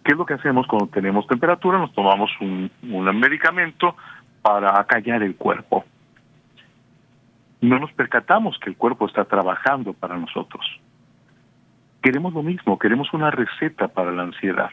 ¿Qué 0.04 0.12
es 0.12 0.18
lo 0.18 0.26
que 0.26 0.34
hacemos 0.34 0.68
cuando 0.68 0.88
tenemos 0.88 1.26
temperatura? 1.28 1.78
Nos 1.78 1.94
tomamos 1.94 2.30
un, 2.42 2.70
un 2.82 3.20
medicamento 3.22 3.96
para 4.42 4.78
acallar 4.78 5.24
el 5.24 5.38
cuerpo. 5.38 5.86
No 7.62 7.80
nos 7.80 7.94
percatamos 7.94 8.60
que 8.60 8.70
el 8.70 8.76
cuerpo 8.76 9.08
está 9.08 9.24
trabajando 9.24 9.94
para 9.94 10.18
nosotros. 10.18 10.66
Queremos 12.02 12.34
lo 12.34 12.44
mismo, 12.44 12.78
queremos 12.78 13.14
una 13.14 13.32
receta 13.32 13.88
para 13.88 14.12
la 14.12 14.24
ansiedad. 14.24 14.72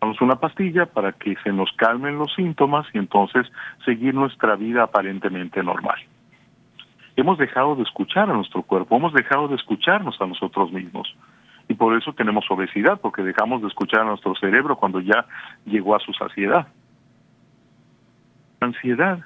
Damos 0.00 0.18
una 0.22 0.36
pastilla 0.36 0.86
para 0.86 1.12
que 1.12 1.36
se 1.44 1.52
nos 1.52 1.70
calmen 1.76 2.16
los 2.16 2.32
síntomas 2.34 2.86
y 2.94 2.98
entonces 2.98 3.46
seguir 3.84 4.14
nuestra 4.14 4.56
vida 4.56 4.84
aparentemente 4.84 5.62
normal. 5.62 5.98
Hemos 7.16 7.38
dejado 7.38 7.76
de 7.76 7.82
escuchar 7.82 8.30
a 8.30 8.34
nuestro 8.34 8.62
cuerpo, 8.62 8.96
hemos 8.96 9.12
dejado 9.12 9.48
de 9.48 9.56
escucharnos 9.56 10.20
a 10.20 10.26
nosotros 10.26 10.72
mismos 10.72 11.14
y 11.68 11.74
por 11.74 11.96
eso 11.96 12.12
tenemos 12.12 12.44
obesidad, 12.50 13.00
porque 13.00 13.22
dejamos 13.22 13.62
de 13.62 13.68
escuchar 13.68 14.00
a 14.00 14.04
nuestro 14.04 14.34
cerebro 14.34 14.76
cuando 14.76 15.00
ya 15.00 15.24
llegó 15.64 15.94
a 15.94 16.00
su 16.00 16.12
saciedad. 16.12 16.66
La 18.60 18.66
ansiedad 18.66 19.20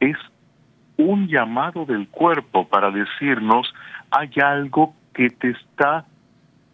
es 0.00 0.16
un 0.96 1.28
llamado 1.28 1.84
del 1.84 2.08
cuerpo 2.08 2.66
para 2.66 2.90
decirnos 2.90 3.72
hay 4.10 4.30
algo 4.42 4.94
que 5.14 5.30
te 5.30 5.50
está 5.50 6.04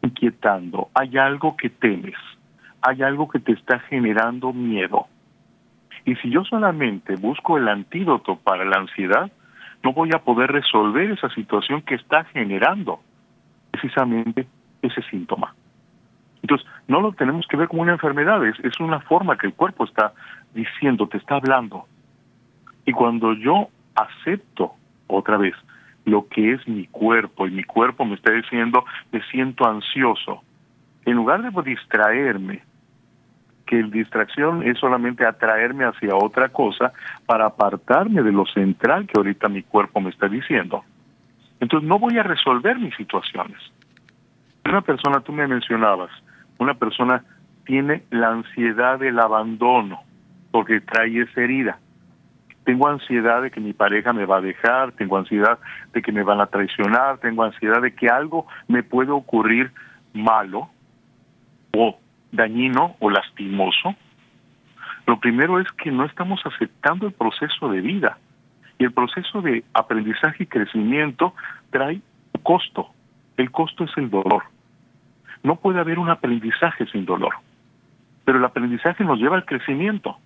inquietando, 0.02 0.88
hay 0.94 1.18
algo 1.18 1.56
que 1.56 1.68
temes, 1.70 2.16
hay 2.80 3.02
algo 3.02 3.28
que 3.28 3.40
te 3.40 3.52
está 3.52 3.80
generando 3.80 4.52
miedo. 4.52 5.06
Y 6.04 6.16
si 6.16 6.30
yo 6.30 6.44
solamente 6.44 7.16
busco 7.16 7.56
el 7.56 7.68
antídoto 7.68 8.36
para 8.36 8.64
la 8.64 8.76
ansiedad, 8.76 9.30
no 9.84 9.92
voy 9.92 10.10
a 10.14 10.18
poder 10.18 10.50
resolver 10.50 11.10
esa 11.10 11.28
situación 11.30 11.82
que 11.82 11.94
está 11.94 12.24
generando 12.24 13.00
precisamente 13.70 14.46
ese 14.82 15.02
síntoma. 15.02 15.54
Entonces, 16.42 16.66
no 16.88 17.00
lo 17.00 17.12
tenemos 17.12 17.46
que 17.46 17.56
ver 17.56 17.68
como 17.68 17.82
una 17.82 17.92
enfermedad, 17.92 18.44
es, 18.46 18.58
es 18.60 18.80
una 18.80 19.00
forma 19.00 19.36
que 19.36 19.46
el 19.46 19.54
cuerpo 19.54 19.84
está 19.84 20.12
diciendo, 20.54 21.06
te 21.06 21.18
está 21.18 21.36
hablando. 21.36 21.86
Y 22.86 22.92
cuando 22.92 23.34
yo 23.34 23.68
acepto 23.94 24.72
otra 25.06 25.36
vez 25.36 25.54
lo 26.04 26.28
que 26.28 26.52
es 26.52 26.68
mi 26.68 26.86
cuerpo 26.86 27.46
y 27.46 27.50
mi 27.50 27.64
cuerpo 27.64 28.04
me 28.04 28.14
está 28.14 28.32
diciendo, 28.32 28.84
me 29.10 29.22
siento 29.30 29.66
ansioso, 29.66 30.42
en 31.04 31.14
lugar 31.14 31.42
de 31.42 31.62
distraerme, 31.62 32.62
que 33.66 33.78
el 33.78 33.90
distracción 33.90 34.62
es 34.62 34.78
solamente 34.78 35.24
atraerme 35.26 35.84
hacia 35.84 36.14
otra 36.14 36.48
cosa 36.50 36.92
para 37.26 37.46
apartarme 37.46 38.22
de 38.22 38.32
lo 38.32 38.46
central 38.46 39.06
que 39.06 39.14
ahorita 39.16 39.48
mi 39.48 39.62
cuerpo 39.62 40.00
me 40.00 40.10
está 40.10 40.28
diciendo. 40.28 40.84
Entonces 41.60 41.88
no 41.88 41.98
voy 41.98 42.18
a 42.18 42.22
resolver 42.22 42.78
mis 42.78 42.94
situaciones. 42.96 43.58
Una 44.66 44.80
persona, 44.80 45.20
tú 45.20 45.32
me 45.32 45.46
mencionabas, 45.46 46.10
una 46.58 46.74
persona 46.74 47.24
tiene 47.64 48.02
la 48.10 48.28
ansiedad 48.28 48.98
del 48.98 49.18
abandono 49.18 50.02
porque 50.50 50.80
trae 50.80 51.22
esa 51.22 51.40
herida. 51.40 51.78
Tengo 52.64 52.88
ansiedad 52.88 53.42
de 53.42 53.50
que 53.50 53.60
mi 53.60 53.72
pareja 53.72 54.12
me 54.12 54.24
va 54.24 54.38
a 54.38 54.40
dejar, 54.40 54.92
tengo 54.92 55.18
ansiedad 55.18 55.58
de 55.92 56.00
que 56.00 56.12
me 56.12 56.22
van 56.22 56.40
a 56.40 56.46
traicionar, 56.46 57.18
tengo 57.18 57.42
ansiedad 57.42 57.82
de 57.82 57.94
que 57.94 58.08
algo 58.08 58.46
me 58.68 58.82
puede 58.82 59.10
ocurrir 59.10 59.70
malo 60.14 60.70
o 61.76 61.98
dañino 62.34 62.96
o 62.98 63.10
lastimoso. 63.10 63.94
Lo 65.06 65.18
primero 65.20 65.60
es 65.60 65.70
que 65.72 65.90
no 65.90 66.04
estamos 66.04 66.40
aceptando 66.44 67.06
el 67.06 67.12
proceso 67.12 67.68
de 67.68 67.80
vida. 67.80 68.18
Y 68.78 68.84
el 68.84 68.92
proceso 68.92 69.40
de 69.40 69.64
aprendizaje 69.72 70.44
y 70.44 70.46
crecimiento 70.46 71.34
trae 71.70 72.00
costo. 72.42 72.90
El 73.36 73.50
costo 73.50 73.84
es 73.84 73.90
el 73.96 74.10
dolor. 74.10 74.44
No 75.42 75.56
puede 75.56 75.80
haber 75.80 75.98
un 75.98 76.10
aprendizaje 76.10 76.86
sin 76.86 77.04
dolor, 77.04 77.34
pero 78.24 78.38
el 78.38 78.44
aprendizaje 78.44 79.04
nos 79.04 79.18
lleva 79.18 79.36
al 79.36 79.44
crecimiento. 79.44 80.16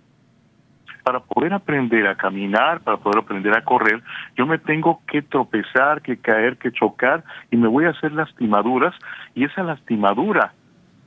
Para 1.03 1.19
poder 1.21 1.53
aprender 1.53 2.07
a 2.07 2.15
caminar, 2.15 2.81
para 2.81 2.97
poder 2.97 3.19
aprender 3.19 3.57
a 3.57 3.63
correr, 3.63 4.01
yo 4.35 4.45
me 4.45 4.59
tengo 4.59 5.01
que 5.07 5.21
tropezar, 5.21 6.01
que 6.01 6.17
caer, 6.17 6.57
que 6.57 6.71
chocar 6.71 7.23
y 7.51 7.57
me 7.57 7.67
voy 7.67 7.85
a 7.85 7.89
hacer 7.89 8.11
lastimaduras 8.11 8.95
y 9.33 9.43
esa 9.45 9.63
lastimadura 9.63 10.53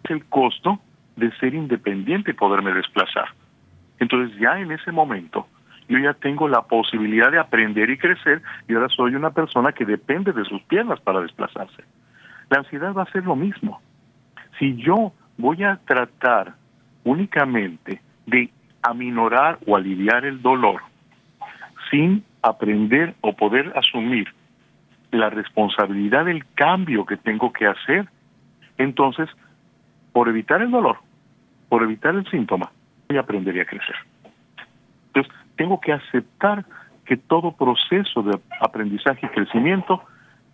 es 0.05 0.11
el 0.11 0.25
costo 0.27 0.81
de 1.17 1.31
ser 1.37 1.55
independiente 1.55 2.31
y 2.31 2.35
poderme 2.35 2.73
desplazar. 2.73 3.29
Entonces 3.99 4.39
ya 4.39 4.59
en 4.59 4.73
ese 4.73 4.93
momento 4.93 5.47
yo 5.89 5.99
ya 5.99 6.15
tengo 6.15 6.49
la 6.49 6.63
posibilidad 6.63 7.31
de 7.31 7.39
aprender 7.39 7.91
y 7.91 7.99
crecer 7.99 8.43
y 8.69 8.75
ahora 8.75 8.89
soy 8.89 9.15
una 9.15 9.31
persona 9.31 9.73
que 9.73 9.85
depende 9.85 10.33
de 10.33 10.45
sus 10.45 10.63
piernas 10.63 11.01
para 11.01 11.21
desplazarse. 11.21 11.85
La 12.51 12.59
ansiedad 12.59 12.95
va 12.95 13.03
a 13.03 13.13
ser 13.13 13.25
lo 13.25 13.37
mismo 13.37 13.81
si 14.59 14.77
yo 14.77 15.13
voy 15.39 15.65
a 15.65 15.81
tratar 15.85 16.55
únicamente 17.05 18.01
de 18.27 18.51
aminorar 18.83 19.59
o 19.67 19.77
aliviar 19.77 20.25
el 20.25 20.41
dolor 20.41 20.83
sin 21.91 22.25
aprender 22.43 23.15
o 23.21 23.35
poder 23.35 23.73
asumir 23.77 24.29
la 25.11 25.31
responsabilidad 25.31 26.25
del 26.25 26.45
cambio 26.55 27.05
que 27.05 27.17
tengo 27.17 27.53
que 27.53 27.67
hacer, 27.67 28.09
entonces, 28.79 29.29
por 30.13 30.29
evitar 30.29 30.63
el 30.63 30.71
dolor, 30.71 30.99
por 31.69 31.83
evitar 31.83 32.15
el 32.15 32.29
síntoma, 32.31 32.71
voy 33.09 33.19
a 33.19 33.23
aprender 33.23 33.59
a 33.61 33.65
crecer. 33.65 33.97
Entonces, 35.09 35.33
tengo 35.57 35.81
que 35.81 35.93
aceptar 35.93 36.65
que 37.05 37.17
todo 37.17 37.53
proceso 37.53 38.23
de 38.23 38.39
aprendizaje 38.61 39.27
y 39.27 39.29
crecimiento 39.31 40.03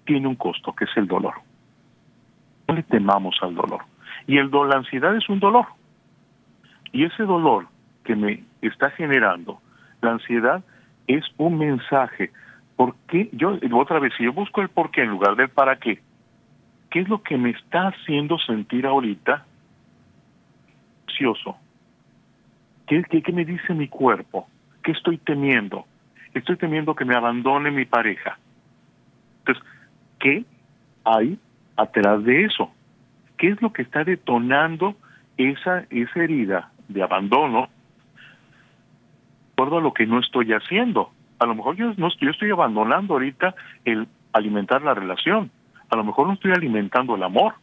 tiene 0.04 0.26
un 0.26 0.36
costo, 0.36 0.72
que 0.74 0.84
es 0.84 0.96
el 0.96 1.06
dolor. 1.06 1.34
No 2.66 2.74
le 2.74 2.82
temamos 2.82 3.36
al 3.42 3.54
dolor. 3.54 3.82
Y 4.26 4.38
el 4.38 4.50
dolor, 4.50 4.68
la 4.68 4.78
ansiedad 4.78 5.14
es 5.16 5.28
un 5.28 5.40
dolor. 5.40 5.66
Y 6.92 7.04
ese 7.04 7.24
dolor 7.24 7.66
que 8.04 8.16
me 8.16 8.42
está 8.62 8.90
generando, 8.90 9.60
la 10.00 10.12
ansiedad 10.12 10.62
es 11.06 11.24
un 11.36 11.58
mensaje. 11.58 12.30
¿Por 12.76 12.94
qué? 13.08 13.28
Yo, 13.32 13.58
otra 13.72 13.98
vez, 13.98 14.12
si 14.16 14.24
yo 14.24 14.32
busco 14.32 14.62
el 14.62 14.68
por 14.68 14.90
qué 14.90 15.02
en 15.02 15.10
lugar 15.10 15.36
del 15.36 15.48
para 15.48 15.76
qué, 15.76 16.00
¿qué 16.90 17.00
es 17.00 17.08
lo 17.08 17.22
que 17.22 17.36
me 17.36 17.50
está 17.50 17.88
haciendo 17.88 18.38
sentir 18.38 18.86
ahorita 18.86 19.44
ansioso? 21.06 21.56
¿Qué, 22.86 23.02
qué, 23.04 23.22
qué 23.22 23.32
me 23.32 23.44
dice 23.44 23.74
mi 23.74 23.88
cuerpo? 23.88 24.48
¿Qué 24.82 24.92
estoy 24.92 25.18
temiendo? 25.18 25.86
Estoy 26.34 26.56
temiendo 26.56 26.94
que 26.94 27.04
me 27.04 27.14
abandone 27.14 27.70
mi 27.70 27.84
pareja. 27.84 28.38
Entonces, 29.40 29.64
¿qué 30.18 30.44
hay 31.04 31.38
atrás 31.76 32.24
de 32.24 32.44
eso? 32.44 32.70
¿Qué 33.36 33.48
es 33.48 33.62
lo 33.62 33.72
que 33.72 33.82
está 33.82 34.04
detonando 34.04 34.96
esa, 35.36 35.84
esa 35.90 36.22
herida 36.22 36.70
de 36.88 37.02
abandono? 37.02 37.68
De 39.46 39.52
acuerdo 39.52 39.78
a 39.78 39.82
lo 39.82 39.92
que 39.92 40.06
no 40.06 40.20
estoy 40.20 40.52
haciendo. 40.52 41.10
A 41.38 41.46
lo 41.46 41.54
mejor 41.54 41.76
yo, 41.76 41.92
no, 41.96 42.08
yo 42.20 42.30
estoy 42.30 42.50
abandonando 42.50 43.14
ahorita 43.14 43.54
el 43.84 44.08
alimentar 44.32 44.82
la 44.82 44.94
relación. 44.94 45.50
A 45.90 45.96
lo 45.96 46.04
mejor 46.04 46.26
no 46.26 46.34
estoy 46.34 46.52
alimentando 46.52 47.16
el 47.16 47.22
amor. 47.22 47.54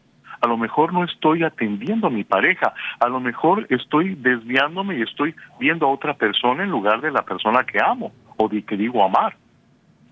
a 0.42 0.48
lo 0.48 0.58
mejor 0.58 0.94
no 0.94 1.04
estoy 1.06 1.44
atendiendo 1.44 2.08
a 2.08 2.10
mi 2.10 2.24
pareja, 2.24 2.74
a 3.00 3.08
lo 3.08 3.20
mejor 3.20 3.66
estoy 3.70 4.16
desviándome 4.16 4.98
y 4.98 5.02
estoy 5.02 5.34
viendo 5.60 5.88
a 5.88 5.90
otra 5.90 6.14
persona 6.14 6.64
en 6.64 6.70
lugar 6.70 7.02
de 7.02 7.10
la 7.10 7.24
persona 7.24 7.64
que 7.64 7.80
amo 7.82 8.12
o 8.38 8.48
de 8.50 8.62
que 8.62 8.76
digo 8.76 9.04
amar. 9.04 9.38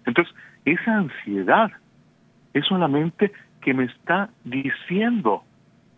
Entonces, 0.05 0.34
esa 0.66 0.97
ansiedad 0.97 1.72
es 2.53 2.66
solamente 2.66 3.32
que 3.61 3.74
me 3.74 3.84
está 3.86 4.30
diciendo 4.43 5.43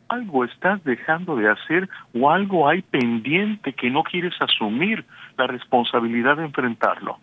algo 0.07 0.45
estás 0.45 0.83
dejando 0.83 1.35
de 1.35 1.49
hacer 1.49 1.89
o 2.13 2.29
algo 2.29 2.67
hay 2.67 2.81
pendiente 2.81 3.73
que 3.73 3.89
no 3.89 4.03
quieres 4.03 4.33
asumir 4.39 5.05
la 5.37 5.47
responsabilidad 5.47 6.37
de 6.37 6.45
enfrentarlo, 6.45 7.17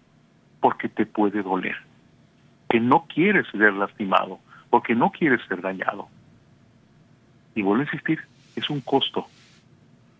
porque 0.60 0.88
te 0.88 1.06
puede 1.06 1.42
doler, 1.42 1.76
que 2.68 2.80
no 2.80 3.06
quieres 3.06 3.46
ser 3.52 3.72
lastimado, 3.74 4.40
porque 4.72 4.94
no 4.94 5.10
quieres 5.10 5.42
ser 5.48 5.60
dañado. 5.60 6.08
Y 7.54 7.60
vuelvo 7.60 7.82
a 7.82 7.84
insistir, 7.84 8.20
es 8.56 8.70
un 8.70 8.80
costo. 8.80 9.26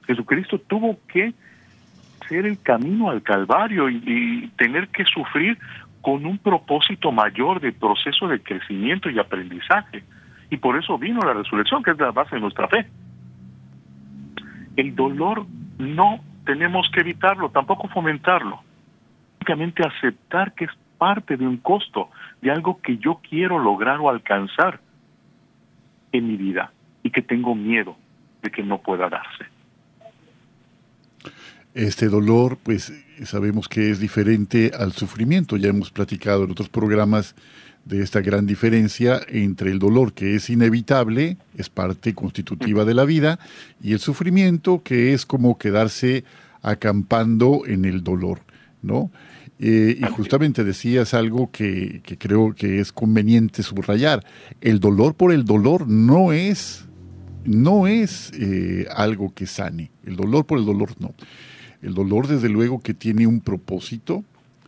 Jesucristo 0.06 0.58
tuvo 0.58 0.98
que 1.08 1.32
ser 2.28 2.44
el 2.44 2.60
camino 2.60 3.08
al 3.08 3.22
Calvario 3.22 3.88
y, 3.88 4.02
y 4.04 4.48
tener 4.58 4.88
que 4.88 5.06
sufrir 5.06 5.56
con 6.02 6.26
un 6.26 6.36
propósito 6.36 7.10
mayor 7.10 7.62
de 7.62 7.72
proceso 7.72 8.28
de 8.28 8.42
crecimiento 8.42 9.08
y 9.08 9.18
aprendizaje. 9.18 10.04
Y 10.50 10.58
por 10.58 10.76
eso 10.76 10.98
vino 10.98 11.22
la 11.22 11.32
resurrección, 11.32 11.82
que 11.82 11.92
es 11.92 11.98
la 11.98 12.10
base 12.10 12.34
de 12.34 12.42
nuestra 12.42 12.68
fe. 12.68 12.86
El 14.76 14.94
dolor 14.94 15.46
no 15.78 16.20
tenemos 16.44 16.90
que 16.92 17.00
evitarlo, 17.00 17.48
tampoco 17.48 17.88
fomentarlo. 17.88 18.60
Únicamente 19.40 19.82
aceptar 19.82 20.52
que 20.52 20.66
es 20.66 20.72
parte 20.98 21.38
de 21.38 21.46
un 21.46 21.56
costo, 21.56 22.10
de 22.42 22.50
algo 22.50 22.80
que 22.82 22.98
yo 22.98 23.20
quiero 23.28 23.58
lograr 23.58 24.00
o 24.00 24.10
alcanzar 24.10 24.80
en 26.10 26.26
mi 26.26 26.36
vida 26.36 26.72
y 27.02 27.10
que 27.10 27.22
tengo 27.22 27.54
miedo 27.54 27.96
de 28.42 28.50
que 28.50 28.62
no 28.62 28.82
pueda 28.82 29.08
darse. 29.08 29.46
Este 31.74 32.08
dolor, 32.08 32.58
pues 32.62 32.92
sabemos 33.24 33.68
que 33.68 33.90
es 33.90 33.98
diferente 33.98 34.72
al 34.78 34.92
sufrimiento. 34.92 35.56
Ya 35.56 35.70
hemos 35.70 35.90
platicado 35.90 36.44
en 36.44 36.50
otros 36.50 36.68
programas 36.68 37.34
de 37.84 38.02
esta 38.02 38.20
gran 38.20 38.46
diferencia 38.46 39.20
entre 39.28 39.70
el 39.70 39.78
dolor 39.78 40.12
que 40.12 40.34
es 40.34 40.50
inevitable, 40.50 41.38
es 41.56 41.70
parte 41.70 42.14
constitutiva 42.14 42.84
de 42.84 42.94
la 42.94 43.04
vida, 43.04 43.38
y 43.82 43.92
el 43.92 43.98
sufrimiento 44.00 44.82
que 44.82 45.14
es 45.14 45.24
como 45.26 45.58
quedarse 45.58 46.24
acampando 46.62 47.62
en 47.66 47.84
el 47.84 48.04
dolor, 48.04 48.40
¿no? 48.82 49.10
Eh, 49.64 49.96
y 49.96 50.04
justamente 50.10 50.64
decías 50.64 51.14
algo 51.14 51.52
que, 51.52 52.00
que, 52.02 52.18
creo 52.18 52.52
que 52.52 52.80
es 52.80 52.90
conveniente 52.90 53.62
subrayar. 53.62 54.26
El 54.60 54.80
dolor 54.80 55.14
por 55.14 55.32
el 55.32 55.44
dolor 55.44 55.86
no 55.86 56.32
es, 56.32 56.86
no 57.44 57.86
es 57.86 58.32
eh, 58.34 58.88
algo 58.92 59.32
que 59.32 59.46
sane. 59.46 59.92
El 60.04 60.16
dolor 60.16 60.46
por 60.46 60.58
el 60.58 60.64
dolor 60.64 60.90
no. 60.98 61.14
El 61.80 61.94
dolor, 61.94 62.26
desde 62.26 62.48
luego, 62.48 62.80
que 62.80 62.92
tiene 62.92 63.28
un 63.28 63.40
propósito 63.40 64.24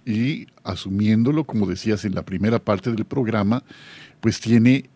y 0.06 0.46
asumiéndolo, 0.62 1.42
como 1.42 1.66
decías 1.66 2.04
en 2.04 2.14
la 2.14 2.22
primera 2.22 2.60
parte 2.60 2.92
del 2.92 3.04
programa, 3.04 3.64
pues 4.20 4.38
tiene 4.38 4.90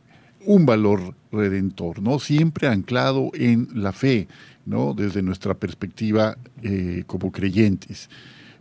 un 0.47 0.65
valor 0.65 1.17
redentor, 1.33 2.01
¿no? 2.01 2.21
Siempre 2.21 2.69
anclado 2.69 3.33
en 3.35 3.69
la 3.75 3.91
fe, 3.91 4.29
¿no? 4.65 4.95
Desde 4.95 5.23
nuestra 5.23 5.55
perspectiva 5.55 6.39
eh, 6.63 7.03
como 7.09 7.33
creyentes. 7.33 8.09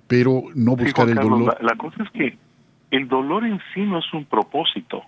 Pero 0.07 0.43
no 0.55 0.75
buscar 0.75 1.09
el 1.09 1.15
dolor. 1.15 1.57
La, 1.61 1.75
cosa 1.75 2.03
es 2.03 2.09
que 2.11 2.37
el 2.91 3.07
dolor 3.07 3.45
en 3.45 3.59
sí 3.73 3.81
no 3.81 3.99
es 3.99 4.13
un 4.13 4.25
propósito. 4.25 5.03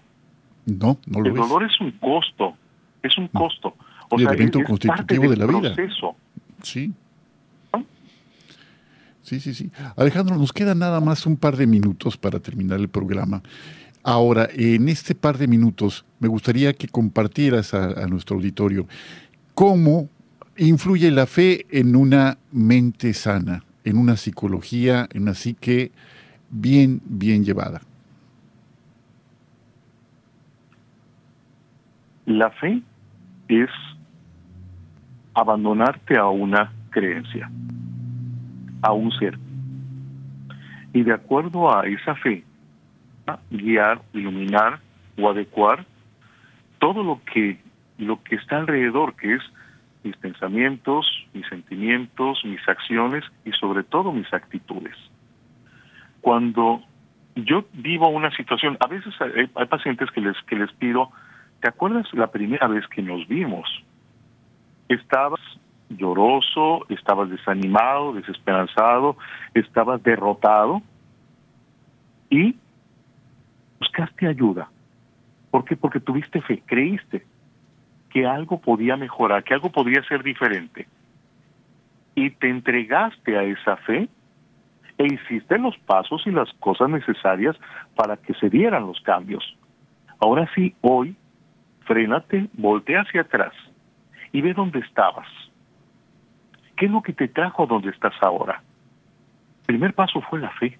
No, 0.66 0.98
no 1.08 1.20
lo 1.22 1.26
el 1.26 1.32
es. 1.32 1.42
El 1.42 1.48
dolor 1.48 1.64
es 1.64 1.82
un 1.82 1.92
costo, 1.92 2.56
es 3.02 3.18
un 3.18 3.28
costo. 3.30 3.76
O 4.10 4.18
el 4.18 4.26
sea, 4.26 4.34
evento 4.34 4.60
es, 4.60 4.68
constitutivo 4.68 5.30
de 5.30 5.38
la 5.38 5.46
vida. 5.46 5.74
Proceso. 5.74 6.16
Sí. 6.62 6.94
Sí, 9.22 9.40
sí, 9.40 9.54
sí. 9.54 9.70
Alejandro, 9.96 10.38
nos 10.38 10.52
queda 10.52 10.74
nada 10.74 11.00
más 11.00 11.28
un 11.28 11.38
par 11.38 11.56
de 11.56 11.68
minutos 11.68 12.18
para 12.18 12.40
terminar 12.40 12.80
el 12.80 12.90
programa. 12.90 13.44
Ahora, 14.02 14.48
en 14.52 14.90
este 14.90 15.14
par 15.14 15.38
de 15.38 15.48
minutos, 15.48 16.04
me 16.20 16.28
gustaría 16.28 16.74
que 16.74 16.88
compartieras 16.88 17.76
a, 17.76 18.04
a 18.04 18.08
nuestro 18.08 18.38
auditorio 18.38 18.88
cómo 19.54 20.10
influye 20.60 21.12
la 21.12 21.26
fe 21.26 21.66
en 21.70 21.96
una 21.96 22.38
mente 22.52 23.14
sana, 23.14 23.64
en 23.90 23.98
una 23.98 24.16
psicología, 24.16 25.08
en 25.14 25.24
una 25.24 25.34
psique 25.34 25.92
bien, 26.50 27.02
bien 27.06 27.44
llevada. 27.44 27.82
La 32.26 32.52
fe 32.52 32.82
es 33.48 33.70
abandonarte 35.34 36.18
a 36.18 36.28
una 36.28 36.72
creencia 36.92 37.50
a 38.82 38.94
un 38.94 39.12
ser. 39.14 39.38
Y 40.94 41.04
de 41.04 41.14
acuerdo 41.14 41.76
a 41.76 41.86
esa 41.88 42.16
fe, 42.16 42.44
guiar, 43.50 44.02
iluminar 44.14 44.80
o 45.18 45.30
adecuar 45.30 45.86
todo 46.80 47.04
lo 47.04 47.22
que 47.32 47.60
lo 47.98 48.24
que 48.24 48.36
está 48.36 48.58
alrededor, 48.58 49.16
que 49.16 49.36
es 49.36 49.42
mis 50.04 50.16
pensamientos, 50.18 51.06
mis 51.34 51.48
sentimientos, 51.48 52.44
mis 52.46 52.68
acciones 52.68 53.24
y 53.46 53.52
sobre 53.52 53.84
todo 53.84 54.12
mis 54.12 54.32
actitudes. 54.34 54.96
Cuando 56.22 56.82
yo 57.36 57.66
vivo 57.74 58.10
una 58.10 58.32
situación, 58.32 58.78
a 58.80 58.88
veces 58.88 59.14
hay, 59.20 59.50
hay 59.54 59.66
pacientes 59.66 60.10
que 60.12 60.22
les 60.22 60.38
que 60.44 60.56
les 60.56 60.72
pido, 60.74 61.12
¿te 61.62 61.70
acuerdas 61.70 62.08
la 62.14 62.28
primera 62.28 62.68
vez 62.68 62.88
que 62.88 63.02
nos 63.02 63.28
vimos? 63.28 63.68
Estabas 64.88 65.42
lloroso, 65.90 66.86
estabas 66.90 67.30
desanimado, 67.30 68.14
desesperanzado, 68.14 69.18
estabas 69.54 70.02
derrotado 70.04 70.82
y 72.30 72.56
buscaste 73.80 74.28
ayuda. 74.28 74.70
¿Por 75.52 75.66
qué? 75.66 75.76
Porque 75.76 76.00
tuviste 76.00 76.42
fe, 76.42 76.62
creíste 76.66 77.26
que 78.10 78.26
algo 78.26 78.60
podía 78.60 78.98
mejorar, 78.98 79.44
que 79.44 79.54
algo 79.54 79.72
podría 79.72 80.04
ser 80.04 80.24
diferente. 80.24 80.88
Y 82.16 82.32
te 82.32 82.50
entregaste 82.50 83.38
a 83.38 83.44
esa 83.44 83.78
fe 83.78 84.10
e 84.98 85.06
hiciste 85.06 85.58
los 85.58 85.78
pasos 85.80 86.24
y 86.26 86.32
las 86.32 86.52
cosas 86.60 86.90
necesarias 86.90 87.56
para 87.96 88.18
que 88.18 88.34
se 88.36 88.50
dieran 88.50 88.88
los 88.88 89.00
cambios. 89.02 89.56
Ahora 90.20 90.50
sí, 90.54 90.76
hoy, 90.82 91.16
frénate, 91.86 92.48
voltea 92.54 93.02
hacia 93.02 93.22
atrás 93.22 93.54
y 94.32 94.42
ve 94.42 94.54
dónde 94.54 94.80
estabas 94.80 95.28
¿Qué 96.80 96.86
es 96.86 96.92
lo 96.92 97.02
que 97.02 97.12
te 97.12 97.28
trajo 97.28 97.64
a 97.64 97.66
donde 97.66 97.90
estás 97.90 98.14
ahora? 98.22 98.64
El 99.60 99.66
primer 99.66 99.94
paso 99.94 100.22
fue 100.22 100.40
la 100.40 100.50
fe. 100.52 100.80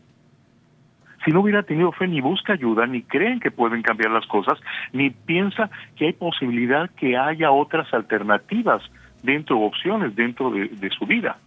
Si 1.26 1.32
no 1.32 1.42
hubiera 1.42 1.64
tenido 1.64 1.92
fe, 1.92 2.08
ni 2.08 2.22
busca 2.22 2.54
ayuda, 2.54 2.86
ni 2.88 3.02
creen 3.02 3.40
que 3.40 3.52
pueden 3.52 3.82
cambiar 3.82 4.12
las 4.12 4.26
cosas, 4.28 4.60
ni 4.94 5.10
piensa 5.10 5.70
que 5.96 6.08
hay 6.08 6.14
posibilidad 6.14 6.90
que 6.92 7.18
haya 7.18 7.52
otras 7.52 7.94
alternativas 7.94 8.82
dentro, 9.24 9.60
opciones 9.60 10.16
dentro 10.16 10.50
de, 10.52 10.68
de 10.68 10.90
su 10.92 11.06
vida. 11.06 11.38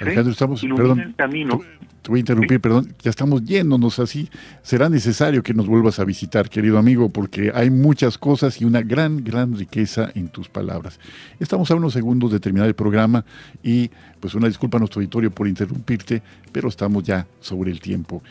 Alejandro, 0.00 0.32
estamos, 0.32 0.60
perdón, 0.60 1.00
el 1.00 1.14
camino. 1.14 1.60
Te 2.02 2.10
voy 2.10 2.18
a 2.18 2.20
interrumpir, 2.20 2.60
perdón, 2.60 2.94
ya 3.02 3.10
estamos 3.10 3.44
yéndonos 3.44 3.98
así. 3.98 4.30
Será 4.62 4.88
necesario 4.88 5.42
que 5.42 5.52
nos 5.52 5.66
vuelvas 5.66 5.98
a 5.98 6.04
visitar, 6.04 6.48
querido 6.48 6.78
amigo, 6.78 7.08
porque 7.08 7.50
hay 7.54 7.70
muchas 7.70 8.16
cosas 8.18 8.60
y 8.60 8.64
una 8.64 8.82
gran, 8.82 9.24
gran 9.24 9.56
riqueza 9.56 10.10
en 10.14 10.28
tus 10.28 10.48
palabras. 10.48 11.00
Estamos 11.40 11.70
a 11.70 11.74
unos 11.74 11.92
segundos 11.92 12.30
de 12.32 12.40
terminar 12.40 12.68
el 12.68 12.74
programa 12.74 13.24
y 13.62 13.90
pues 14.20 14.34
una 14.34 14.46
disculpa 14.46 14.78
a 14.78 14.80
nuestro 14.80 15.00
auditorio 15.00 15.30
por 15.30 15.48
interrumpirte, 15.48 16.22
pero 16.52 16.68
estamos 16.68 17.04
ya 17.04 17.26
sobre 17.40 17.70
el 17.70 17.80
tiempo. 17.80 18.22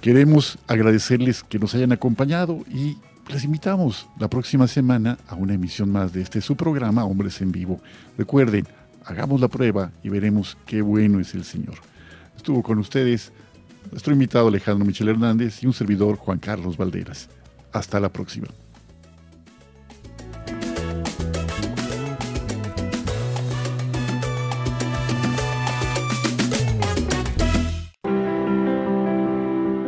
Queremos 0.00 0.58
agradecerles 0.66 1.42
que 1.42 1.58
nos 1.58 1.74
hayan 1.74 1.92
acompañado 1.92 2.64
y 2.70 2.96
les 3.28 3.44
invitamos 3.44 4.08
la 4.20 4.28
próxima 4.28 4.68
semana 4.68 5.18
a 5.26 5.34
una 5.34 5.54
emisión 5.54 5.90
más 5.90 6.12
de 6.12 6.22
este 6.22 6.40
su 6.40 6.54
programa 6.54 7.04
Hombres 7.04 7.40
en 7.40 7.50
Vivo. 7.50 7.80
Recuerden, 8.16 8.66
hagamos 9.06 9.40
la 9.40 9.48
prueba 9.48 9.92
y 10.02 10.08
veremos 10.08 10.58
qué 10.66 10.82
bueno 10.82 11.20
es 11.20 11.34
el 11.34 11.44
Señor. 11.44 11.76
Estuvo 12.36 12.62
con 12.62 12.78
ustedes 12.78 13.32
nuestro 13.90 14.12
invitado 14.12 14.48
Alejandro 14.48 14.84
Michel 14.84 15.08
Hernández 15.08 15.62
y 15.62 15.66
un 15.66 15.72
servidor 15.72 16.16
Juan 16.16 16.38
Carlos 16.38 16.76
Valderas. 16.76 17.28
Hasta 17.72 18.00
la 18.00 18.12
próxima. 18.12 18.48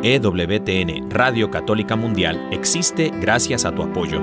EWTN, 0.00 1.10
Radio 1.10 1.50
Católica 1.50 1.96
Mundial, 1.96 2.48
existe 2.52 3.10
gracias 3.20 3.64
a 3.64 3.74
tu 3.74 3.82
apoyo. 3.82 4.22